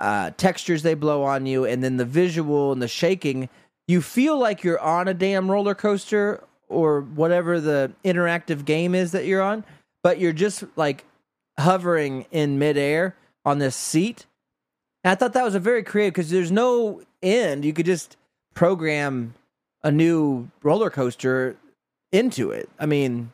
uh 0.00 0.30
textures 0.36 0.82
they 0.82 0.94
blow 0.94 1.22
on 1.22 1.46
you 1.46 1.64
and 1.64 1.82
then 1.84 1.96
the 1.96 2.04
visual 2.04 2.72
and 2.72 2.82
the 2.82 2.88
shaking 2.88 3.48
you 3.88 4.00
feel 4.00 4.38
like 4.38 4.62
you're 4.62 4.80
on 4.80 5.08
a 5.08 5.14
damn 5.14 5.50
roller 5.50 5.74
coaster 5.74 6.44
or 6.68 7.00
whatever 7.00 7.60
the 7.60 7.90
interactive 8.04 8.64
game 8.64 8.94
is 8.94 9.12
that 9.12 9.24
you're 9.26 9.42
on 9.42 9.64
but 10.02 10.20
you're 10.20 10.32
just 10.32 10.62
like 10.76 11.04
hovering 11.58 12.26
in 12.30 12.58
midair 12.58 13.16
on 13.44 13.58
this 13.58 13.74
seat 13.74 14.26
and 15.04 15.12
I 15.12 15.14
thought 15.14 15.32
that 15.32 15.44
was 15.44 15.54
a 15.54 15.60
very 15.60 15.82
creative 15.82 16.14
because 16.14 16.30
there's 16.30 16.50
no 16.50 17.02
end. 17.22 17.64
You 17.64 17.72
could 17.72 17.86
just 17.86 18.16
program 18.54 19.34
a 19.82 19.92
new 19.92 20.50
roller 20.62 20.90
coaster 20.90 21.56
into 22.12 22.50
it. 22.50 22.68
I 22.78 22.86
mean, 22.86 23.32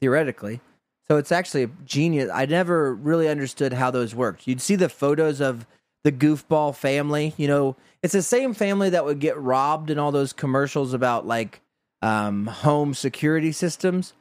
theoretically. 0.00 0.60
So 1.08 1.16
it's 1.16 1.32
actually 1.32 1.64
a 1.64 1.70
genius. 1.84 2.30
I 2.32 2.46
never 2.46 2.94
really 2.94 3.28
understood 3.28 3.72
how 3.72 3.90
those 3.90 4.14
worked. 4.14 4.46
You'd 4.46 4.60
see 4.60 4.76
the 4.76 4.88
photos 4.88 5.40
of 5.40 5.66
the 6.04 6.12
goofball 6.12 6.74
family. 6.74 7.34
You 7.36 7.48
know, 7.48 7.76
it's 8.02 8.12
the 8.12 8.22
same 8.22 8.54
family 8.54 8.90
that 8.90 9.04
would 9.04 9.20
get 9.20 9.38
robbed 9.38 9.90
in 9.90 9.98
all 9.98 10.12
those 10.12 10.32
commercials 10.32 10.92
about 10.92 11.26
like 11.26 11.60
um, 12.02 12.46
home 12.46 12.94
security 12.94 13.52
systems, 13.52 14.14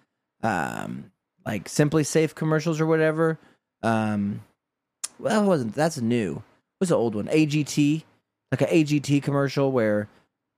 um, 0.43 1.11
like 1.45 1.65
SimpliSafe 1.65 2.35
commercials 2.35 2.81
or 2.81 2.85
whatever. 2.85 3.39
Um, 3.81 4.41
well, 5.17 5.43
it 5.43 5.47
wasn't 5.47 5.75
that's 5.75 5.99
new. 5.99 6.43
What's 6.77 6.89
the 6.89 6.97
old 6.97 7.15
one? 7.15 7.27
ADT, 7.27 8.03
like 8.51 8.61
an 8.61 8.67
ADT 8.67 9.23
commercial 9.23 9.71
where 9.71 10.07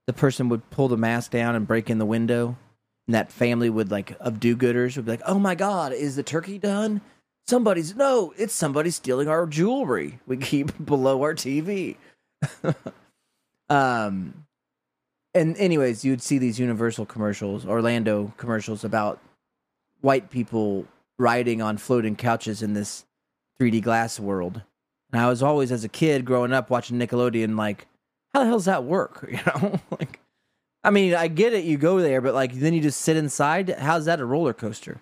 the 0.08 0.14
person 0.14 0.50
would 0.50 0.70
pull 0.70 0.88
the 0.88 0.98
mask 0.98 1.32
down 1.32 1.56
and 1.56 1.68
break 1.68 1.90
in 1.90 1.98
the 1.98 2.06
window, 2.06 2.58
and 3.08 3.16
that 3.16 3.32
family 3.32 3.70
would 3.70 3.92
like 3.92 4.16
of 4.20 4.40
do-gooders 4.40 4.96
would 4.96 5.06
be 5.06 5.12
like, 5.12 5.22
"Oh 5.26 5.40
my 5.40 5.56
God, 5.56 5.94
is 5.94 6.16
the 6.16 6.24
turkey 6.24 6.58
done? 6.58 7.02
Somebody's 7.48 7.96
no, 7.96 8.34
it's 8.38 8.54
somebody 8.54 8.92
stealing 8.92 9.28
our 9.28 9.46
jewelry. 9.46 10.20
We 10.26 10.38
keep 10.38 10.72
below 10.86 11.22
our 11.22 11.34
TV." 11.34 11.98
um, 13.70 14.46
and 15.34 15.58
anyways, 15.58 16.04
you'd 16.04 16.22
see 16.22 16.38
these 16.38 16.60
Universal 16.60 17.06
commercials, 17.06 17.66
Orlando 17.66 18.34
commercials 18.38 18.84
about 18.84 19.20
white 20.02 20.30
people 20.30 20.86
riding 21.18 21.62
on 21.62 21.78
floating 21.78 22.16
couches 22.16 22.62
in 22.62 22.74
this 22.74 23.06
3D 23.60 23.82
glass 23.82 24.20
world. 24.20 24.62
And 25.12 25.22
I 25.22 25.30
was 25.30 25.44
always, 25.44 25.72
as 25.72 25.84
a 25.84 25.90
kid 25.90 26.26
growing 26.26 26.54
up, 26.54 26.70
watching 26.70 26.98
Nickelodeon, 26.98 27.58
like, 27.58 27.88
how 28.34 28.42
the 28.42 28.48
hell 28.48 28.58
does 28.58 28.66
that 28.66 28.84
work? 28.84 29.28
You 29.32 29.40
know, 29.46 29.80
like, 30.00 30.20
I 30.84 30.90
mean, 30.90 31.14
I 31.14 31.28
get 31.28 31.54
it, 31.54 31.64
you 31.64 31.78
go 31.78 32.00
there, 32.02 32.22
but 32.22 32.34
like, 32.34 32.54
then 32.54 32.74
you 32.74 32.82
just 32.82 33.02
sit 33.02 33.16
inside. 33.18 33.70
How's 33.70 34.06
that 34.06 34.20
a 34.20 34.26
roller 34.26 34.54
coaster? 34.54 35.00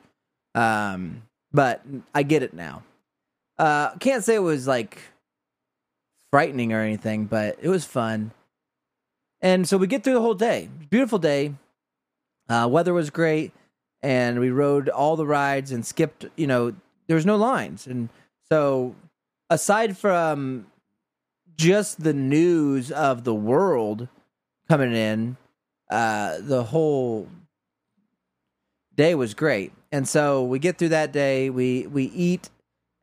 Um, 0.54 1.24
but 1.52 1.84
I 2.14 2.24
get 2.24 2.44
it 2.44 2.54
now. 2.54 2.84
Uh, 3.58 3.96
can't 3.98 4.24
say 4.24 4.36
it 4.36 4.40
was 4.40 4.68
like 4.68 5.02
frightening 6.32 6.74
or 6.74 6.82
anything, 6.82 7.26
but 7.26 7.58
it 7.62 7.70
was 7.70 7.86
fun. 7.86 8.32
And 9.42 9.68
so 9.68 9.78
we 9.78 9.88
get 9.88 10.04
through 10.04 10.14
the 10.14 10.22
whole 10.22 10.34
day. 10.34 10.70
Beautiful 10.90 11.20
day. 11.20 11.56
Uh, 12.48 12.68
weather 12.70 12.94
was 12.94 13.10
great, 13.10 13.52
and 14.02 14.40
we 14.40 14.50
rode 14.50 14.90
all 14.90 15.16
the 15.16 15.26
rides 15.26 15.72
and 15.72 15.86
skipped. 15.86 16.26
You 16.36 16.48
know, 16.48 16.74
there 17.08 17.16
was 17.16 17.26
no 17.26 17.36
lines, 17.36 17.86
and 17.86 18.10
so 18.50 18.96
aside 19.50 19.98
from 19.98 20.66
just 21.58 22.04
the 22.04 22.14
news 22.14 22.92
of 22.92 23.24
the 23.24 23.36
world 23.36 24.08
coming 24.68 24.94
in, 24.94 25.38
uh, 25.92 26.38
the 26.42 26.64
whole 26.64 27.28
day 29.00 29.16
was 29.16 29.34
great. 29.34 29.72
And 29.92 30.08
so 30.08 30.44
we 30.44 30.60
get 30.60 30.78
through 30.78 30.90
that 30.90 31.14
day. 31.14 31.50
We 31.50 31.88
we 31.88 32.04
eat 32.06 32.50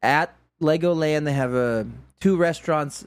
at 0.03 0.35
Legoland. 0.61 1.25
They 1.25 1.33
have 1.33 1.55
a 1.55 1.87
two 2.21 2.37
restaurants 2.37 3.07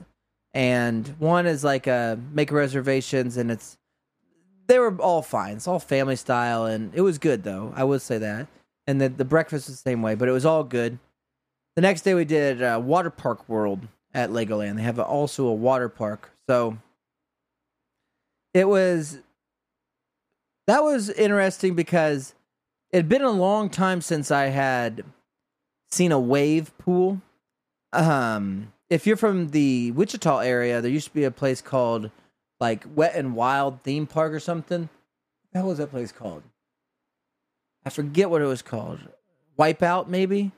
and 0.54 1.08
one 1.20 1.46
is 1.46 1.64
like 1.64 1.88
a 1.88 2.20
make 2.34 2.52
reservations 2.52 3.38
and 3.38 3.52
it's 3.52 3.78
they 4.68 4.80
were 4.80 4.96
all 5.00 5.22
fine 5.22 5.56
it's 5.56 5.68
all 5.68 5.80
family 5.80 6.16
style 6.16 6.66
and 6.66 6.94
it 6.96 7.02
was 7.02 7.18
good 7.18 7.44
though 7.44 7.72
i 7.76 7.84
would 7.84 8.02
say 8.02 8.18
that 8.18 8.48
and 8.88 9.00
the, 9.00 9.10
the 9.10 9.26
breakfast 9.26 9.68
was 9.68 9.82
the 9.82 9.90
same 9.90 10.02
way 10.02 10.16
but 10.16 10.28
it 10.28 10.32
was 10.32 10.46
all 10.46 10.64
good 10.64 10.98
the 11.76 11.82
next 11.82 12.02
day 12.02 12.14
we 12.14 12.26
did 12.26 12.62
uh, 12.62 12.80
water 12.84 13.10
park 13.10 13.48
world 13.48 13.88
at 14.14 14.32
legoland 14.32 14.78
they 14.78 14.82
have 14.82 15.00
a, 15.00 15.04
also 15.04 15.46
a 15.46 15.54
water 15.54 15.90
park 15.90 16.32
so 16.48 16.78
it 18.54 18.68
was 18.68 19.20
that 20.66 20.84
was 20.84 21.10
interesting 21.10 21.76
because 21.76 22.34
it 22.92 22.98
had 22.98 23.10
been 23.10 23.22
a 23.22 23.32
long 23.32 23.70
time 23.70 24.02
since 24.02 24.32
i 24.32 24.48
had 24.48 25.04
seen 25.90 26.12
a 26.12 26.20
wave 26.20 26.78
pool 26.78 27.22
um 27.94 28.72
if 28.90 29.06
you're 29.06 29.18
from 29.18 29.50
the 29.50 29.92
Wichita 29.92 30.40
area, 30.40 30.82
there 30.82 30.92
used 30.92 31.08
to 31.08 31.14
be 31.14 31.24
a 31.24 31.32
place 31.32 31.62
called 31.62 32.12
like 32.60 32.86
Wet 32.96 33.16
and 33.16 33.36
Wild 33.36 33.84
Theme 33.84 34.08
Park 34.08 34.34
or 34.34 34.40
something. 34.40 34.90
What 35.52 35.66
was 35.66 35.78
that 35.78 35.92
place 35.92 36.12
called? 36.12 36.44
I 37.86 37.90
forget 37.90 38.30
what 38.30 38.42
it 38.42 38.46
was 38.46 38.62
called. 38.62 39.00
Wipeout, 39.58 40.08
maybe? 40.08 40.52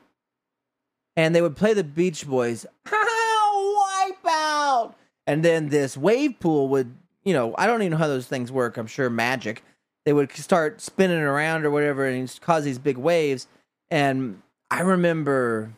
And 1.15 1.36
they 1.36 1.41
would 1.41 1.55
play 1.55 1.73
the 1.73 1.84
Beach 1.84 2.27
Boys. 2.27 2.65
Wipeout! 2.86 4.95
And 5.27 5.43
then 5.43 5.69
this 5.69 5.95
wave 5.95 6.39
pool 6.39 6.67
would, 6.69 6.95
you 7.23 7.34
know, 7.34 7.53
I 7.57 7.67
don't 7.67 7.82
even 7.82 7.91
know 7.91 7.97
how 7.97 8.07
those 8.07 8.27
things 8.27 8.51
work. 8.51 8.77
I'm 8.77 8.88
sure 8.88 9.09
magic. 9.09 9.63
They 10.05 10.13
would 10.13 10.31
start 10.31 10.81
spinning 10.81 11.19
around 11.19 11.65
or 11.65 11.71
whatever 11.71 12.05
and 12.07 12.39
cause 12.41 12.63
these 12.63 12.79
big 12.79 12.97
waves. 12.97 13.47
And 13.89 14.41
I 14.69 14.81
remember, 14.81 15.73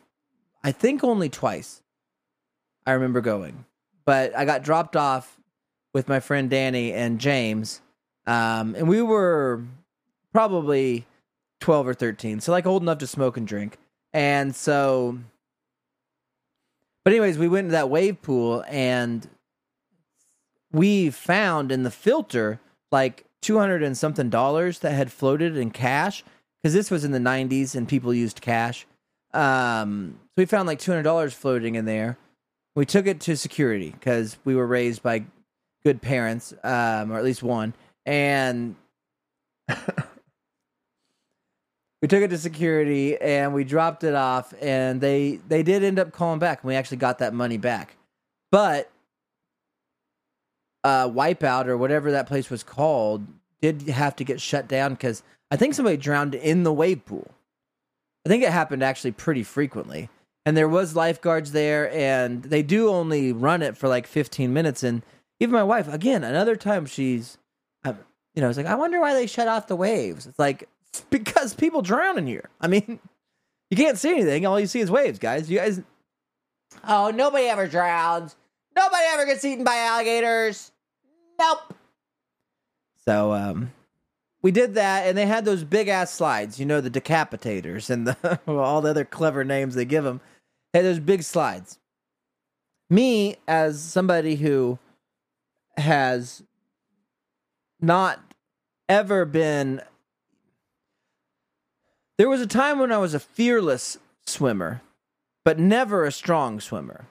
I 0.64 0.72
think 0.72 1.04
only 1.04 1.30
twice 1.30 1.82
I 2.86 2.92
remember 2.94 3.22
going, 3.22 3.66
but 4.06 4.36
I 4.36 4.46
got 4.46 4.64
dropped 4.64 4.96
off 4.96 5.40
with 5.94 6.08
my 6.08 6.20
friend 6.20 6.50
Danny 6.50 6.92
and 6.92 7.20
James, 7.20 7.82
um, 8.26 8.76
and 8.76 8.88
we 8.88 9.02
were 9.02 9.64
probably 10.32 11.06
twelve 11.60 11.88
or 11.88 11.94
thirteen, 11.94 12.40
so 12.40 12.52
like 12.52 12.66
old 12.66 12.82
enough 12.82 12.98
to 13.00 13.08
smoke 13.08 13.38
and 13.38 13.48
drink. 13.48 13.78
And 14.12 14.56
so, 14.56 15.20
but 17.04 17.14
anyways, 17.14 17.38
we 17.38 17.48
went 17.48 17.68
to 17.68 17.72
that 17.74 17.90
wave 17.90 18.22
pool 18.22 18.64
and 18.68 19.28
we 20.72 21.10
found 21.10 21.72
in 21.72 21.84
the 21.84 21.92
filter 21.92 22.60
like 22.92 23.26
200 23.44 23.84
and 23.84 23.98
something 23.98 24.30
dollars 24.30 24.80
that 24.80 24.94
had 24.94 25.12
floated 25.12 25.58
in 25.58 25.72
cash 25.72 26.24
because 26.62 26.74
this 26.74 26.90
was 26.90 27.04
in 27.04 27.12
the 27.12 27.20
90s 27.20 27.76
and 27.76 27.88
people 27.88 28.14
used 28.14 28.42
cash. 28.42 28.86
Um, 29.34 30.20
so 30.20 30.34
we 30.38 30.46
found 30.46 30.68
like 30.68 30.80
$200 30.80 31.34
floating 31.34 31.76
in 31.76 31.86
there. 31.86 32.18
We 32.76 32.86
took 32.86 33.06
it 33.06 33.20
to 33.22 33.38
security 33.38 33.92
because 33.92 34.38
we 34.46 34.56
were 34.56 34.66
raised 34.66 35.04
by 35.04 35.26
good 35.84 36.02
parents, 36.02 36.54
um, 36.64 37.12
or 37.12 37.18
at 37.18 37.24
least 37.24 37.44
one, 37.44 37.74
and 38.06 38.76
we 39.70 39.76
took 42.08 42.24
it 42.24 42.30
to 42.30 42.38
security 42.38 43.20
and 43.20 43.54
we 43.54 43.64
dropped 43.64 44.04
it 44.04 44.16
off, 44.16 44.54
and 44.62 45.02
they 45.02 45.40
they 45.48 45.62
did 45.62 45.84
end 45.84 46.00
up 46.00 46.12
calling 46.12 46.40
back, 46.40 46.64
and 46.64 46.70
we 46.70 46.76
actually 46.76 46.98
got 46.98 47.20
that 47.20 47.34
money 47.34 47.58
back, 47.58 47.96
but 48.52 48.90
uh, 50.84 51.08
Wipeout 51.10 51.68
or 51.68 51.78
whatever 51.78 52.12
that 52.12 52.28
place 52.28 52.50
was 52.50 52.64
called 52.64 53.26
did 53.62 53.84
have 53.84 54.16
to 54.18 54.24
get 54.24 54.42
shut 54.42 54.68
down 54.68 54.94
because 54.94 55.24
I 55.50 55.56
think 55.56 55.74
somebody 55.74 55.98
drowned 55.98 56.36
in 56.36 56.64
the 56.64 56.74
wave 56.74 57.06
pool. 57.06 57.32
I 58.26 58.30
think 58.30 58.44
it 58.44 58.52
happened 58.52 58.84
actually 58.84 59.12
pretty 59.12 59.44
frequently. 59.44 60.10
And 60.46 60.58
there 60.58 60.68
was 60.68 60.96
lifeguards 60.96 61.54
there 61.54 61.92
and 61.94 62.44
they 62.44 62.62
do 62.62 62.90
only 62.90 63.32
run 63.32 63.62
it 63.62 63.78
for 63.78 63.88
like 63.88 64.06
15 64.06 64.52
minutes. 64.52 64.84
And 64.84 65.02
even 65.40 65.54
my 65.54 65.64
wife 65.64 65.88
again 65.88 66.24
another 66.24 66.56
time 66.56 66.86
she's 66.86 67.38
uh, 67.86 67.94
you 68.34 68.42
know 68.42 68.50
it's 68.50 68.58
like 68.58 68.66
i 68.66 68.76
wonder 68.76 69.02
why 69.02 69.14
they 69.14 69.28
shut 69.28 69.48
off 69.48 69.68
the 69.68 69.76
waves. 69.76 70.28
It's 70.28 70.40
like 70.40 70.68
it's 70.90 71.02
because 71.10 71.54
people 71.54 71.82
drown 71.82 72.18
in 72.18 72.28
here. 72.28 72.50
I 72.60 72.68
mean 72.68 73.00
you 73.72 73.78
can't 73.78 73.98
see 73.98 74.12
anything. 74.12 74.46
All 74.46 74.60
you 74.60 74.68
see 74.68 74.82
is 74.82 74.92
waves 74.92 75.20
guys. 75.20 75.50
You 75.50 75.60
guys 75.60 75.82
oh 76.86 77.12
nobody 77.12 77.46
ever 77.46 77.68
drowns. 77.68 78.36
Nobody 78.76 79.04
ever 79.14 79.26
gets 79.26 79.46
eaten 79.46 79.64
by 79.64 79.78
alligators 79.78 80.73
nope 81.40 81.74
so 83.06 83.34
um 83.34 83.72
we 84.42 84.52
did 84.52 84.76
that 84.76 85.08
and 85.08 85.18
they 85.18 85.26
had 85.26 85.46
those 85.46 85.64
big 85.64 85.88
ass 85.88 86.14
slides 86.14 86.60
you 86.60 86.66
know 86.66 86.82
the 86.82 86.90
decapitators 86.90 87.90
and 87.90 88.08
the 88.08 88.40
all 88.48 88.82
the 88.82 88.90
other 88.90 89.06
clever 89.06 89.44
names 89.44 89.76
they 89.76 89.86
give 89.86 90.04
them 90.04 90.22
Hey, 90.74 90.82
there's 90.82 91.00
big 91.00 91.22
slides. 91.22 91.78
Me, 92.90 93.38
as 93.48 93.80
somebody 93.80 94.36
who 94.38 94.80
has 95.78 96.42
not 97.80 98.20
ever 98.90 99.24
been. 99.24 99.82
There 102.18 102.30
was 102.30 102.42
a 102.42 102.48
time 102.48 102.80
when 102.80 102.92
I 102.92 102.98
was 102.98 103.14
a 103.14 103.20
fearless 103.20 104.00
swimmer, 104.26 104.82
but 105.46 105.60
never 105.60 106.06
a 106.06 106.12
strong 106.12 106.60
swimmer. 106.60 107.06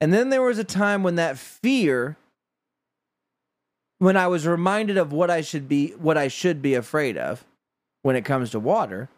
And 0.00 0.12
then 0.12 0.30
there 0.30 0.42
was 0.42 0.58
a 0.58 0.64
time 0.64 1.04
when 1.04 1.14
that 1.14 1.38
fear 1.38 2.16
when 4.02 4.16
I 4.16 4.26
was 4.26 4.48
reminded 4.48 4.98
of 4.98 5.12
what 5.12 5.30
I 5.30 5.42
should 5.42 5.68
be 5.68 5.90
what 5.90 6.18
I 6.18 6.26
should 6.26 6.60
be 6.60 6.74
afraid 6.74 7.16
of 7.16 7.44
when 8.02 8.16
it 8.16 8.24
comes 8.24 8.50
to 8.50 8.58
water. 8.58 9.08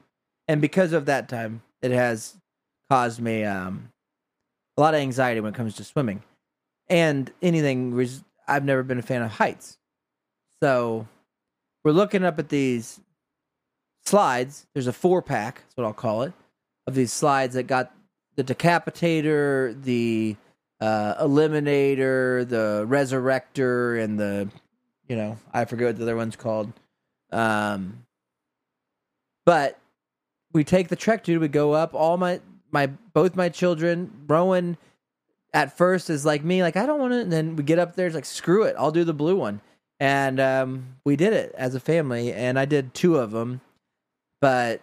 And 0.47 0.61
because 0.61 0.93
of 0.93 1.07
that 1.07 1.26
time, 1.26 1.62
it 1.80 1.91
has 1.91 2.37
caused 2.91 3.18
me 3.18 3.45
um, 3.45 3.89
a 4.76 4.82
lot 4.82 4.93
of 4.93 5.01
anxiety 5.01 5.41
when 5.41 5.55
it 5.55 5.57
comes 5.57 5.74
to 5.76 5.85
swimming 5.85 6.22
and 6.91 7.32
anything. 7.41 7.95
Res- 7.95 8.24
I've 8.47 8.66
never 8.66 8.82
been 8.82 8.99
a 8.99 9.03
fan 9.03 9.22
of 9.22 9.30
heights, 9.30 9.78
so 10.62 11.09
we're 11.82 11.93
looking 11.93 12.22
up 12.22 12.39
at 12.39 12.51
these 12.51 13.01
slides. 14.05 14.66
There's 14.74 14.87
a 14.87 14.93
four 14.93 15.22
pack, 15.22 15.62
that's 15.62 15.76
what 15.78 15.87
I'll 15.87 15.95
call 15.95 16.24
it, 16.24 16.35
of 16.87 16.95
these 16.95 17.11
slides 17.11 17.55
that 17.55 17.62
got 17.62 17.91
the 18.37 18.45
decapitator, 18.45 19.82
the 19.82 20.37
uh, 20.78 21.24
eliminator, 21.24 22.47
the 22.47 22.85
resurrector, 22.87 24.05
and 24.05 24.20
the 24.20 24.51
you 25.09 25.16
know 25.16 25.38
I 25.52 25.64
forget 25.64 25.86
what 25.86 25.96
the 25.96 26.02
other 26.02 26.16
one's 26.16 26.36
called. 26.36 26.72
Um, 27.32 28.05
but 29.44 29.78
we 30.52 30.64
take 30.64 30.88
the 30.88 30.96
trek 30.96 31.24
dude. 31.24 31.40
We 31.40 31.48
go 31.48 31.72
up. 31.72 31.94
All 31.94 32.16
my 32.16 32.40
my 32.70 32.86
both 32.86 33.36
my 33.36 33.48
children, 33.48 34.11
Rowan 34.26 34.76
at 35.55 35.76
first 35.76 36.11
is 36.11 36.26
like 36.26 36.44
me, 36.44 36.62
like 36.62 36.76
I 36.76 36.84
don't 36.84 37.00
want 37.00 37.12
to. 37.12 37.20
And 37.20 37.32
then 37.32 37.57
we 37.57 37.62
get 37.62 37.78
up 37.78 37.94
there, 37.94 38.07
it's 38.07 38.14
like 38.14 38.26
screw 38.26 38.64
it, 38.64 38.74
I'll 38.78 38.90
do 38.90 39.05
the 39.05 39.14
blue 39.14 39.36
one, 39.36 39.61
and 40.00 40.38
um, 40.40 40.96
we 41.05 41.16
did 41.16 41.32
it 41.32 41.55
as 41.57 41.74
a 41.74 41.80
family, 41.80 42.32
and 42.32 42.59
I 42.59 42.66
did 42.66 42.92
two 42.92 43.16
of 43.16 43.30
them, 43.30 43.61
but 44.42 44.82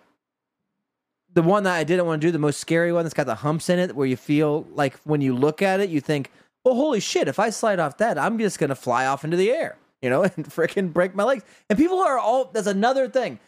the 1.33 1.41
one 1.43 1.63
that 1.63 1.75
I 1.75 1.83
didn't 1.83 2.05
want 2.05 2.21
to 2.21 2.27
do, 2.27 2.31
the 2.31 2.39
most 2.39 2.59
scary 2.59 2.91
one 2.91 3.03
that's 3.03 3.13
got 3.13 3.25
the 3.25 3.35
humps 3.35 3.69
in 3.69 3.79
it, 3.79 3.95
where 3.95 4.07
you 4.07 4.17
feel 4.17 4.65
like 4.73 4.97
when 5.03 5.21
you 5.21 5.35
look 5.35 5.61
at 5.61 5.79
it, 5.79 5.89
you 5.89 6.01
think, 6.01 6.31
well, 6.63 6.75
holy 6.75 6.99
shit, 6.99 7.27
if 7.27 7.39
I 7.39 7.49
slide 7.51 7.79
off 7.79 7.97
that, 7.97 8.17
I'm 8.17 8.39
just 8.39 8.57
gonna 8.57 8.75
fly 8.75 9.05
off 9.05 9.23
into 9.25 9.37
the 9.37 9.51
air, 9.51 9.75
you 10.01 10.09
know, 10.09 10.23
and 10.35 10.45
freaking 10.45 10.91
break 10.91 11.15
my 11.15 11.23
legs. 11.23 11.43
And 11.69 11.77
people 11.77 11.99
are 11.99 12.17
all 12.17 12.45
that's 12.45 12.67
another 12.67 13.07
thing. 13.07 13.39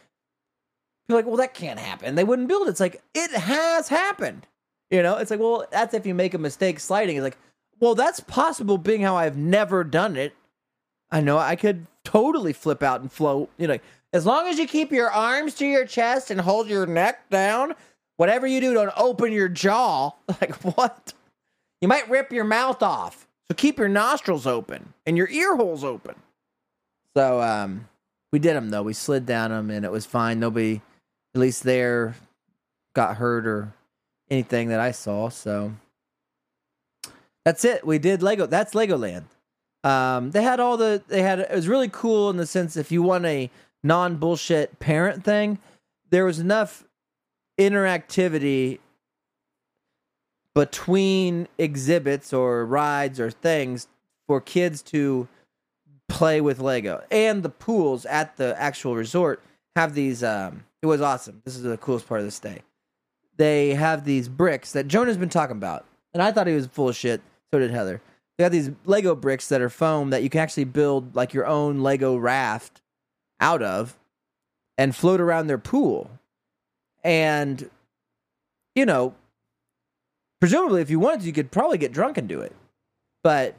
You're 1.08 1.18
like, 1.18 1.26
well, 1.26 1.38
that 1.38 1.54
can't 1.54 1.80
happen. 1.80 2.16
They 2.16 2.24
wouldn't 2.24 2.47
build 2.47 2.68
it. 2.68 2.72
It's 2.72 2.80
like, 2.80 3.01
it 3.14 3.32
has 3.32 3.89
happened. 3.89 4.47
You 4.89 5.04
know, 5.04 5.18
it's 5.18 5.32
like, 5.32 5.39
well, 5.39 5.66
that's 5.72 5.93
if 5.93 6.06
you 6.06 6.14
make 6.14 6.34
a 6.34 6.38
mistake 6.38 6.80
sliding. 6.80 7.18
It's 7.18 7.24
like, 7.24 7.38
well, 7.80 7.95
that's 7.95 8.22
possible 8.22 8.78
being 8.78 9.01
how 9.01 9.18
I've 9.18 9.36
never 9.36 9.84
done 9.84 10.16
it. 10.16 10.34
I 11.12 11.20
know 11.20 11.38
I 11.38 11.56
could 11.56 11.88
totally 12.06 12.54
flip 12.54 12.82
out 12.82 13.01
and 13.01 13.12
float. 13.12 13.49
You 13.58 13.68
know, 13.68 13.78
as 14.14 14.26
long 14.26 14.47
as 14.47 14.58
you 14.58 14.68
keep 14.68 14.91
your 14.91 15.12
arms 15.12 15.56
to 15.56 15.66
your 15.66 15.86
chest 15.86 16.32
and 16.32 16.39
hold 16.39 16.70
your 16.70 16.86
neck 16.86 17.30
down, 17.30 17.74
whatever 18.18 18.47
you 18.47 18.62
do, 18.62 18.74
don't 18.74 18.93
open 18.95 19.32
your 19.32 19.49
jaw. 19.49 20.12
Like 20.41 20.56
what? 20.64 21.14
You 21.82 21.88
might 21.88 22.10
rip 22.10 22.32
your 22.32 22.45
mouth 22.45 22.82
off. 22.82 23.28
So 23.49 23.56
keep 23.56 23.78
your 23.78 23.89
nostrils 23.89 24.47
open 24.47 24.93
and 25.06 25.18
your 25.18 25.30
ear 25.30 25.56
holes 25.56 25.84
open. 25.84 26.16
So 27.16 27.41
um, 27.41 27.88
we 28.32 28.39
did 28.39 28.55
them 28.55 28.70
though. 28.70 28.84
We 28.84 28.93
slid 28.93 29.26
down 29.26 29.51
them 29.51 29.70
and 29.70 29.86
it 29.86 29.91
was 29.91 30.05
fine. 30.05 30.39
Nobody, 30.39 30.82
at 31.36 31.41
least 31.41 31.64
there, 31.64 32.16
got 32.93 33.18
hurt 33.18 33.45
or 33.45 33.74
anything 34.30 34.70
that 34.70 34.80
I 34.80 34.91
saw. 34.91 35.30
So 35.30 35.74
that's 37.45 37.66
it. 37.66 37.86
We 37.86 37.99
did 37.99 38.24
Lego. 38.24 38.45
That's 38.45 38.74
Legoland. 38.74 39.26
Um, 39.84 40.32
they 40.32 40.43
had 40.43 40.59
all 40.59 40.78
the. 40.78 41.03
They 41.07 41.22
had. 41.22 41.39
It 41.39 41.51
was 41.51 41.68
really 41.68 41.89
cool 41.89 42.30
in 42.30 42.38
the 42.38 42.45
sense 42.45 42.78
if 42.78 42.91
you 42.91 43.03
want 43.03 43.26
a 43.26 43.49
non 43.84 44.16
bullshit 44.16 44.80
parent 44.80 45.24
thing, 45.24 45.59
there 46.09 46.26
was 46.26 46.39
enough 46.39 46.86
interactivity 47.59 48.80
between 50.55 51.47
exhibits 51.57 52.32
or 52.32 52.66
rides 52.66 53.20
or 53.20 53.30
things 53.30 53.88
for 54.28 54.39
kids 54.39 54.82
to 54.82 55.28
play 56.14 56.39
with 56.41 56.59
Lego. 56.59 57.03
And 57.09 57.41
the 57.41 57.49
pools 57.49 58.05
at 58.05 58.38
the 58.38 58.55
actual 58.61 58.95
resort 58.95 59.41
have 59.76 59.95
these 59.95 60.24
um 60.24 60.64
it 60.82 60.86
was 60.86 61.01
awesome. 61.01 61.41
This 61.43 61.55
is 61.55 61.64
the 61.64 61.78
coolest 61.78 62.07
part 62.07 62.20
of 62.20 62.28
this 62.28 62.39
day. 62.39 62.61
They 63.38 63.74
have 63.74 64.05
these 64.05 64.30
bricks 64.30 64.74
that 64.74 64.88
Jonah's 64.88 65.18
been 65.18 65.30
talking 65.30 65.57
about. 65.57 65.86
And 66.14 66.22
I 66.22 66.32
thought 66.32 66.45
he 66.45 66.53
was 66.53 66.68
full 66.68 66.89
of 66.89 66.95
shit. 66.95 67.22
So 67.51 67.59
did 67.59 67.72
Heather. 67.72 68.01
They 68.38 68.43
have 68.43 68.51
these 68.51 68.72
Lego 68.86 69.16
bricks 69.16 69.49
that 69.49 69.61
are 69.61 69.70
foam 69.70 70.11
that 70.11 70.24
you 70.24 70.30
can 70.30 70.41
actually 70.41 70.66
build 70.66 71.16
like 71.16 71.34
your 71.34 71.47
own 71.47 71.80
Lego 71.80 72.16
raft 72.16 72.82
out 73.39 73.64
of 73.64 73.97
and 74.78 74.95
float 74.95 75.20
around 75.20 75.47
their 75.47 75.57
pool. 75.57 76.11
And 77.03 77.70
you 78.76 78.86
know, 78.86 79.16
presumably 80.39 80.82
if 80.82 80.91
you 80.91 80.99
wanted 80.99 81.22
to, 81.22 81.28
you 81.28 81.34
could 81.34 81.51
probably 81.51 81.80
get 81.80 81.91
drunk 81.91 82.18
and 82.20 82.28
do 82.28 82.41
it. 82.41 82.55
But 83.24 83.55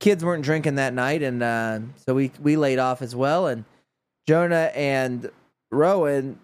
kids 0.00 0.24
weren't 0.24 0.44
drinking 0.44 0.76
that 0.76 0.94
night, 0.94 1.22
and 1.22 1.42
uh, 1.42 1.80
so 2.06 2.14
we 2.14 2.30
we 2.40 2.56
laid 2.56 2.78
off 2.78 3.02
as 3.02 3.14
well. 3.14 3.46
And 3.46 3.64
Jonah 4.26 4.70
and 4.74 5.30
Rowan, 5.70 6.38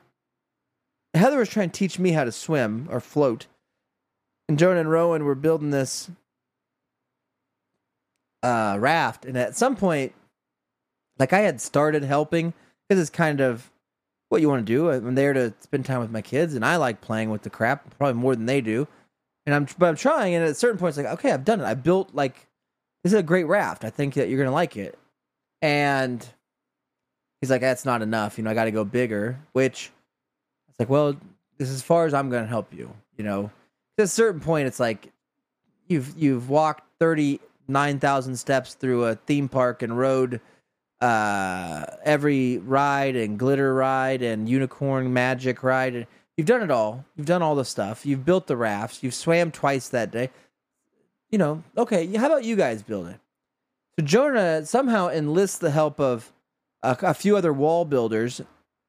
Heather 1.15 1.39
was 1.39 1.49
trying 1.49 1.71
to 1.71 1.79
teach 1.79 1.99
me 1.99 2.13
how 2.13 2.25
to 2.25 2.33
swim 2.33 2.89
or 2.91 3.01
float, 3.01 3.47
and 4.49 4.59
Jonah 4.59 4.81
and 4.81 4.91
Rowan 4.91 5.25
were 5.25 5.35
building 5.35 5.71
this 5.71 6.11
uh, 8.43 8.77
raft. 8.79 9.25
And 9.25 9.37
at 9.39 9.57
some 9.57 9.77
point, 9.77 10.13
like 11.19 11.33
I 11.33 11.41
had 11.41 11.61
started 11.61 12.05
helping 12.05 12.53
because 12.89 13.01
it's 13.01 13.11
kind 13.11 13.41
of 13.41 13.71
what 14.29 14.41
you 14.41 14.49
want 14.49 14.67
to 14.67 14.73
do. 14.73 14.91
I'm 14.91 15.15
there 15.15 15.33
to 15.33 15.55
spend 15.61 15.87
time 15.87 16.01
with 16.01 16.11
my 16.11 16.23
kids, 16.23 16.55
and 16.55 16.65
I 16.65 16.77
like 16.77 17.01
playing 17.01 17.31
with 17.31 17.43
the 17.43 17.51
crap 17.51 17.97
probably 17.99 18.21
more 18.21 18.35
than 18.35 18.47
they 18.47 18.61
do. 18.61 18.87
And 19.47 19.55
I'm 19.55 19.67
but 19.79 19.89
I'm 19.91 19.97
trying, 19.97 20.35
and 20.35 20.45
at 20.45 20.57
certain 20.57 20.79
points, 20.79 20.97
like 20.97 21.07
okay, 21.07 21.31
I've 21.31 21.45
done 21.45 21.61
it. 21.61 21.65
I 21.65 21.75
built 21.75 22.15
like 22.15 22.49
this 23.05 23.13
is 23.13 23.19
a 23.19 23.23
great 23.23 23.45
raft. 23.45 23.85
I 23.85 23.91
think 23.91 24.15
that 24.15 24.29
you're 24.29 24.43
gonna 24.43 24.55
like 24.55 24.77
it. 24.77 24.99
And 25.63 26.27
he's 27.41 27.51
like, 27.51 27.61
that's 27.61 27.85
not 27.85 28.03
enough. 28.03 28.39
You 28.39 28.45
know, 28.45 28.51
I 28.51 28.55
got 28.55 28.65
to 28.65 28.71
go 28.71 28.85
bigger. 28.85 29.39
Which 29.53 29.93
it's 30.69 30.81
like, 30.81 30.89
well, 30.89 31.13
this 31.59 31.69
is 31.69 31.77
as 31.77 31.83
far 31.83 32.07
as 32.07 32.15
I'm 32.15 32.31
gonna 32.31 32.47
help 32.47 32.73
you. 32.73 32.93
You 33.17 33.25
know, 33.25 33.51
at 33.99 34.05
a 34.05 34.09
certain 34.09 34.41
point, 34.41 34.67
it's 34.67 34.81
like 34.81 35.13
you've 35.87 36.17
you've 36.17 36.49
walked 36.49 36.85
thirty 36.99 37.41
nine 37.69 38.01
thousand 38.01 38.37
steps 38.37 38.75
through 38.75 39.05
a 39.05 39.15
theme 39.15 39.51
park 39.51 39.83
and 39.83 39.97
rode 39.97 40.41
uh, 41.03 41.85
every 42.05 42.59
ride 42.59 43.17
and 43.17 43.39
glitter 43.39 43.75
ride 43.75 44.23
and 44.23 44.49
unicorn 44.49 45.13
magic 45.13 45.63
ride. 45.63 45.95
And 45.95 46.07
you've 46.39 46.47
done 46.47 46.63
it 46.63 46.71
all. 46.71 47.05
You've 47.17 47.27
done 47.27 47.43
all 47.43 47.55
the 47.55 47.67
stuff. 47.67 48.07
You've 48.07 48.25
built 48.25 48.47
the 48.47 48.57
rafts. 48.57 49.03
You've 49.03 49.15
swam 49.15 49.51
twice 49.51 49.91
that 49.91 50.11
day 50.11 50.31
you 51.35 51.39
know, 51.39 51.64
okay, 51.76 52.07
how 52.14 52.26
about 52.26 52.45
you 52.45 52.55
guys 52.55 52.85
build 52.85 53.09
it? 53.09 53.18
So 53.99 54.07
Jonah 54.07 54.64
somehow 54.64 55.09
enlists 55.09 55.59
the 55.59 55.72
help 55.72 55.99
of 55.99 56.32
a, 56.80 56.97
a 57.03 57.12
few 57.12 57.37
other 57.37 57.53
wall 57.53 57.85
builders 57.85 58.41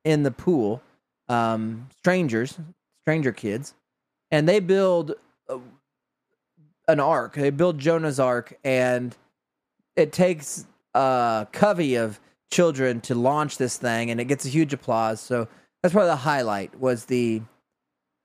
in 0.04 0.22
the 0.22 0.30
pool, 0.30 0.84
um, 1.28 1.88
strangers, 1.98 2.60
stranger 3.02 3.32
kids, 3.32 3.74
and 4.30 4.48
they 4.48 4.60
build 4.60 5.16
uh, 5.50 5.58
an 6.88 7.00
ark. 7.00 7.34
They 7.34 7.50
build 7.50 7.80
Jonah's 7.80 8.20
ark, 8.20 8.60
and 8.64 9.18
it 9.96 10.12
takes 10.12 10.68
a 10.94 11.48
covey 11.52 11.96
of 11.96 12.20
children 12.52 13.02
to 13.02 13.16
launch 13.16 13.58
this 13.58 13.76
thing, 13.76 14.12
and 14.12 14.22
it 14.22 14.26
gets 14.26 14.46
a 14.46 14.50
huge 14.50 14.72
applause. 14.72 15.20
So 15.20 15.48
that's 15.82 15.94
probably 15.94 16.10
the 16.10 16.18
highlight 16.18 16.80
was 16.80 17.06
the 17.06 17.42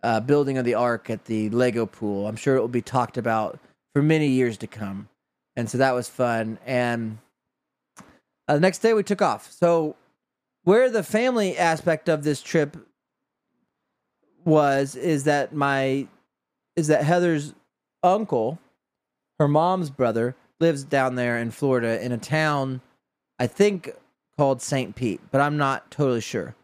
uh, 0.02 0.20
building 0.20 0.58
of 0.58 0.66
the 0.66 0.74
ark 0.74 1.08
at 1.08 1.24
the 1.24 1.48
Lego 1.48 1.86
pool. 1.86 2.26
I'm 2.26 2.36
sure 2.36 2.56
it 2.56 2.60
will 2.60 2.68
be 2.68 2.82
talked 2.82 3.16
about 3.16 3.58
for 3.93 4.03
many 4.03 4.28
years 4.28 4.57
to 4.59 4.66
come. 4.66 5.09
And 5.57 5.68
so 5.68 5.78
that 5.78 5.93
was 5.93 6.09
fun. 6.09 6.59
And 6.64 7.18
uh, 8.49 8.55
the 8.55 8.61
next 8.61 8.78
day 8.78 8.95
we 8.95 9.03
took 9.03 9.22
off. 9.22 9.51
So, 9.51 9.97
where 10.64 10.91
the 10.91 11.03
family 11.03 11.57
aspect 11.57 12.09
of 12.09 12.22
this 12.22 12.43
trip 12.43 12.76
was 14.45 14.95
is 14.95 15.24
that 15.24 15.55
my 15.55 16.07
is 16.76 16.88
that 16.88 17.05
Heather's 17.05 17.55
uncle, 18.03 18.59
her 19.38 19.49
mom's 19.49 19.91
brother, 19.91 20.36
lives 20.61 20.84
down 20.84 21.14
there 21.14 21.38
in 21.38 21.51
Florida 21.51 22.03
in 22.05 22.12
a 22.12 22.18
town 22.18 22.80
I 23.41 23.47
think 23.47 23.95
called 24.36 24.61
St. 24.61 24.95
Pete, 24.95 25.20
but 25.30 25.41
I'm 25.41 25.57
not 25.57 25.91
totally 25.91 26.20
sure. 26.20 26.55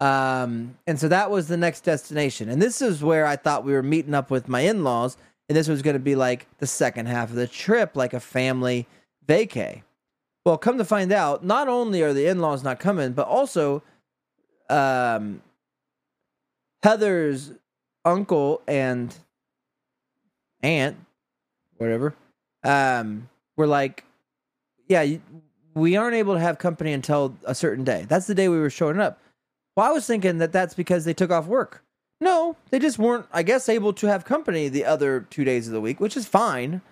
Um, 0.00 0.76
and 0.86 1.00
so 1.00 1.08
that 1.08 1.30
was 1.30 1.48
the 1.48 1.56
next 1.56 1.80
destination. 1.80 2.50
And 2.50 2.60
this 2.60 2.82
is 2.82 3.02
where 3.02 3.26
I 3.26 3.36
thought 3.36 3.64
we 3.64 3.72
were 3.72 3.82
meeting 3.82 4.14
up 4.14 4.30
with 4.30 4.46
my 4.46 4.60
in-laws 4.60 5.16
and 5.50 5.56
this 5.56 5.66
was 5.66 5.82
going 5.82 5.94
to 5.94 5.98
be 5.98 6.14
like 6.14 6.46
the 6.58 6.66
second 6.66 7.06
half 7.06 7.28
of 7.30 7.34
the 7.34 7.48
trip, 7.48 7.96
like 7.96 8.14
a 8.14 8.20
family 8.20 8.86
vacay. 9.26 9.82
Well, 10.46 10.56
come 10.56 10.78
to 10.78 10.84
find 10.84 11.10
out, 11.10 11.44
not 11.44 11.66
only 11.66 12.02
are 12.02 12.12
the 12.12 12.26
in 12.26 12.38
laws 12.38 12.62
not 12.62 12.78
coming, 12.78 13.14
but 13.14 13.26
also 13.26 13.82
um, 14.68 15.42
Heather's 16.84 17.50
uncle 18.04 18.62
and 18.68 19.12
aunt, 20.62 20.96
whatever, 21.78 22.14
um, 22.62 23.28
were 23.56 23.66
like, 23.66 24.04
yeah, 24.86 25.16
we 25.74 25.96
aren't 25.96 26.14
able 26.14 26.34
to 26.34 26.40
have 26.40 26.58
company 26.58 26.92
until 26.92 27.34
a 27.44 27.56
certain 27.56 27.82
day. 27.82 28.06
That's 28.08 28.28
the 28.28 28.36
day 28.36 28.48
we 28.48 28.60
were 28.60 28.70
showing 28.70 29.00
up. 29.00 29.20
Well, 29.76 29.88
I 29.88 29.90
was 29.90 30.06
thinking 30.06 30.38
that 30.38 30.52
that's 30.52 30.74
because 30.74 31.04
they 31.04 31.12
took 31.12 31.32
off 31.32 31.46
work. 31.46 31.82
No, 32.20 32.56
they 32.70 32.78
just 32.78 32.98
weren't, 32.98 33.26
I 33.32 33.42
guess, 33.42 33.68
able 33.68 33.92
to 33.94 34.06
have 34.06 34.24
company 34.24 34.68
the 34.68 34.84
other 34.84 35.20
two 35.30 35.44
days 35.44 35.66
of 35.66 35.72
the 35.72 35.80
week, 35.80 36.00
which 36.00 36.16
is 36.16 36.26
fine. 36.26 36.82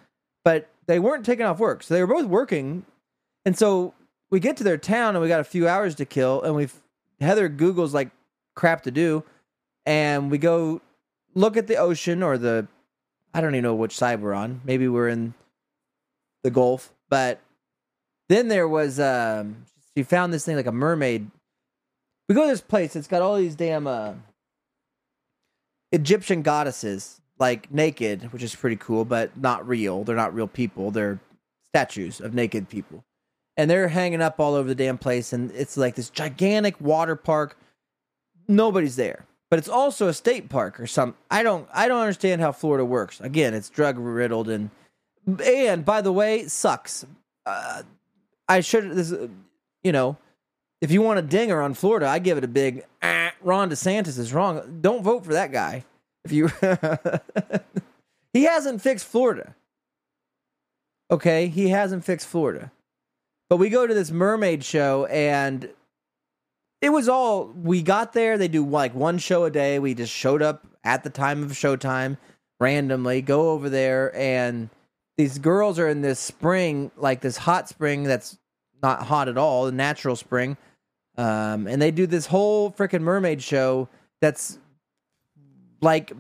But 0.45 0.69
they 0.87 0.99
weren't 0.99 1.27
taking 1.27 1.45
off 1.45 1.59
work, 1.59 1.83
so 1.83 1.93
they 1.95 2.01
were 2.03 2.15
both 2.15 2.27
working. 2.27 2.85
And 3.45 3.57
so 3.59 3.93
we 4.31 4.41
get 4.41 4.57
to 4.59 4.65
their 4.65 4.79
town, 4.79 5.15
and 5.15 5.23
we 5.23 5.29
got 5.29 5.41
a 5.41 5.45
few 5.45 5.69
hours 5.69 5.95
to 5.97 6.07
kill, 6.07 6.43
and 6.43 6.55
we've, 6.55 6.75
Heather 7.21 7.49
Google's 7.49 7.93
like 7.93 8.11
crap 8.55 8.83
to 8.83 8.91
do, 8.91 9.23
and 9.85 10.31
we 10.31 10.39
go 10.39 10.81
look 11.35 11.57
at 11.57 11.67
the 11.67 11.77
ocean 11.77 12.23
or 12.23 12.37
the 12.39 12.67
I 13.33 13.41
don't 13.41 13.55
even 13.55 13.63
know 13.63 13.75
which 13.75 13.97
side 13.97 14.21
we're 14.21 14.35
on. 14.35 14.61
Maybe 14.65 14.89
we're 14.89 15.09
in 15.09 15.35
the 16.43 16.51
Gulf, 16.51 16.93
but 17.09 17.41
then 18.29 18.49
there 18.49 18.69
was 18.69 18.99
um 18.99 19.65
she 19.95 20.03
found 20.03 20.33
this 20.33 20.45
thing 20.45 20.57
like 20.57 20.67
a 20.67 20.73
mermaid. 20.73 21.31
We 22.29 22.35
go 22.35 22.43
to 22.43 22.49
this 22.49 22.61
place. 22.61 22.97
It's 22.97 23.09
got 23.09 23.23
all 23.23 23.37
these 23.37 23.55
damn 23.55 23.87
uh, 23.87 24.15
Egyptian 25.93 26.43
goddesses, 26.43 27.21
like 27.39 27.73
naked, 27.73 28.33
which 28.33 28.43
is 28.43 28.55
pretty 28.55 28.77
cool, 28.77 29.05
but 29.05 29.37
not 29.37 29.67
real. 29.67 30.05
They're 30.05 30.17
not 30.17 30.35
real 30.35 30.47
people. 30.47 30.91
They're 30.91 31.21
statues 31.69 32.21
of 32.21 32.35
naked 32.35 32.69
people. 32.69 33.05
And 33.57 33.71
they're 33.71 33.89
hanging 33.89 34.23
up 34.23 34.39
all 34.39 34.55
over 34.55 34.69
the 34.69 34.75
damn 34.75 34.99
place. 34.99 35.33
And 35.33 35.51
it's 35.53 35.77
like 35.77 35.95
this 35.95 36.11
gigantic 36.11 36.81
water 36.81 37.17
park. 37.17 37.57
Nobody's 38.47 38.97
there. 38.97 39.27
But 39.51 39.59
it's 39.59 39.69
also 39.69 40.09
a 40.09 40.15
state 40.15 40.49
park 40.49 40.79
or 40.79 40.87
some 40.87 41.15
I 41.31 41.43
don't 41.43 41.67
I 41.73 41.89
don't 41.89 42.01
understand 42.01 42.41
how 42.41 42.53
Florida 42.53 42.85
works. 42.85 43.21
Again, 43.21 43.55
it's 43.55 43.71
drug 43.71 43.99
riddled 43.99 44.49
and 44.49 44.71
and 45.43 45.85
by 45.85 46.03
the 46.03 46.13
way, 46.13 46.47
sucks. 46.49 47.07
Uh, 47.47 47.83
I 48.47 48.61
should 48.61 48.91
this 48.93 49.13
you 49.83 49.93
know, 49.93 50.19
if 50.81 50.91
you 50.91 51.03
want 51.03 51.19
a 51.19 51.23
dinger 51.23 51.61
on 51.61 51.75
Florida, 51.75 52.07
I 52.07 52.19
give 52.19 52.39
it 52.39 52.45
a 52.45 52.49
big 52.49 52.85
ah, 53.03 53.33
Ron 53.41 53.71
DeSantis 53.71 54.19
is 54.19 54.33
wrong. 54.33 54.79
Don't 54.81 55.03
vote 55.03 55.25
for 55.25 55.33
that 55.33 55.53
guy. 55.53 55.85
If 56.25 56.33
you 56.33 56.51
He 58.33 58.45
hasn't 58.45 58.83
fixed 58.83 59.07
Florida. 59.07 59.55
Okay, 61.11 61.49
he 61.49 61.71
hasn't 61.71 62.05
fixed 62.05 62.27
Florida. 62.29 62.71
But 63.49 63.57
we 63.57 63.71
go 63.71 63.87
to 63.87 63.95
this 63.95 64.11
mermaid 64.11 64.63
show 64.63 65.07
and 65.07 65.69
it 66.81 66.91
was 66.91 67.09
all 67.09 67.47
we 67.47 67.83
got 67.83 68.13
there. 68.13 68.39
They 68.39 68.49
do 68.49 68.65
like 68.65 68.95
one 68.95 69.19
show 69.19 69.45
a 69.45 69.51
day. 69.51 69.79
We 69.79 69.95
just 69.95 70.13
showed 70.13 70.43
up 70.43 70.67
at 70.85 71.03
the 71.03 71.11
time 71.11 71.43
of 71.43 71.51
showtime 71.53 72.19
randomly, 72.61 73.23
go 73.23 73.51
over 73.51 73.69
there, 73.69 74.15
and 74.17 74.69
these 75.17 75.39
girls 75.39 75.79
are 75.79 75.89
in 75.89 76.03
this 76.03 76.21
spring, 76.21 76.91
like 76.97 77.21
this 77.21 77.37
hot 77.37 77.69
spring 77.69 78.05
that's 78.05 78.39
not 78.83 79.03
hot 79.03 79.29
at 79.29 79.39
all, 79.39 79.67
the 79.67 79.73
natural 79.73 80.17
spring. 80.17 80.57
Um, 81.19 81.67
and 81.67 81.83
they 81.83 81.91
do 81.91 82.07
this 82.07 82.27
whole 82.27 82.71
freaking 82.71 83.01
mermaid 83.01 83.43
show 83.43 83.89
that's 84.21 84.57
like 85.81 86.13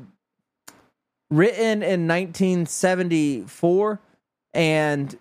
written 1.31 1.85
in 1.85 2.09
1974 2.09 4.01
and 4.55 5.17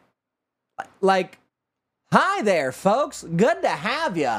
like 1.00 1.38
hi 2.12 2.42
there 2.42 2.72
folks. 2.72 3.24
Good 3.24 3.62
to 3.62 3.70
have 3.70 4.18
you 4.18 4.34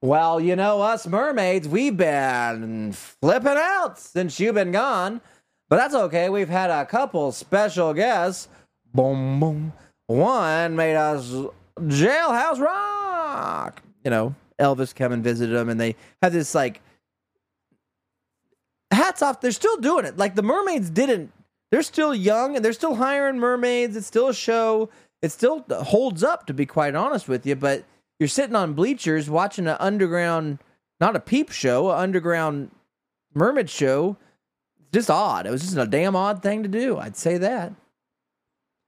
well 0.00 0.40
you 0.40 0.56
know 0.56 0.80
us 0.80 1.06
mermaids 1.06 1.68
we've 1.68 1.96
been 1.96 2.92
flipping 2.92 3.56
out 3.56 3.98
since 3.98 4.40
you've 4.40 4.54
been 4.54 4.72
gone. 4.72 5.20
But 5.68 5.76
that's 5.76 5.94
okay. 5.94 6.30
We've 6.30 6.48
had 6.48 6.70
a 6.70 6.86
couple 6.86 7.30
special 7.32 7.92
guests. 7.92 8.48
Boom 8.94 9.38
boom. 9.38 9.74
One 10.06 10.76
made 10.76 10.96
us 10.96 11.30
jailhouse 11.78 12.58
rock. 12.58 13.82
You 14.02 14.10
know 14.10 14.34
elvis 14.62 14.94
come 14.94 15.12
and 15.12 15.24
visited 15.24 15.54
them 15.56 15.68
and 15.68 15.80
they 15.80 15.96
had 16.22 16.32
this 16.32 16.54
like 16.54 16.80
hats 18.90 19.22
off. 19.22 19.40
They're 19.40 19.50
still 19.52 19.76
doing 19.78 20.04
it. 20.04 20.16
Like 20.16 20.34
the 20.34 20.42
mermaids 20.42 20.90
didn't. 20.90 21.32
They're 21.70 21.82
still 21.82 22.14
young 22.14 22.54
and 22.54 22.64
they're 22.64 22.72
still 22.72 22.94
hiring 22.94 23.38
mermaids. 23.38 23.96
It's 23.96 24.06
still 24.06 24.28
a 24.28 24.34
show. 24.34 24.90
It 25.22 25.32
still 25.32 25.64
holds 25.70 26.22
up, 26.22 26.46
to 26.46 26.54
be 26.54 26.66
quite 26.66 26.94
honest 26.94 27.28
with 27.28 27.46
you. 27.46 27.56
But 27.56 27.84
you're 28.18 28.28
sitting 28.28 28.56
on 28.56 28.74
bleachers 28.74 29.30
watching 29.30 29.66
an 29.66 29.76
underground, 29.80 30.58
not 31.00 31.16
a 31.16 31.20
peep 31.20 31.50
show, 31.50 31.90
an 31.90 31.98
underground 31.98 32.70
mermaid 33.34 33.70
show. 33.70 34.16
It's 34.80 34.92
just 34.92 35.10
odd. 35.10 35.46
It 35.46 35.50
was 35.50 35.62
just 35.62 35.76
a 35.76 35.86
damn 35.86 36.16
odd 36.16 36.42
thing 36.42 36.62
to 36.62 36.68
do. 36.68 36.98
I'd 36.98 37.16
say 37.16 37.38
that. 37.38 37.72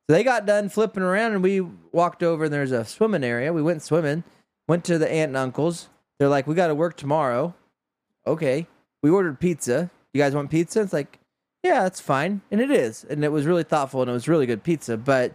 So 0.06 0.12
they 0.14 0.22
got 0.22 0.44
done 0.44 0.68
flipping 0.68 1.02
around 1.02 1.32
and 1.32 1.42
we 1.42 1.62
walked 1.92 2.22
over 2.22 2.44
and 2.44 2.52
there's 2.52 2.72
a 2.72 2.84
swimming 2.84 3.24
area. 3.24 3.54
We 3.54 3.62
went 3.62 3.82
swimming, 3.82 4.22
went 4.68 4.84
to 4.84 4.98
the 4.98 5.10
aunt 5.10 5.30
and 5.30 5.36
uncles. 5.36 5.88
They're 6.18 6.28
like, 6.28 6.46
we 6.46 6.54
got 6.54 6.68
to 6.68 6.74
work 6.74 6.96
tomorrow. 6.96 7.54
Okay 8.26 8.66
we 9.04 9.10
ordered 9.10 9.38
pizza. 9.38 9.90
You 10.14 10.22
guys 10.22 10.34
want 10.34 10.50
pizza? 10.50 10.80
It's 10.80 10.94
like, 10.94 11.18
yeah, 11.62 11.82
that's 11.82 12.00
fine. 12.00 12.40
And 12.50 12.58
it 12.58 12.70
is. 12.70 13.04
And 13.04 13.22
it 13.22 13.30
was 13.30 13.44
really 13.44 13.62
thoughtful 13.62 14.00
and 14.00 14.08
it 14.08 14.14
was 14.14 14.28
really 14.28 14.46
good 14.46 14.62
pizza. 14.62 14.96
But, 14.96 15.34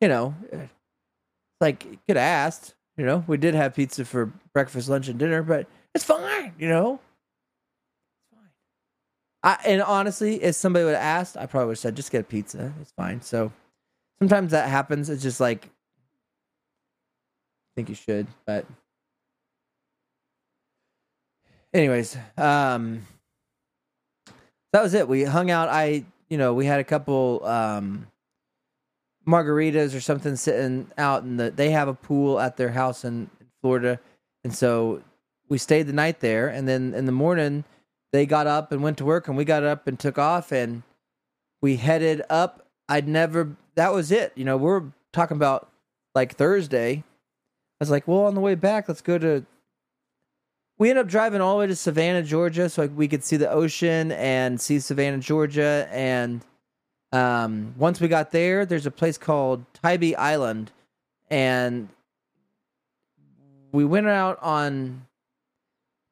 you 0.00 0.06
know, 0.06 0.32
like, 1.60 1.80
could 2.06 2.16
have 2.16 2.18
asked. 2.18 2.76
You 2.96 3.04
know, 3.04 3.24
we 3.26 3.36
did 3.36 3.56
have 3.56 3.74
pizza 3.74 4.04
for 4.04 4.26
breakfast, 4.52 4.88
lunch, 4.88 5.08
and 5.08 5.18
dinner, 5.18 5.42
but 5.42 5.66
it's 5.92 6.04
fine, 6.04 6.52
you 6.56 6.68
know? 6.68 7.00
It's 8.22 8.38
fine. 8.38 8.50
I, 9.42 9.58
and 9.68 9.82
honestly, 9.82 10.40
if 10.40 10.54
somebody 10.54 10.84
would 10.84 10.94
have 10.94 11.02
asked, 11.02 11.36
I 11.36 11.46
probably 11.46 11.66
would 11.66 11.72
have 11.72 11.78
said, 11.80 11.96
just 11.96 12.12
get 12.12 12.20
a 12.20 12.24
pizza. 12.24 12.72
It's 12.80 12.92
fine. 12.92 13.20
So 13.22 13.50
sometimes 14.20 14.52
that 14.52 14.68
happens. 14.68 15.10
It's 15.10 15.24
just 15.24 15.40
like, 15.40 15.68
think 17.74 17.88
you 17.88 17.94
should, 17.94 18.26
but 18.46 18.66
anyways, 21.74 22.16
um, 22.38 23.02
that 24.72 24.82
was 24.82 24.94
it. 24.94 25.08
We 25.08 25.24
hung 25.24 25.50
out. 25.50 25.68
I, 25.68 26.04
you 26.28 26.38
know, 26.38 26.54
we 26.54 26.66
had 26.66 26.80
a 26.80 26.84
couple 26.84 27.44
um, 27.44 28.06
margaritas 29.26 29.94
or 29.94 30.00
something 30.00 30.36
sitting 30.36 30.90
out, 30.96 31.24
and 31.24 31.38
the, 31.38 31.50
they 31.50 31.70
have 31.70 31.88
a 31.88 31.94
pool 31.94 32.40
at 32.40 32.56
their 32.56 32.70
house 32.70 33.04
in 33.04 33.28
Florida, 33.60 34.00
and 34.44 34.54
so 34.54 35.02
we 35.48 35.58
stayed 35.58 35.86
the 35.86 35.92
night 35.92 36.20
there. 36.20 36.48
And 36.48 36.66
then 36.66 36.94
in 36.94 37.06
the 37.06 37.12
morning, 37.12 37.64
they 38.12 38.26
got 38.26 38.46
up 38.46 38.72
and 38.72 38.82
went 38.82 38.98
to 38.98 39.04
work, 39.04 39.28
and 39.28 39.36
we 39.36 39.44
got 39.44 39.64
up 39.64 39.86
and 39.86 39.98
took 39.98 40.18
off, 40.18 40.52
and 40.52 40.82
we 41.60 41.76
headed 41.76 42.22
up. 42.30 42.66
I'd 42.88 43.08
never. 43.08 43.56
That 43.74 43.92
was 43.92 44.12
it. 44.12 44.32
You 44.36 44.44
know, 44.44 44.56
we're 44.56 44.82
talking 45.12 45.36
about 45.36 45.70
like 46.14 46.36
Thursday. 46.36 47.02
Was 47.84 47.90
like, 47.90 48.08
well, 48.08 48.24
on 48.24 48.34
the 48.34 48.40
way 48.40 48.54
back, 48.54 48.88
let's 48.88 49.02
go 49.02 49.18
to 49.18 49.44
we 50.78 50.90
ended 50.90 51.04
up 51.04 51.10
driving 51.10 51.40
all 51.40 51.54
the 51.54 51.60
way 51.60 51.66
to 51.68 51.76
Savannah, 51.76 52.22
Georgia, 52.22 52.68
so 52.68 52.86
we 52.86 53.06
could 53.06 53.22
see 53.22 53.36
the 53.36 53.50
ocean 53.50 54.10
and 54.12 54.60
see 54.60 54.80
Savannah, 54.80 55.18
Georgia. 55.18 55.88
And 55.90 56.44
um, 57.12 57.74
once 57.78 58.00
we 58.00 58.08
got 58.08 58.32
there, 58.32 58.66
there's 58.66 58.86
a 58.86 58.90
place 58.90 59.16
called 59.16 59.64
Tybee 59.74 60.16
Island, 60.16 60.72
and 61.30 61.88
we 63.70 63.84
went 63.84 64.08
out 64.08 64.38
on 64.42 65.06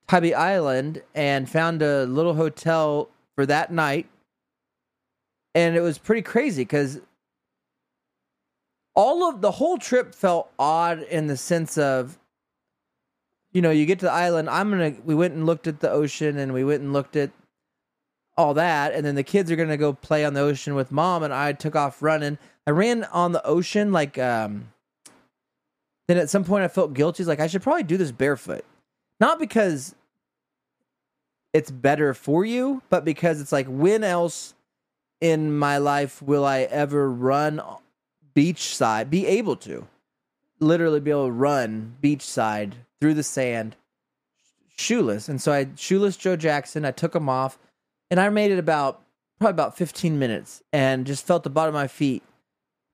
Tybee 0.06 0.34
Island 0.34 1.02
and 1.14 1.48
found 1.48 1.82
a 1.82 2.04
little 2.04 2.34
hotel 2.34 3.08
for 3.34 3.46
that 3.46 3.72
night. 3.72 4.06
And 5.54 5.76
it 5.76 5.80
was 5.80 5.98
pretty 5.98 6.22
crazy 6.22 6.62
because 6.62 7.00
all 8.94 9.28
of 9.28 9.40
the 9.40 9.52
whole 9.52 9.78
trip 9.78 10.14
felt 10.14 10.50
odd 10.58 11.02
in 11.02 11.26
the 11.26 11.36
sense 11.36 11.78
of 11.78 12.18
you 13.52 13.60
know, 13.60 13.70
you 13.70 13.84
get 13.84 13.98
to 13.98 14.06
the 14.06 14.12
island. 14.12 14.48
I'm 14.48 14.70
gonna. 14.70 14.94
We 15.04 15.14
went 15.14 15.34
and 15.34 15.44
looked 15.44 15.66
at 15.66 15.80
the 15.80 15.90
ocean, 15.90 16.38
and 16.38 16.52
we 16.54 16.64
went 16.64 16.82
and 16.82 16.92
looked 16.92 17.16
at 17.16 17.30
all 18.36 18.54
that, 18.54 18.94
and 18.94 19.04
then 19.04 19.14
the 19.14 19.22
kids 19.22 19.50
are 19.50 19.56
gonna 19.56 19.76
go 19.76 19.92
play 19.92 20.24
on 20.24 20.32
the 20.34 20.40
ocean 20.40 20.74
with 20.74 20.90
mom, 20.90 21.22
and 21.22 21.34
I 21.34 21.52
took 21.52 21.76
off 21.76 22.02
running. 22.02 22.38
I 22.66 22.70
ran 22.70 23.04
on 23.04 23.32
the 23.32 23.44
ocean 23.46 23.92
like. 23.92 24.18
um 24.18 24.72
Then 26.08 26.16
at 26.16 26.30
some 26.30 26.44
point, 26.44 26.64
I 26.64 26.68
felt 26.68 26.94
guilty. 26.94 27.24
Like 27.24 27.40
I 27.40 27.46
should 27.46 27.62
probably 27.62 27.82
do 27.82 27.98
this 27.98 28.10
barefoot, 28.10 28.64
not 29.20 29.38
because 29.38 29.94
it's 31.52 31.70
better 31.70 32.14
for 32.14 32.46
you, 32.46 32.82
but 32.88 33.04
because 33.04 33.38
it's 33.40 33.52
like 33.52 33.66
when 33.66 34.02
else 34.02 34.54
in 35.20 35.56
my 35.56 35.76
life 35.76 36.22
will 36.22 36.44
I 36.46 36.60
ever 36.62 37.10
run 37.10 37.60
beachside, 38.34 39.10
be 39.10 39.26
able 39.26 39.56
to 39.56 39.86
literally 40.60 41.00
be 41.00 41.10
able 41.10 41.26
to 41.26 41.32
run 41.32 41.96
beachside 42.02 42.74
through 43.00 43.14
the 43.14 43.22
sand 43.22 43.76
shoeless. 44.76 45.28
And 45.28 45.40
so 45.40 45.52
I 45.52 45.68
shoeless 45.76 46.16
Joe 46.16 46.36
Jackson. 46.36 46.84
I 46.84 46.90
took 46.90 47.14
him 47.14 47.28
off 47.28 47.58
and 48.10 48.20
I 48.20 48.28
made 48.28 48.50
it 48.50 48.58
about 48.58 49.02
probably 49.38 49.54
about 49.54 49.76
15 49.76 50.18
minutes 50.18 50.62
and 50.72 51.06
just 51.06 51.26
felt 51.26 51.42
the 51.42 51.50
bottom 51.50 51.74
of 51.74 51.80
my 51.80 51.88
feet 51.88 52.22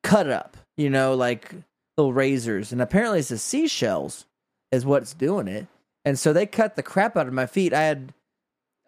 cut 0.03 0.28
up, 0.28 0.57
you 0.76 0.91
know, 0.91 1.14
like 1.14 1.55
little 1.97 2.12
razors. 2.12 2.72
And 2.72 2.80
apparently 2.80 3.18
it's 3.18 3.28
the 3.28 3.39
seashells 3.39 4.24
is 4.72 4.86
what's 4.86 5.14
doing 5.14 5.49
it. 5.49 5.66
And 6.05 6.18
so 6.18 6.32
they 6.32 6.47
cut 6.47 6.76
the 6.76 6.82
crap 6.82 7.16
out 7.16 7.26
of 7.26 7.34
my 7.34 7.47
feet. 7.47 7.74
I 7.74 7.82
had 7.82 8.14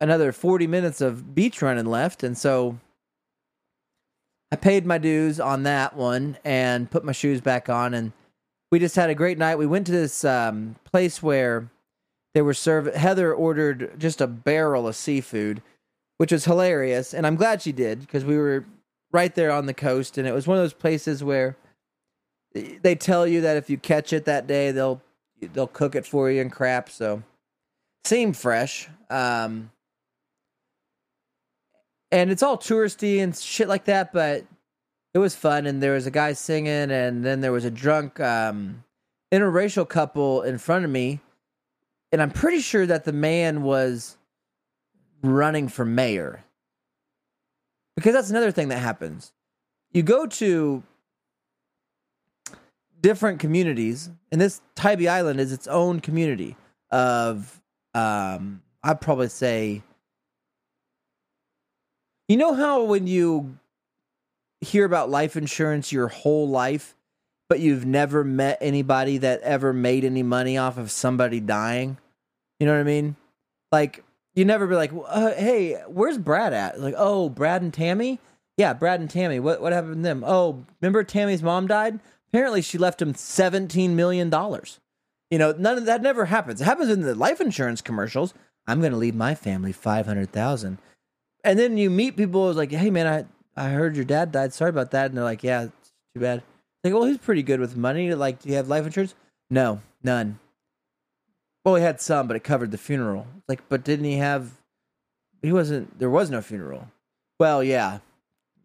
another 0.01 0.33
40 0.33 0.67
minutes 0.67 1.01
of 1.01 1.35
beach 1.35 1.61
running 1.61 1.87
left. 1.87 2.23
And 2.23 2.37
so 2.37 2.79
I 4.53 4.57
paid 4.57 4.85
my 4.85 4.99
dues 4.99 5.39
on 5.39 5.63
that 5.63 5.97
one 5.97 6.37
and 6.45 6.91
put 6.91 7.05
my 7.05 7.13
shoes 7.13 7.41
back 7.41 7.69
on 7.69 7.95
and 7.95 8.13
we 8.71 8.79
just 8.79 8.97
had 8.97 9.11
a 9.11 9.15
great 9.15 9.39
night. 9.39 9.57
We 9.57 9.67
went 9.67 9.87
to 9.87 9.93
this 9.93 10.25
um, 10.25 10.77
place 10.85 11.23
where 11.23 11.69
they 12.35 12.43
were 12.43 12.55
served. 12.55 12.95
Heather 12.95 13.35
ordered 13.35 13.99
just 13.99 14.21
a 14.21 14.27
barrel 14.27 14.87
of 14.87 14.97
seafood, 14.97 15.63
which 16.19 16.33
was 16.33 16.45
hilarious, 16.45 17.13
and 17.13 17.27
I'm 17.27 17.37
glad 17.37 17.63
she 17.63 17.73
did 17.73 18.01
because 18.01 18.25
we 18.25 18.37
were 18.37 18.65
right 19.13 19.35
there 19.35 19.51
on 19.51 19.67
the 19.67 19.75
coast, 19.75 20.19
and 20.19 20.29
it 20.29 20.33
was 20.33 20.47
one 20.47 20.57
of 20.57 20.63
those 20.63 20.73
places 20.73 21.25
where 21.25 21.57
they 22.55 22.95
tell 22.95 23.27
you 23.27 23.41
that 23.41 23.57
if 23.57 23.69
you 23.69 23.77
catch 23.77 24.13
it 24.13 24.25
that 24.27 24.47
day, 24.47 24.71
they'll 24.71 25.03
they'll 25.53 25.67
cook 25.67 25.95
it 25.95 26.07
for 26.07 26.31
you 26.31 26.41
and 26.41 26.53
crap. 26.53 26.91
So 26.91 27.23
seemed 28.05 28.37
fresh. 28.37 28.89
Um, 29.09 29.73
and 32.13 32.31
it's 32.31 32.43
all 32.43 32.59
touristy 32.59 33.23
and 33.23 33.37
shit 33.37 33.69
like 33.69 33.85
that, 33.85 34.13
but 34.13 34.45
it 35.15 35.19
was 35.19 35.35
fun. 35.35 35.67
And 35.67 35.83
there 35.83 35.95
was 35.95 36.07
a 36.07 36.11
guy 36.11 36.33
singing 36.33 36.91
and 36.91 37.25
then 37.25 37.41
there 37.41 37.53
was 37.53 37.65
a 37.65 37.71
drunk 37.71 38.21
um, 38.21 38.85
interracial 39.33 39.89
couple 39.89 40.43
in 40.43 40.59
front 40.59 40.85
of 40.85 40.91
me. 40.91 41.21
And 42.13 42.21
i'm 42.21 42.31
pretty 42.33 42.61
sure 42.61 42.87
that 42.87 43.05
the 43.05 43.13
man 43.13 43.63
was 43.63 44.17
running 45.23 45.69
for 45.69 45.85
mayor. 45.85 46.45
Because 47.95 48.15
that's 48.15 48.31
another 48.31 48.51
thing 48.51 48.69
that 48.69 48.79
happens. 48.79 49.33
You 49.93 50.03
go 50.03 50.27
to 50.27 50.83
different 53.01 53.41
communities 53.41 54.11
and 54.33 54.41
this 54.41 54.61
tybee 54.75 55.09
island 55.09 55.41
is 55.41 55.53
its 55.53 55.67
own 55.67 56.01
community 56.01 56.57
of 56.91 57.61
um, 57.95 58.63
i'd 58.83 59.01
probably 59.01 59.29
say 59.29 59.83
you 62.31 62.37
know 62.37 62.55
how 62.55 62.85
when 62.85 63.09
you 63.09 63.59
hear 64.61 64.85
about 64.85 65.11
life 65.11 65.37
insurance 65.37 65.91
your 65.91 66.07
whole 66.07 66.49
life, 66.49 66.95
but 67.49 67.59
you've 67.59 67.85
never 67.85 68.23
met 68.23 68.57
anybody 68.61 69.19
that 69.19 69.41
ever 69.41 69.73
made 69.73 70.05
any 70.05 70.23
money 70.23 70.57
off 70.57 70.79
of 70.79 70.93
somebody 70.93 71.41
dying. 71.41 71.99
You 72.61 72.67
know 72.67 72.75
what 72.75 72.83
I 72.83 72.85
mean? 72.85 73.17
Like 73.73 74.05
you 74.37 74.45
never 74.45 74.69
be 74.69 74.77
like, 74.77 74.93
uh, 75.09 75.33
"Hey, 75.33 75.75
where's 75.89 76.19
Brad 76.19 76.53
at?" 76.53 76.81
Like, 76.81 76.95
"Oh, 76.97 77.29
Brad 77.29 77.63
and 77.63 77.75
Tammy." 77.75 78.21
Yeah, 78.57 78.75
Brad 78.75 79.01
and 79.01 79.11
Tammy. 79.11 79.41
What 79.41 79.61
what 79.61 79.73
happened 79.73 79.97
to 79.97 80.01
them? 80.03 80.23
Oh, 80.25 80.65
remember 80.81 81.03
Tammy's 81.03 81.43
mom 81.43 81.67
died? 81.67 81.99
Apparently, 82.29 82.63
she 82.63 82.79
left 82.79 83.03
him 83.03 83.13
seventeen 83.13 83.97
million 83.97 84.31
dollars. 84.31 84.79
You 85.33 85.39
know, 85.39 85.53
none 85.59 85.79
of 85.79 85.87
that 85.87 86.01
never 86.01 86.27
happens. 86.27 86.61
It 86.61 86.65
happens 86.65 86.91
in 86.91 87.01
the 87.01 87.17
life 87.17 87.41
insurance 87.41 87.81
commercials. 87.81 88.35
I'm 88.69 88.79
going 88.79 88.93
to 88.93 88.99
leave 88.99 89.17
my 89.17 89.35
family 89.35 89.73
five 89.73 90.07
hundred 90.07 90.31
thousand, 90.31 90.79
and 91.45 91.59
then 91.59 91.77
you 91.77 91.91
meet 91.91 92.17
people 92.17 92.47
who's 92.47 92.57
like, 92.57 92.71
"Hey, 92.71 92.91
man, 92.91 93.07
I 93.07 93.25
I 93.61 93.69
heard 93.71 93.97
your 93.97 94.05
dad 94.05 94.33
died. 94.33 94.55
Sorry 94.55 94.71
about 94.71 94.91
that. 94.93 95.07
And 95.07 95.17
they're 95.17 95.25
like, 95.25 95.45
yeah, 95.45 95.65
it's 95.65 95.93
too 96.15 96.21
bad. 96.21 96.43
Like, 96.83 96.95
well, 96.95 97.05
he's 97.05 97.19
pretty 97.19 97.43
good 97.43 97.61
with 97.61 97.77
money. 97.77 98.15
Like, 98.15 98.41
do 98.41 98.49
you 98.49 98.55
have 98.55 98.69
life 98.69 98.87
insurance? 98.87 99.15
No, 99.51 99.83
none. 100.03 100.39
Well, 101.65 101.75
he 101.75 101.83
had 101.83 102.01
some, 102.01 102.27
but 102.27 102.37
it 102.37 102.45
covered 102.45 102.71
the 102.71 102.79
funeral. 102.79 103.27
Like, 103.49 103.69
but 103.69 103.85
didn't 103.85 104.07
he 104.07 104.17
have? 104.17 104.53
He 105.43 105.53
wasn't. 105.53 105.99
There 105.99 106.09
was 106.09 106.31
no 106.31 106.41
funeral. 106.41 106.89
Well, 107.39 107.63
yeah, 107.63 107.99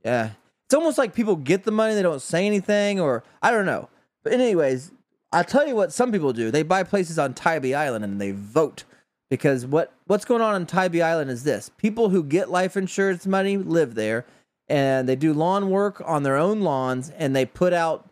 yeah. 0.03 0.31
It's 0.65 0.73
almost 0.73 0.97
like 0.97 1.13
people 1.13 1.35
get 1.35 1.63
the 1.63 1.71
money, 1.71 1.93
they 1.93 2.01
don't 2.01 2.21
say 2.21 2.45
anything, 2.45 2.99
or 2.99 3.23
I 3.41 3.51
don't 3.51 3.65
know. 3.65 3.89
But 4.23 4.33
anyways, 4.33 4.91
I'll 5.31 5.43
tell 5.43 5.67
you 5.67 5.75
what 5.75 5.91
some 5.93 6.11
people 6.11 6.33
do. 6.33 6.51
They 6.51 6.63
buy 6.63 6.83
places 6.83 7.19
on 7.19 7.33
Tybee 7.33 7.75
Island 7.75 8.03
and 8.03 8.19
they 8.19 8.31
vote 8.31 8.85
because 9.29 9.65
what 9.65 9.93
what's 10.05 10.25
going 10.25 10.41
on 10.41 10.55
on 10.55 10.65
Tybee 10.65 11.01
Island 11.01 11.29
is 11.29 11.43
this: 11.43 11.69
people 11.77 12.09
who 12.09 12.23
get 12.23 12.49
life 12.49 12.77
insurance 12.77 13.25
money 13.25 13.57
live 13.57 13.95
there, 13.95 14.25
and 14.67 15.07
they 15.07 15.15
do 15.15 15.33
lawn 15.33 15.69
work 15.69 16.01
on 16.05 16.23
their 16.23 16.37
own 16.37 16.61
lawns, 16.61 17.09
and 17.11 17.35
they 17.35 17.45
put 17.45 17.73
out 17.73 18.09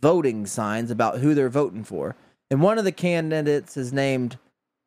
voting 0.00 0.46
signs 0.46 0.90
about 0.90 1.18
who 1.18 1.34
they're 1.34 1.48
voting 1.48 1.84
for. 1.84 2.16
And 2.50 2.60
one 2.60 2.78
of 2.78 2.84
the 2.84 2.92
candidates 2.92 3.76
is 3.76 3.92
named 3.92 4.38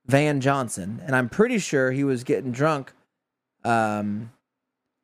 Van 0.05 0.41
Johnson, 0.41 1.01
and 1.05 1.15
I'm 1.15 1.29
pretty 1.29 1.59
sure 1.59 1.91
he 1.91 2.03
was 2.03 2.23
getting 2.23 2.51
drunk 2.51 2.93
um, 3.63 4.31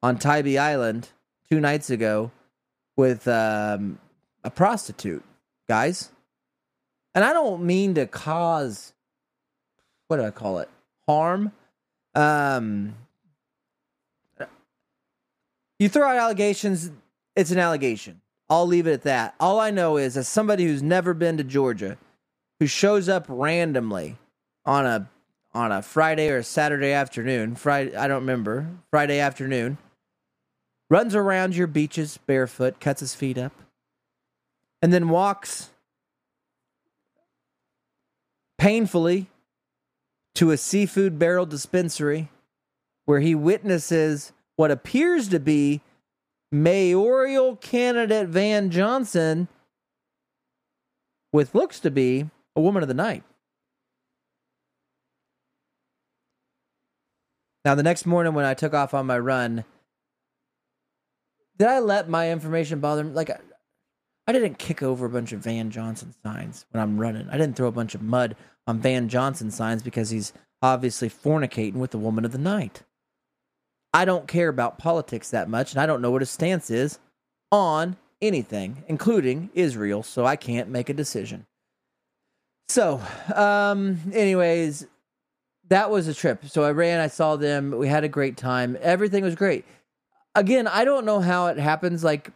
on 0.02 0.18
Tybee 0.18 0.58
Island 0.58 1.10
two 1.50 1.60
nights 1.60 1.90
ago 1.90 2.32
with 2.96 3.28
um, 3.28 4.00
a 4.44 4.50
prostitute, 4.50 5.24
guys. 5.68 6.10
And 7.16 7.24
I 7.24 7.34
don't 7.34 7.64
mean 7.64 7.94
to 7.96 8.08
cause 8.08 8.94
what 10.08 10.18
do 10.18 10.24
I 10.24 10.32
call 10.32 10.60
it? 10.60 10.70
Harm. 11.08 11.52
Um, 12.16 12.96
you 15.80 15.90
throw 15.90 16.08
out 16.08 16.18
allegations, 16.18 16.92
it's 17.36 17.52
an 17.52 17.60
allegation. 17.60 18.22
I'll 18.50 18.68
leave 18.68 18.88
it 18.88 18.94
at 18.94 19.02
that. 19.04 19.36
All 19.40 19.60
I 19.60 19.72
know 19.72 19.98
is, 19.98 20.16
as 20.16 20.28
somebody 20.28 20.66
who's 20.66 20.84
never 20.84 21.14
been 21.14 21.38
to 21.38 21.44
Georgia, 21.44 21.98
who 22.60 22.68
shows 22.68 23.10
up 23.10 23.26
randomly 23.28 24.18
on 24.66 24.86
a 24.86 25.10
on 25.56 25.72
a 25.72 25.82
Friday 25.82 26.30
or 26.30 26.38
a 26.38 26.44
Saturday 26.44 26.92
afternoon, 26.92 27.56
Friday 27.56 27.96
I 27.96 28.08
don't 28.08 28.22
remember, 28.22 28.70
Friday 28.90 29.20
afternoon, 29.20 29.78
runs 30.90 31.16
around 31.16 31.56
your 31.56 31.68
beaches 31.68 32.18
barefoot, 32.26 32.80
cuts 32.80 33.00
his 33.00 33.16
feet 33.16 33.38
up, 33.38 33.54
and 34.82 34.94
then 34.94 35.10
walks 35.10 35.70
painfully 38.58 39.28
to 40.36 40.52
a 40.52 40.58
seafood 40.58 41.20
barrel 41.20 41.46
dispensary 41.46 42.30
where 43.06 43.20
he 43.20 43.36
witnesses 43.36 44.32
what 44.56 44.72
appears 44.72 45.28
to 45.30 45.40
be 45.40 45.82
mayoral 46.52 47.56
candidate 47.56 48.28
Van 48.28 48.70
Johnson 48.70 49.48
with 51.32 51.56
looks 51.56 51.80
to 51.80 51.92
be 51.92 52.30
a 52.56 52.62
woman 52.62 52.84
of 52.84 52.88
the 52.88 52.94
night. 52.94 53.24
Now, 57.66 57.76
the 57.76 57.84
next 57.84 58.06
morning 58.06 58.34
when 58.34 58.46
I 58.46 58.54
took 58.54 58.74
off 58.74 58.94
on 58.94 59.06
my 59.06 59.18
run, 59.18 59.64
did 61.58 61.68
I 61.68 61.80
let 61.80 62.10
my 62.10 62.32
information 62.32 62.80
bother 62.80 63.04
me? 63.04 63.12
Like, 63.12 63.32
I, 64.28 64.32
didn't 64.32 64.58
kick 64.58 64.82
over 64.82 65.06
a 65.06 65.10
bunch 65.10 65.32
of 65.32 65.42
Van 65.42 65.70
Johnson 65.70 66.14
signs 66.24 66.66
when 66.72 66.82
I'm 66.82 67.00
running. 67.00 67.28
I 67.30 67.38
didn't 67.38 67.56
throw 67.56 67.68
a 67.68 67.72
bunch 67.72 67.96
of 67.96 68.02
mud 68.02 68.36
on 68.68 68.80
Van 68.80 69.10
Johnson 69.10 69.52
signs 69.52 69.84
because 69.84 70.10
he's 70.10 70.34
obviously 70.62 71.10
fornicating 71.10 71.76
with 71.76 71.92
the 71.92 71.98
woman 71.98 72.26
of 72.26 72.32
the 72.32 72.38
night. 72.38 72.84
I 73.94 74.06
don't 74.06 74.28
care 74.28 74.50
about 74.50 74.80
politics 74.80 75.30
that 75.30 75.50
much, 75.50 75.72
and 75.72 75.82
I 75.82 75.86
don't 75.86 76.02
know 76.02 76.10
what 76.10 76.22
his 76.22 76.32
stance 76.32 76.72
is 76.72 77.00
on 77.52 77.98
anything, 78.22 78.84
including 78.88 79.50
Israel, 79.54 80.02
so 80.02 80.26
I 80.26 80.36
can't 80.36 80.70
make 80.70 80.90
a 80.90 80.94
decision. 80.94 81.46
So, 82.70 83.02
um, 83.36 84.00
anyways, 84.14 84.88
that 85.70 85.92
was 85.92 86.08
a 86.08 86.14
trip. 86.14 86.46
So 86.46 86.64
I 86.64 86.72
ran, 86.72 87.00
I 87.00 87.08
saw 87.08 87.36
them, 87.36 87.72
we 87.72 87.88
had 87.88 88.04
a 88.04 88.10
great 88.10 88.38
time. 88.38 88.78
Everything 88.82 89.24
was 89.24 89.36
great. 89.36 89.66
Again, 90.34 90.66
I 90.68 90.86
don't 90.86 91.06
know 91.06 91.20
how 91.20 91.48
it 91.48 91.58
happens. 91.58 92.04
Like, 92.04 92.32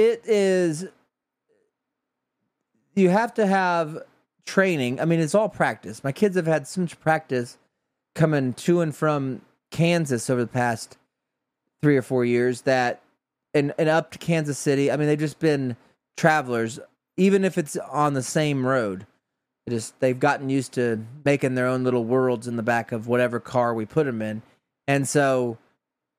it 0.00 0.22
is, 0.24 0.86
you 2.94 3.10
have 3.10 3.34
to 3.34 3.46
have 3.46 4.02
training. 4.46 5.00
I 5.00 5.04
mean, 5.04 5.20
it's 5.20 5.34
all 5.34 5.48
practice. 5.48 6.02
My 6.02 6.12
kids 6.12 6.36
have 6.36 6.46
had 6.46 6.66
so 6.66 6.80
much 6.80 6.98
practice 7.00 7.58
coming 8.14 8.54
to 8.54 8.80
and 8.80 8.94
from 8.94 9.42
Kansas 9.70 10.30
over 10.30 10.40
the 10.40 10.48
past 10.48 10.96
three 11.82 11.96
or 11.96 12.02
four 12.02 12.24
years 12.24 12.62
that 12.62 13.02
and 13.54 13.72
and 13.78 13.88
up 13.88 14.10
to 14.12 14.18
Kansas 14.18 14.58
City. 14.58 14.90
I 14.90 14.96
mean, 14.96 15.06
they've 15.06 15.18
just 15.18 15.38
been 15.38 15.76
travelers, 16.16 16.80
even 17.16 17.44
if 17.44 17.58
it's 17.58 17.76
on 17.76 18.14
the 18.14 18.22
same 18.22 18.66
road. 18.66 19.06
It 19.66 19.70
just 19.70 19.98
they've 20.00 20.18
gotten 20.18 20.48
used 20.48 20.72
to 20.72 21.04
making 21.24 21.54
their 21.54 21.66
own 21.66 21.84
little 21.84 22.04
worlds 22.04 22.48
in 22.48 22.56
the 22.56 22.62
back 22.62 22.92
of 22.92 23.06
whatever 23.06 23.38
car 23.38 23.74
we 23.74 23.84
put 23.84 24.06
them 24.06 24.22
in, 24.22 24.42
and 24.88 25.06
so 25.06 25.58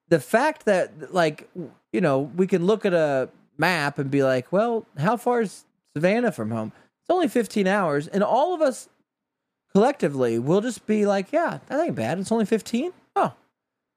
the 0.10 0.20
fact 0.20 0.66
that 0.66 1.14
like 1.14 1.50
you 1.92 2.02
know 2.02 2.20
we 2.20 2.46
can 2.46 2.66
look 2.66 2.86
at 2.86 2.94
a 2.94 3.30
map 3.62 3.97
and 3.97 4.12
be 4.12 4.24
like, 4.24 4.51
well, 4.51 4.86
how 4.97 5.16
far 5.16 5.41
is 5.41 5.64
Savannah 5.95 6.34
from 6.34 6.51
home? 6.51 6.74
It's 7.01 7.09
only 7.09 7.30
15 7.30 7.68
hours, 7.68 8.07
and 8.07 8.24
all 8.24 8.53
of 8.53 8.62
us 8.62 8.89
collectively 9.72 10.38
will 10.38 10.59
just 10.59 10.86
be 10.86 11.05
like, 11.05 11.32
yeah, 11.32 11.59
that 11.68 11.80
ain't 11.80 11.95
bad. 11.95 12.20
It's 12.20 12.32
only 12.32 12.45
15. 12.45 12.91
Oh, 13.16 13.34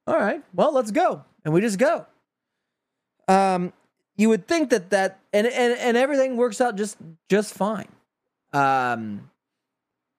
all 0.07 0.19
right. 0.19 0.43
Well, 0.55 0.73
let's 0.73 0.93
go, 0.93 1.25
and 1.45 1.53
we 1.53 1.61
just 1.61 1.79
go 1.79 2.07
um, 3.29 3.73
you 4.17 4.29
would 4.29 4.47
think 4.47 4.71
that 4.71 4.91
that 4.91 5.21
and 5.33 5.47
and 5.47 5.79
and 5.79 5.97
everything 5.97 6.37
works 6.37 6.61
out 6.61 6.77
just 6.77 6.97
just 7.29 7.55
fine. 7.55 7.89
Um, 8.53 9.31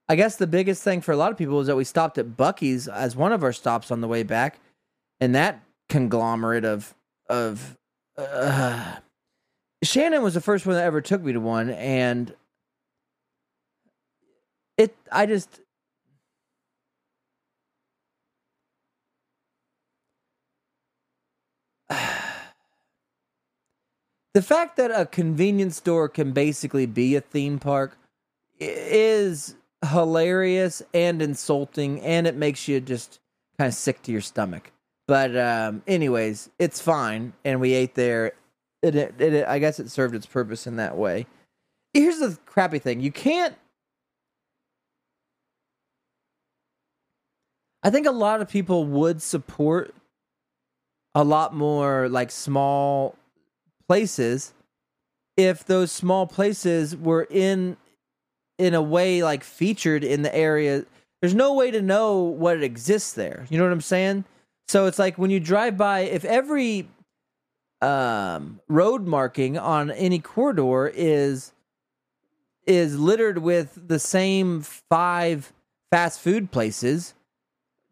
I 0.10 0.16
guess 0.16 0.36
the 0.36 0.48
biggest 0.48 0.84
thing 0.84 1.02
for 1.02 1.12
a 1.12 1.18
lot 1.18 1.32
of 1.32 1.38
people 1.38 1.60
is 1.62 1.68
that 1.68 1.76
we 1.76 1.84
stopped 1.84 2.18
at 2.18 2.38
Buc-ee's 2.38 2.88
as 2.88 3.16
one 3.16 3.32
of 3.32 3.44
our 3.44 3.54
stops 3.54 3.92
on 3.92 4.02
the 4.02 4.08
way 4.08 4.24
back, 4.24 4.60
and 5.20 5.34
that 5.36 5.64
conglomerate 5.90 6.66
of 6.66 6.94
of 7.30 7.78
uh, 8.18 8.98
Shannon 9.86 10.22
was 10.22 10.34
the 10.34 10.42
first 10.42 10.66
one 10.66 10.76
that 10.76 10.84
ever 10.84 11.02
took 11.02 11.22
me 11.22 11.34
to 11.34 11.40
one, 11.40 11.70
and 11.70 12.34
it 14.78 14.96
I 15.12 15.26
just 15.26 15.62
the 24.34 24.42
fact 24.42 24.78
that 24.78 24.92
a 24.92 25.06
convenience 25.06 25.78
store 25.78 26.10
can 26.10 26.32
basically 26.32 26.86
be 26.86 27.16
a 27.16 27.22
theme 27.22 27.60
park 27.60 27.98
is 28.60 29.56
hilarious 29.92 30.82
and 30.94 31.22
insulting 31.22 32.02
and 32.02 32.26
it 32.28 32.36
makes 32.36 32.68
you 32.68 32.80
just 32.80 33.20
kind 33.58 33.68
of 33.68 33.74
sick 33.74 34.02
to 34.04 34.12
your 34.12 34.22
stomach. 34.22 34.72
But 35.08 35.38
um 35.38 35.84
anyways 35.88 36.50
it's 36.60 36.82
fine 36.82 37.34
and 37.44 37.60
we 37.60 37.74
ate 37.74 37.96
there 37.96 38.34
it, 38.82 38.96
it, 38.96 39.22
it, 39.22 39.48
i 39.48 39.60
guess 39.60 39.80
it 39.80 39.90
served 39.90 40.16
its 40.16 40.26
purpose 40.26 40.68
in 40.68 40.76
that 40.78 40.98
way. 40.98 41.26
Here's 41.94 42.20
the 42.20 42.38
crappy 42.46 42.80
thing. 42.80 43.00
You 43.02 43.12
can't 43.12 43.56
i 47.84 47.90
think 47.90 48.08
a 48.08 48.12
lot 48.12 48.42
of 48.42 48.50
people 48.50 48.86
would 48.86 49.22
support 49.22 49.94
a 51.14 51.24
lot 51.24 51.54
more 51.54 52.10
like 52.10 52.30
small 52.30 53.16
places 53.88 54.54
if 55.38 55.66
those 55.66 55.92
small 55.92 56.28
places 56.28 56.96
were 56.96 57.28
in 57.30 57.78
in 58.58 58.74
a 58.74 58.82
way 58.82 59.24
like 59.24 59.44
featured 59.44 60.04
in 60.04 60.22
the 60.22 60.34
area. 60.34 60.86
There's 61.22 61.36
no 61.36 61.54
way 61.54 61.72
to 61.72 61.82
know 61.82 62.20
what 62.22 62.64
exists 62.64 63.14
there. 63.14 63.46
You 63.50 63.58
know 63.58 63.64
what 63.64 63.74
i'm 63.74 63.82
saying? 63.82 64.26
So 64.68 64.86
it's 64.88 65.00
like 65.00 65.18
when 65.18 65.32
you 65.32 65.40
drive 65.40 65.78
by 65.78 66.02
if 66.02 66.26
every 66.26 66.88
um, 67.82 68.60
road 68.68 69.06
marking 69.06 69.58
on 69.58 69.92
any 69.92 70.20
corridor 70.20 70.88
is 70.88 71.52
is 72.66 72.98
littered 72.98 73.38
with 73.38 73.88
the 73.88 74.00
same 74.00 74.62
five 74.62 75.54
fast 75.92 76.20
food 76.20 76.52
places 76.52 77.14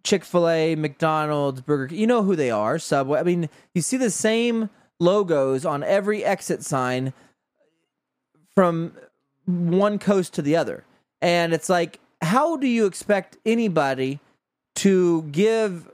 chick-fil-a 0.04 0.76
mcdonald's 0.76 1.62
burger 1.62 1.94
you 1.94 2.08
know 2.08 2.24
who 2.24 2.36
they 2.36 2.50
are 2.50 2.80
subway 2.80 3.20
i 3.20 3.24
mean 3.24 3.48
you 3.74 3.82
see 3.82 3.98
the 3.98 4.10
same 4.10 4.70
logos 5.00 5.66
on 5.66 5.84
every 5.84 6.24
exit 6.24 6.64
sign 6.64 7.14
from 8.56 8.94
one 9.46 10.00
coast 10.00 10.34
to 10.34 10.42
the 10.42 10.56
other. 10.56 10.86
And 11.22 11.54
it's 11.54 11.70
like, 11.70 12.00
how 12.22 12.58
do 12.58 12.68
you 12.68 12.86
expect 12.86 13.38
anybody 13.46 14.20
to 14.76 15.24
give 15.24 15.92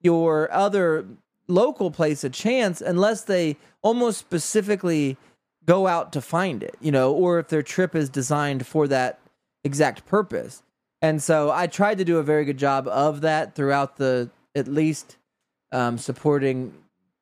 your 0.00 0.52
other 0.52 1.06
local 1.48 1.90
place 1.90 2.24
a 2.24 2.30
chance 2.30 2.80
unless 2.80 3.22
they 3.22 3.56
almost 3.82 4.18
specifically 4.18 5.16
go 5.64 5.86
out 5.86 6.12
to 6.12 6.20
find 6.20 6.62
it, 6.62 6.76
you 6.80 6.92
know, 6.92 7.12
or 7.12 7.38
if 7.38 7.48
their 7.48 7.62
trip 7.62 7.94
is 7.94 8.08
designed 8.08 8.66
for 8.66 8.86
that 8.88 9.18
exact 9.64 10.06
purpose. 10.06 10.62
And 11.02 11.22
so 11.22 11.50
I 11.50 11.66
tried 11.66 11.98
to 11.98 12.04
do 12.04 12.18
a 12.18 12.22
very 12.22 12.44
good 12.44 12.58
job 12.58 12.88
of 12.88 13.20
that 13.20 13.54
throughout 13.54 13.96
the 13.96 14.30
at 14.54 14.68
least 14.68 15.16
um, 15.72 15.98
supporting 15.98 16.72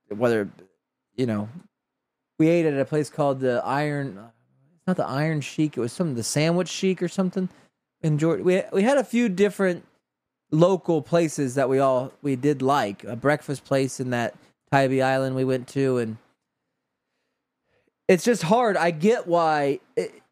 whether 0.09 0.49
you 1.17 1.27
know, 1.27 1.49
we 2.39 2.49
ate 2.49 2.67
at 2.67 2.79
a 2.79 2.85
place 2.85 3.11
called 3.11 3.41
the 3.41 3.63
Iron. 3.65 4.19
It's 4.77 4.87
not 4.87 4.97
the 4.97 5.07
Iron 5.07 5.41
Sheik. 5.41 5.77
It 5.77 5.81
was 5.81 5.93
some 5.93 6.15
the 6.15 6.23
Sandwich 6.23 6.69
Sheik 6.69 7.03
or 7.03 7.09
something. 7.09 7.49
Enjoyed. 8.03 8.41
We 8.41 8.63
we 8.73 8.83
had 8.83 8.99
a 8.99 9.05
few 9.05 9.29
different 9.29 9.85
local 10.55 11.03
places 11.03 11.57
that 11.57 11.69
we 11.69 11.79
all 11.79 12.13
we 12.23 12.37
did 12.37 12.63
like. 12.63 13.05
A 13.05 13.17
breakfast 13.17 13.65
place 13.65 14.01
in 14.01 14.11
that 14.11 14.35
Tybee 14.71 15.03
Island 15.03 15.37
we 15.37 15.45
went 15.45 15.69
to, 15.69 15.99
and 15.99 16.17
it's 18.09 18.25
just 18.25 18.43
hard. 18.43 18.77
I 18.77 18.91
get 18.91 19.27
why 19.27 19.81
it, 19.97 20.23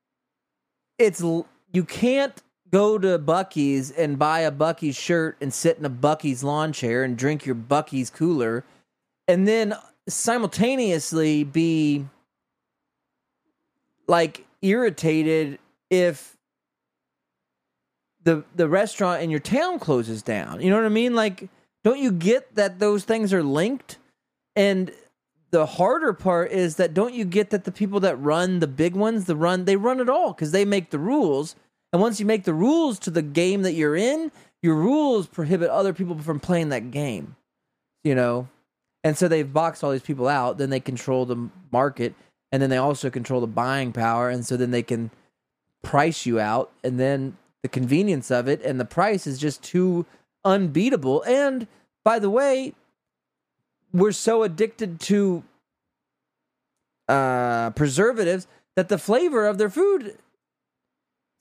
it's 0.99 1.21
you 1.21 1.85
can't 1.87 2.41
go 2.71 2.99
to 2.99 3.19
Buc-ee's 3.19 3.91
and 3.91 4.19
buy 4.19 4.41
a 4.41 4.53
Buc-ee's 4.53 4.97
shirt 4.97 5.37
and 5.41 5.53
sit 5.53 5.77
in 5.79 5.85
a 5.85 5.91
Buc-ee's 5.91 6.43
lawn 6.43 6.73
chair 6.73 7.05
and 7.05 7.17
drink 7.17 7.45
your 7.45 7.55
Buc-ee's 7.55 8.09
cooler, 8.09 8.65
and 9.29 9.47
then 9.47 9.75
simultaneously 10.09 11.45
be 11.45 12.07
like 14.07 14.47
irritated 14.63 15.59
if 15.91 16.37
the 18.25 18.45
the 18.55 18.69
restaurant 18.69 19.23
in 19.23 19.31
your 19.31 19.41
town 19.41 19.79
closes 19.79 20.23
down. 20.23 20.61
You 20.61 20.71
know 20.71 20.77
what 20.77 20.87
I 20.87 20.91
mean? 20.91 21.15
Like, 21.15 21.49
don't 21.85 21.99
you 21.99 22.13
get 22.13 22.55
that 22.55 22.79
those 22.79 23.05
things 23.05 23.33
are 23.33 23.43
linked? 23.43 23.99
And 24.55 24.93
the 25.51 25.67
harder 25.67 26.13
part 26.13 26.51
is 26.51 26.77
that 26.77 26.95
don't 26.95 27.15
you 27.15 27.25
get 27.25 27.51
that 27.51 27.65
the 27.65 27.73
people 27.73 28.01
that 28.01 28.17
run 28.17 28.61
the 28.61 28.67
big 28.67 28.95
ones, 28.95 29.25
the 29.25 29.37
run 29.37 29.65
they 29.65 29.77
run 29.77 30.01
it 30.01 30.09
all 30.09 30.33
because 30.33 30.53
they 30.53 30.65
make 30.65 30.91
the 30.91 30.99
rules. 30.99 31.57
And 31.93 32.01
once 32.01 32.19
you 32.21 32.27
make 32.27 32.45
the 32.45 32.55
rules 32.55 32.99
to 33.01 33.11
the 33.11 33.23
game 33.23 33.63
that 33.63 33.73
you're 33.73 33.97
in, 33.97 34.33
your 34.63 34.77
rules 34.77 35.27
prohibit 35.27 35.69
other 35.69 35.93
people 35.93 36.19
from 36.19 36.41
playing 36.41 36.71
that 36.71 36.91
game. 36.91 37.37
You 38.03 38.15
know, 38.15 38.49
and 39.05 39.17
so 39.17 39.29
they've 39.29 39.51
boxed 39.53 39.85
all 39.85 39.93
these 39.93 40.03
people 40.03 40.29
out. 40.29 40.59
Then 40.59 40.71
they 40.71 40.81
control 40.81 41.27
the 41.27 41.51
market, 41.71 42.15
and 42.51 42.63
then 42.63 42.71
they 42.71 42.79
also 42.79 43.11
control 43.11 43.41
the 43.41 43.47
buying 43.47 43.93
power. 43.93 44.31
And 44.31 44.47
so 44.47 44.57
then 44.57 44.71
they 44.71 44.83
can 44.83 45.11
price 45.83 46.25
you 46.25 46.41
out. 46.41 46.73
And 46.83 46.99
then 46.99 47.37
the 47.63 47.69
convenience 47.69 48.31
of 48.31 48.49
it 48.49 48.61
and 48.63 48.79
the 48.81 48.85
price 48.85 49.27
is 49.27 49.39
just 49.39 49.63
too 49.63 50.05
unbeatable. 50.45 51.23
And 51.23 51.67
by 52.05 52.19
the 52.19 52.31
way, 52.31 52.75
we're 53.93 54.13
so 54.13 54.43
addicted 54.43 55.01
to 55.01 55.45
uh, 57.09 57.71
preservatives 57.71 58.47
that 58.77 58.89
the 58.89 58.99
flavor 58.99 59.47
of 59.47 59.59
their 59.59 59.71
food, 59.71 60.17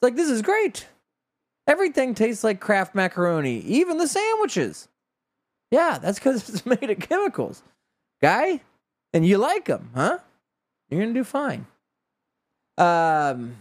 like 0.01 0.15
this 0.15 0.29
is 0.29 0.41
great. 0.41 0.87
Everything 1.67 2.13
tastes 2.13 2.43
like 2.43 2.59
Kraft 2.59 2.95
macaroni, 2.95 3.59
even 3.59 3.97
the 3.97 4.07
sandwiches. 4.07 4.87
Yeah, 5.69 5.99
that's 6.01 6.19
because 6.19 6.49
it's 6.49 6.65
made 6.65 6.89
of 6.89 6.99
chemicals, 6.99 7.63
guy. 8.21 8.61
And 9.13 9.25
you 9.25 9.37
like 9.37 9.65
them, 9.65 9.89
huh? 9.93 10.19
You're 10.89 11.01
gonna 11.01 11.13
do 11.13 11.23
fine. 11.23 11.65
Um. 12.77 13.57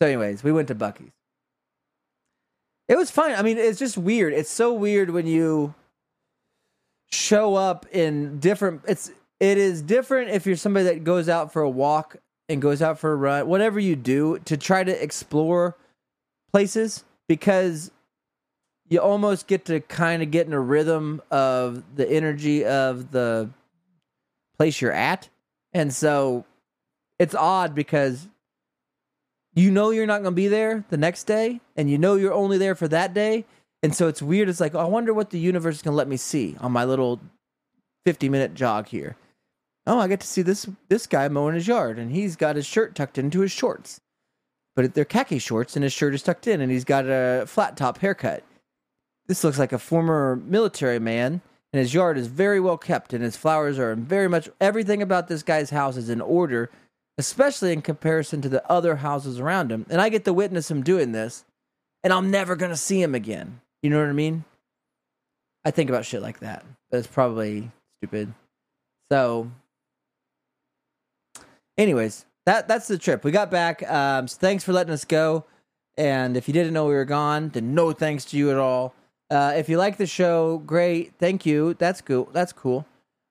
So, 0.00 0.06
anyways, 0.06 0.44
we 0.44 0.52
went 0.52 0.68
to 0.68 0.74
Buc-ee's. 0.74 1.15
It 2.88 2.96
was 2.96 3.10
fine. 3.10 3.34
I 3.34 3.42
mean, 3.42 3.58
it's 3.58 3.78
just 3.78 3.98
weird. 3.98 4.32
It's 4.32 4.50
so 4.50 4.72
weird 4.72 5.10
when 5.10 5.26
you 5.26 5.74
show 7.10 7.54
up 7.54 7.86
in 7.92 8.38
different. 8.38 8.82
It's 8.86 9.10
it 9.40 9.58
is 9.58 9.82
different 9.82 10.30
if 10.30 10.46
you're 10.46 10.56
somebody 10.56 10.86
that 10.86 11.04
goes 11.04 11.28
out 11.28 11.52
for 11.52 11.62
a 11.62 11.70
walk 11.70 12.16
and 12.48 12.62
goes 12.62 12.80
out 12.80 12.98
for 12.98 13.12
a 13.12 13.16
run, 13.16 13.48
whatever 13.48 13.80
you 13.80 13.96
do 13.96 14.38
to 14.44 14.56
try 14.56 14.84
to 14.84 15.02
explore 15.02 15.76
places 16.52 17.04
because 17.28 17.90
you 18.88 19.00
almost 19.00 19.46
get 19.46 19.64
to 19.66 19.80
kind 19.80 20.22
of 20.22 20.30
get 20.30 20.46
in 20.46 20.52
a 20.52 20.60
rhythm 20.60 21.20
of 21.30 21.82
the 21.96 22.08
energy 22.08 22.64
of 22.64 23.10
the 23.10 23.50
place 24.56 24.80
you're 24.80 24.92
at. 24.92 25.28
And 25.72 25.92
so 25.92 26.44
it's 27.18 27.34
odd 27.34 27.74
because 27.74 28.28
you 29.56 29.70
know 29.70 29.90
you're 29.90 30.06
not 30.06 30.22
going 30.22 30.32
to 30.32 30.36
be 30.36 30.48
there 30.48 30.84
the 30.90 30.96
next 30.96 31.24
day 31.24 31.60
and 31.76 31.90
you 31.90 31.98
know 31.98 32.14
you're 32.14 32.32
only 32.32 32.58
there 32.58 32.74
for 32.74 32.86
that 32.88 33.14
day. 33.14 33.44
And 33.82 33.94
so 33.94 34.06
it's 34.06 34.22
weird. 34.22 34.48
It's 34.48 34.60
like, 34.60 34.74
oh, 34.74 34.80
I 34.80 34.84
wonder 34.84 35.12
what 35.12 35.30
the 35.30 35.38
universe 35.38 35.76
is 35.76 35.82
going 35.82 35.92
to 35.92 35.96
let 35.96 36.08
me 36.08 36.16
see 36.16 36.56
on 36.60 36.72
my 36.72 36.84
little 36.84 37.20
50 38.04 38.28
minute 38.28 38.54
jog 38.54 38.88
here. 38.88 39.16
Oh, 39.86 39.98
I 39.98 40.08
get 40.08 40.20
to 40.20 40.26
see 40.26 40.42
this 40.42 40.68
this 40.88 41.06
guy 41.06 41.28
mowing 41.28 41.54
his 41.54 41.66
yard 41.68 41.98
and 41.98 42.12
he's 42.12 42.36
got 42.36 42.56
his 42.56 42.66
shirt 42.66 42.94
tucked 42.94 43.18
into 43.18 43.40
his 43.40 43.52
shorts. 43.52 44.00
But 44.74 44.94
they're 44.94 45.04
khaki 45.04 45.38
shorts 45.38 45.74
and 45.74 45.82
his 45.82 45.92
shirt 45.92 46.14
is 46.14 46.22
tucked 46.22 46.46
in 46.46 46.60
and 46.60 46.70
he's 46.70 46.84
got 46.84 47.06
a 47.06 47.44
flat 47.46 47.76
top 47.76 47.98
haircut. 47.98 48.44
This 49.26 49.42
looks 49.42 49.58
like 49.58 49.72
a 49.72 49.78
former 49.78 50.40
military 50.44 51.00
man, 51.00 51.40
and 51.72 51.80
his 51.80 51.92
yard 51.92 52.16
is 52.16 52.28
very 52.28 52.60
well 52.60 52.78
kept, 52.78 53.12
and 53.12 53.24
his 53.24 53.36
flowers 53.36 53.78
are 53.78 53.94
very 53.96 54.28
much 54.28 54.48
everything 54.60 55.02
about 55.02 55.26
this 55.28 55.42
guy's 55.42 55.70
house 55.70 55.96
is 55.96 56.08
in 56.08 56.20
order, 56.20 56.70
especially 57.18 57.72
in 57.72 57.82
comparison 57.82 58.40
to 58.42 58.48
the 58.48 58.68
other 58.70 58.96
houses 58.96 59.40
around 59.40 59.72
him. 59.72 59.86
And 59.88 60.00
I 60.00 60.08
get 60.08 60.24
to 60.24 60.32
witness 60.32 60.70
him 60.70 60.82
doing 60.82 61.12
this, 61.12 61.44
and 62.04 62.12
I'm 62.12 62.30
never 62.30 62.56
gonna 62.56 62.76
see 62.76 63.00
him 63.00 63.14
again. 63.14 63.60
You 63.82 63.90
know 63.90 64.00
what 64.00 64.08
I 64.08 64.12
mean? 64.12 64.44
I 65.64 65.70
think 65.70 65.90
about 65.90 66.04
shit 66.04 66.22
like 66.22 66.40
that, 66.40 66.64
That's 66.90 67.08
probably 67.08 67.70
stupid. 67.98 68.32
So, 69.10 69.50
anyways, 71.76 72.24
that 72.44 72.68
that's 72.68 72.86
the 72.86 72.98
trip. 72.98 73.24
We 73.24 73.32
got 73.32 73.50
back. 73.50 73.88
Um, 73.90 74.28
so 74.28 74.38
thanks 74.38 74.62
for 74.62 74.72
letting 74.72 74.92
us 74.92 75.04
go. 75.04 75.44
And 75.96 76.36
if 76.36 76.46
you 76.46 76.54
didn't 76.54 76.72
know 76.72 76.86
we 76.86 76.94
were 76.94 77.04
gone, 77.04 77.48
then 77.48 77.74
no 77.74 77.92
thanks 77.92 78.24
to 78.26 78.36
you 78.36 78.50
at 78.50 78.58
all. 78.58 78.94
Uh, 79.30 79.54
if 79.56 79.68
you 79.68 79.76
like 79.76 79.96
the 79.96 80.06
show, 80.06 80.58
great. 80.58 81.14
Thank 81.18 81.44
you. 81.44 81.74
That's 81.74 82.00
cool. 82.00 82.28
That's 82.32 82.52
cool. 82.52 82.86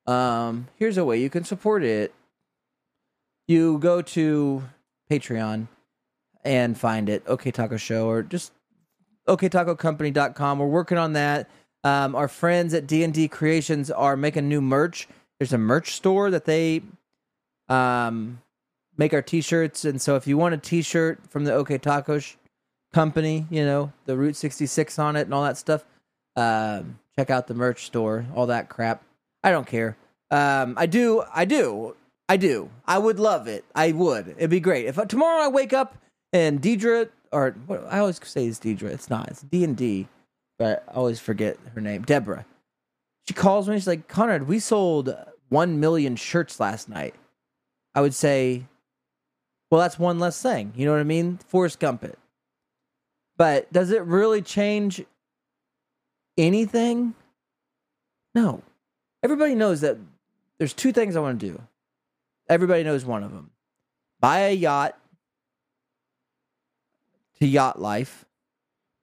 Um, 0.08 0.68
here's 0.76 0.98
a 0.98 1.06
way 1.06 1.22
you 1.22 1.30
can 1.30 1.46
support 1.46 1.84
it. 1.84 2.14
You 3.48 3.78
go 3.78 4.02
to 4.02 4.64
Patreon 5.10 5.68
and 6.44 6.78
find 6.78 7.10
it, 7.10 7.24
OK 7.28 7.52
Taco 7.52 7.78
Show, 7.78 8.08
or 8.08 8.24
just 8.24 8.52
oktacocompany.com. 9.28 10.60
We're 10.60 10.66
working 10.68 10.98
on 10.98 11.14
that. 11.14 11.50
Um, 11.84 12.16
our 12.16 12.28
friends 12.28 12.74
at 12.74 12.88
D&D 12.88 13.28
Creations 13.28 13.92
are 13.92 14.18
making 14.18 14.50
new 14.50 14.62
merch. 14.62 15.08
There's 15.40 15.54
a 15.54 15.58
merch 15.58 15.92
store 15.94 16.32
that 16.32 16.46
they 16.46 16.82
um, 17.70 18.42
make 18.98 19.14
our 19.14 19.22
t-shirts. 19.22 19.86
And 19.86 20.02
so 20.02 20.16
if 20.16 20.26
you 20.26 20.38
want 20.38 20.56
a 20.56 20.58
t-shirt 20.58 21.20
from 21.30 21.44
the 21.44 21.54
OK 21.54 21.78
Taco 21.78 22.20
sh- 22.20 22.36
company, 22.94 23.46
you 23.50 23.64
know, 23.66 23.92
the 24.06 24.18
Route 24.18 24.36
66 24.36 24.98
on 24.98 25.16
it 25.16 25.22
and 25.22 25.34
all 25.34 25.44
that 25.44 25.58
stuff. 25.58 25.86
Um, 26.36 27.00
check 27.16 27.30
out 27.30 27.48
the 27.48 27.54
merch 27.54 27.86
store, 27.86 28.26
all 28.36 28.48
that 28.48 28.70
crap. 28.70 29.04
I 29.44 29.52
don't 29.52 29.68
care. 29.68 29.96
Um, 30.32 30.76
I 30.78 30.86
do, 30.86 31.24
I 31.34 31.46
do, 31.46 31.96
I 32.28 32.38
do. 32.38 32.70
I 32.88 32.98
would 32.98 33.20
love 33.20 33.48
it. 33.48 33.66
I 33.76 33.92
would. 33.92 34.30
It'd 34.30 34.50
be 34.50 34.60
great 34.60 34.86
if 34.86 34.96
tomorrow 35.08 35.44
I 35.44 35.48
wake 35.48 35.74
up 35.74 35.98
and 36.34 36.62
Deidre, 36.62 37.10
or 37.32 37.52
what 37.68 37.86
I 37.90 38.00
always 38.00 38.20
say 38.24 38.46
is 38.46 38.60
Deidre. 38.60 38.90
It's 38.90 39.10
not. 39.10 39.30
It's 39.30 39.42
D 39.42 39.64
and 39.64 39.78
D, 39.78 40.08
but 40.58 40.84
I 40.88 40.94
always 40.94 41.20
forget 41.20 41.58
her 41.74 41.82
name. 41.82 42.02
Deborah. 42.04 42.46
She 43.28 43.34
calls 43.34 43.68
me. 43.68 43.76
She's 43.76 43.88
like, 43.88 44.08
Conrad, 44.08 44.48
we 44.48 44.60
sold 44.60 45.16
one 45.50 45.80
million 45.80 46.16
shirts 46.16 46.60
last 46.60 46.90
night. 46.90 47.16
I 47.94 48.02
would 48.02 48.14
say, 48.14 48.66
well, 49.72 49.82
that's 49.82 49.98
one 49.98 50.20
less 50.20 50.42
thing. 50.42 50.74
You 50.76 50.86
know 50.86 50.92
what 50.92 51.00
I 51.00 51.06
mean? 51.06 51.40
Forrest 51.48 51.80
Gump 51.80 52.04
it. 52.04 52.20
But 53.38 53.72
does 53.72 53.92
it 53.92 54.04
really 54.04 54.42
change 54.42 55.04
anything? 56.38 57.14
No. 58.34 58.62
Everybody 59.24 59.56
knows 59.56 59.82
that 59.82 59.98
there's 60.58 60.74
two 60.74 60.92
things 60.92 61.16
I 61.16 61.20
want 61.20 61.40
to 61.40 61.48
do. 61.48 61.62
Everybody 62.48 62.84
knows 62.84 63.06
one 63.06 63.24
of 63.24 63.32
them. 63.32 63.52
Buy 64.20 64.40
a 64.40 64.54
yacht 64.54 64.98
to 67.40 67.48
yacht 67.48 67.82
life. 67.82 68.26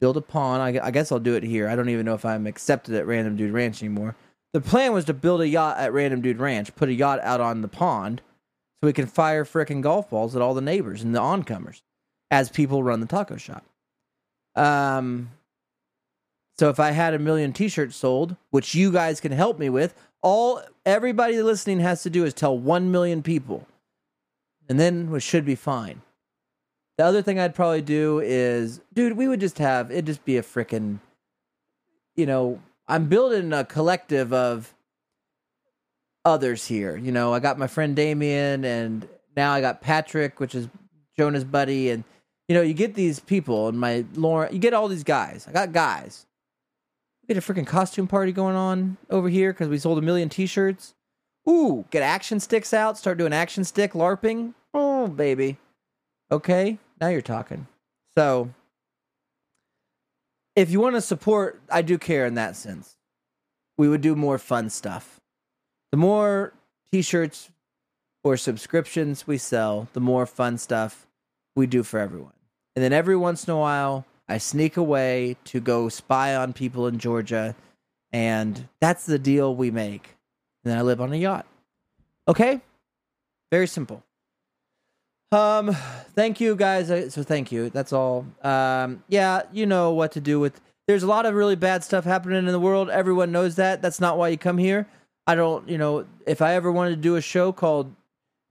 Build 0.01 0.16
a 0.16 0.20
pond. 0.20 0.62
I, 0.62 0.90
guess 0.90 1.12
I'll 1.12 1.20
do 1.20 1.34
it 1.34 1.43
here. 1.45 1.68
I 1.68 1.76
don't 1.76 1.88
even 1.88 2.05
know 2.05 2.14
if 2.14 2.24
I'm 2.24 2.47
accepted 2.47 2.95
at 2.95 3.07
Random 3.07 3.36
Dude 3.36 3.53
Ranch 3.53 3.82
anymore. 3.82 4.16
The 4.53 4.61
plan 4.61 4.93
was 4.93 5.05
to 5.07 5.14
build 5.14 5.40
a 5.40 5.49
yacht 5.49 5.78
at 5.78 5.93
Random 5.93 6.20
Dude 6.20 6.38
Ranch, 6.38 6.74
put 6.74 6.88
a 6.88 6.95
yacht 6.95 7.20
out 7.22 7.40
on 7.40 7.62
the 7.62 7.68
pond 7.68 8.20
so 8.80 8.86
we 8.86 8.93
can 8.93 9.07
fire 9.07 9.45
frickin' 9.45 9.80
golf 9.80 10.11
balls 10.11 10.34
at 10.34 10.43
all 10.43 10.55
the 10.55 10.61
neighbors 10.61 11.03
and 11.03 11.14
the 11.14 11.20
oncomers 11.20 11.82
as 12.30 12.51
people 12.51 12.82
run 12.82 13.01
the 13.01 13.07
taco 13.07 13.36
shop. 13.36 13.64
Um, 14.57 15.30
so 16.59 16.68
if 16.68 16.78
I 16.78 16.90
had 16.90 17.14
a 17.14 17.18
million 17.18 17.53
T-shirts 17.53 17.96
sold, 17.96 18.36
which 18.50 18.74
you 18.74 18.92
guys 18.92 19.20
can 19.20 19.32
help 19.32 19.59
me 19.59 19.68
with, 19.68 19.94
all 20.22 20.62
everybody 20.84 21.40
listening 21.42 21.80
has 21.80 22.03
to 22.03 22.11
do 22.11 22.24
is 22.24 22.34
tell 22.34 22.57
one 22.57 22.90
million 22.90 23.22
people, 23.22 23.66
and 24.68 24.78
then 24.78 25.11
we 25.11 25.20
should 25.20 25.44
be 25.44 25.55
fine. 25.55 26.03
The 26.98 27.05
other 27.05 27.22
thing 27.22 27.38
I'd 27.38 27.55
probably 27.55 27.82
do 27.82 28.20
is, 28.20 28.80
dude, 28.92 29.16
we 29.16 29.26
would 29.26 29.40
just 29.40 29.59
have 29.59 29.90
it 29.90 30.05
just 30.05 30.24
be 30.24 30.36
a 30.36 30.42
freaking, 30.42 31.00
you 32.14 32.26
know, 32.26 32.61
I'm 32.86 33.09
building 33.09 33.53
a 33.53 33.64
collective 33.64 34.32
of 34.32 34.74
others 36.24 36.66
here. 36.66 36.96
You 36.96 37.12
know, 37.12 37.32
I 37.32 37.40
got 37.40 37.59
my 37.59 37.66
friend 37.66 37.96
Damien, 37.96 38.64
and 38.64 39.09
now 39.36 39.53
I 39.53 39.61
got 39.61 39.80
Patrick, 39.80 40.38
which 40.38 40.55
is 40.55 40.68
Jonah's 41.16 41.44
buddy, 41.44 41.90
and 41.90 42.05
you 42.48 42.55
know, 42.55 42.62
you 42.62 42.74
get 42.74 42.94
these 42.94 43.18
people 43.18 43.68
and 43.68 43.78
my 43.78 44.05
Lauren, 44.14 44.53
you 44.53 44.59
get 44.59 44.74
all 44.74 44.88
these 44.88 45.05
guys. 45.05 45.46
I 45.48 45.53
got 45.53 45.72
guys. 45.72 46.26
We 47.32 47.34
get 47.34 47.48
a 47.48 47.52
freaking 47.52 47.66
costume 47.66 48.08
party 48.08 48.30
going 48.30 48.56
on 48.56 48.98
over 49.08 49.30
here 49.30 49.54
because 49.54 49.68
we 49.68 49.78
sold 49.78 49.96
a 49.96 50.02
million 50.02 50.28
T-shirts. 50.28 50.92
Ooh, 51.48 51.86
get 51.90 52.02
action 52.02 52.40
sticks 52.40 52.74
out, 52.74 52.98
start 52.98 53.16
doing 53.16 53.32
action 53.32 53.64
stick 53.64 53.94
LARPing. 53.94 54.52
Oh, 54.74 55.08
baby. 55.08 55.56
Okay, 56.30 56.76
now 57.00 57.08
you're 57.08 57.22
talking. 57.22 57.68
So, 58.18 58.50
if 60.54 60.70
you 60.70 60.78
want 60.78 60.94
to 60.96 61.00
support, 61.00 61.58
I 61.70 61.80
do 61.80 61.96
care 61.96 62.26
in 62.26 62.34
that 62.34 62.54
sense. 62.54 62.96
We 63.78 63.88
would 63.88 64.02
do 64.02 64.14
more 64.14 64.36
fun 64.36 64.68
stuff. 64.68 65.18
The 65.90 65.96
more 65.96 66.52
t 66.90 67.00
shirts 67.00 67.48
or 68.22 68.36
subscriptions 68.36 69.26
we 69.26 69.38
sell, 69.38 69.88
the 69.94 70.00
more 70.00 70.26
fun 70.26 70.58
stuff 70.58 71.06
we 71.56 71.66
do 71.66 71.82
for 71.82 71.98
everyone. 71.98 72.34
And 72.76 72.84
then 72.84 72.92
every 72.92 73.16
once 73.16 73.46
in 73.46 73.54
a 73.54 73.58
while, 73.58 74.04
I 74.32 74.38
sneak 74.38 74.78
away 74.78 75.36
to 75.44 75.60
go 75.60 75.90
spy 75.90 76.34
on 76.34 76.54
people 76.54 76.86
in 76.86 76.98
Georgia. 76.98 77.54
And 78.12 78.66
that's 78.80 79.04
the 79.04 79.18
deal 79.18 79.54
we 79.54 79.70
make. 79.70 80.16
And 80.64 80.72
then 80.72 80.78
I 80.78 80.82
live 80.82 81.02
on 81.02 81.12
a 81.12 81.16
yacht. 81.16 81.44
Okay? 82.26 82.62
Very 83.50 83.66
simple. 83.66 84.02
Um, 85.32 85.76
thank 86.14 86.40
you 86.40 86.56
guys. 86.56 86.88
So 87.12 87.22
thank 87.22 87.52
you. 87.52 87.68
That's 87.68 87.92
all. 87.92 88.26
Um, 88.42 89.02
yeah, 89.08 89.42
you 89.52 89.66
know 89.66 89.92
what 89.92 90.12
to 90.12 90.20
do 90.20 90.40
with. 90.40 90.60
There's 90.88 91.02
a 91.02 91.06
lot 91.06 91.26
of 91.26 91.34
really 91.34 91.56
bad 91.56 91.84
stuff 91.84 92.04
happening 92.04 92.38
in 92.38 92.46
the 92.46 92.60
world. 92.60 92.88
Everyone 92.88 93.32
knows 93.32 93.56
that. 93.56 93.82
That's 93.82 94.00
not 94.00 94.16
why 94.16 94.28
you 94.28 94.38
come 94.38 94.58
here. 94.58 94.86
I 95.26 95.34
don't. 95.34 95.68
You 95.68 95.78
know, 95.78 96.06
if 96.26 96.42
I 96.42 96.54
ever 96.54 96.72
wanted 96.72 96.90
to 96.90 96.96
do 96.96 97.16
a 97.16 97.22
show 97.22 97.52
called 97.52 97.94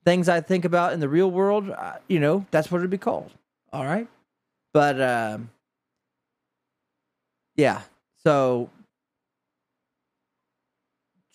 "Things 0.05 0.27
I 0.27 0.41
Think 0.41 0.65
About 0.65 0.93
in 0.93 0.99
the 0.99 1.09
Real 1.09 1.29
World," 1.29 1.71
you 2.07 2.19
know, 2.19 2.45
that's 2.49 2.71
what 2.71 2.79
it'd 2.79 2.89
be 2.89 2.97
called. 2.97 3.32
All 3.71 3.86
right. 3.86 4.07
But 4.73 4.99
um, 5.01 5.49
yeah. 7.56 7.82
So 8.24 8.70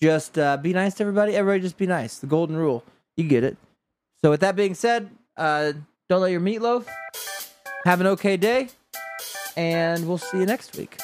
just 0.01 0.39
uh, 0.39 0.57
be 0.57 0.73
nice 0.73 0.95
to 0.95 1.03
everybody. 1.03 1.35
Everybody 1.35 1.63
just 1.63 1.79
be 1.79 1.87
nice. 1.87 2.19
The 2.19 2.27
golden 2.27 2.57
rule. 2.57 2.85
You 3.17 3.25
get 3.25 3.45
it. 3.45 3.57
So 4.23 4.31
with 4.31 4.41
that 4.41 4.57
being 4.57 4.75
said, 4.75 5.11
uh, 5.37 5.73
don't 6.09 6.21
let 6.21 6.31
your 6.31 6.41
meatloaf. 6.41 6.87
Have 7.85 8.01
an 8.01 8.09
okay 8.09 8.37
day, 8.37 8.69
and 9.57 10.09
we'll 10.09 10.19
see 10.19 10.39
you 10.39 10.47
next 10.47 10.77
week. 10.77 10.99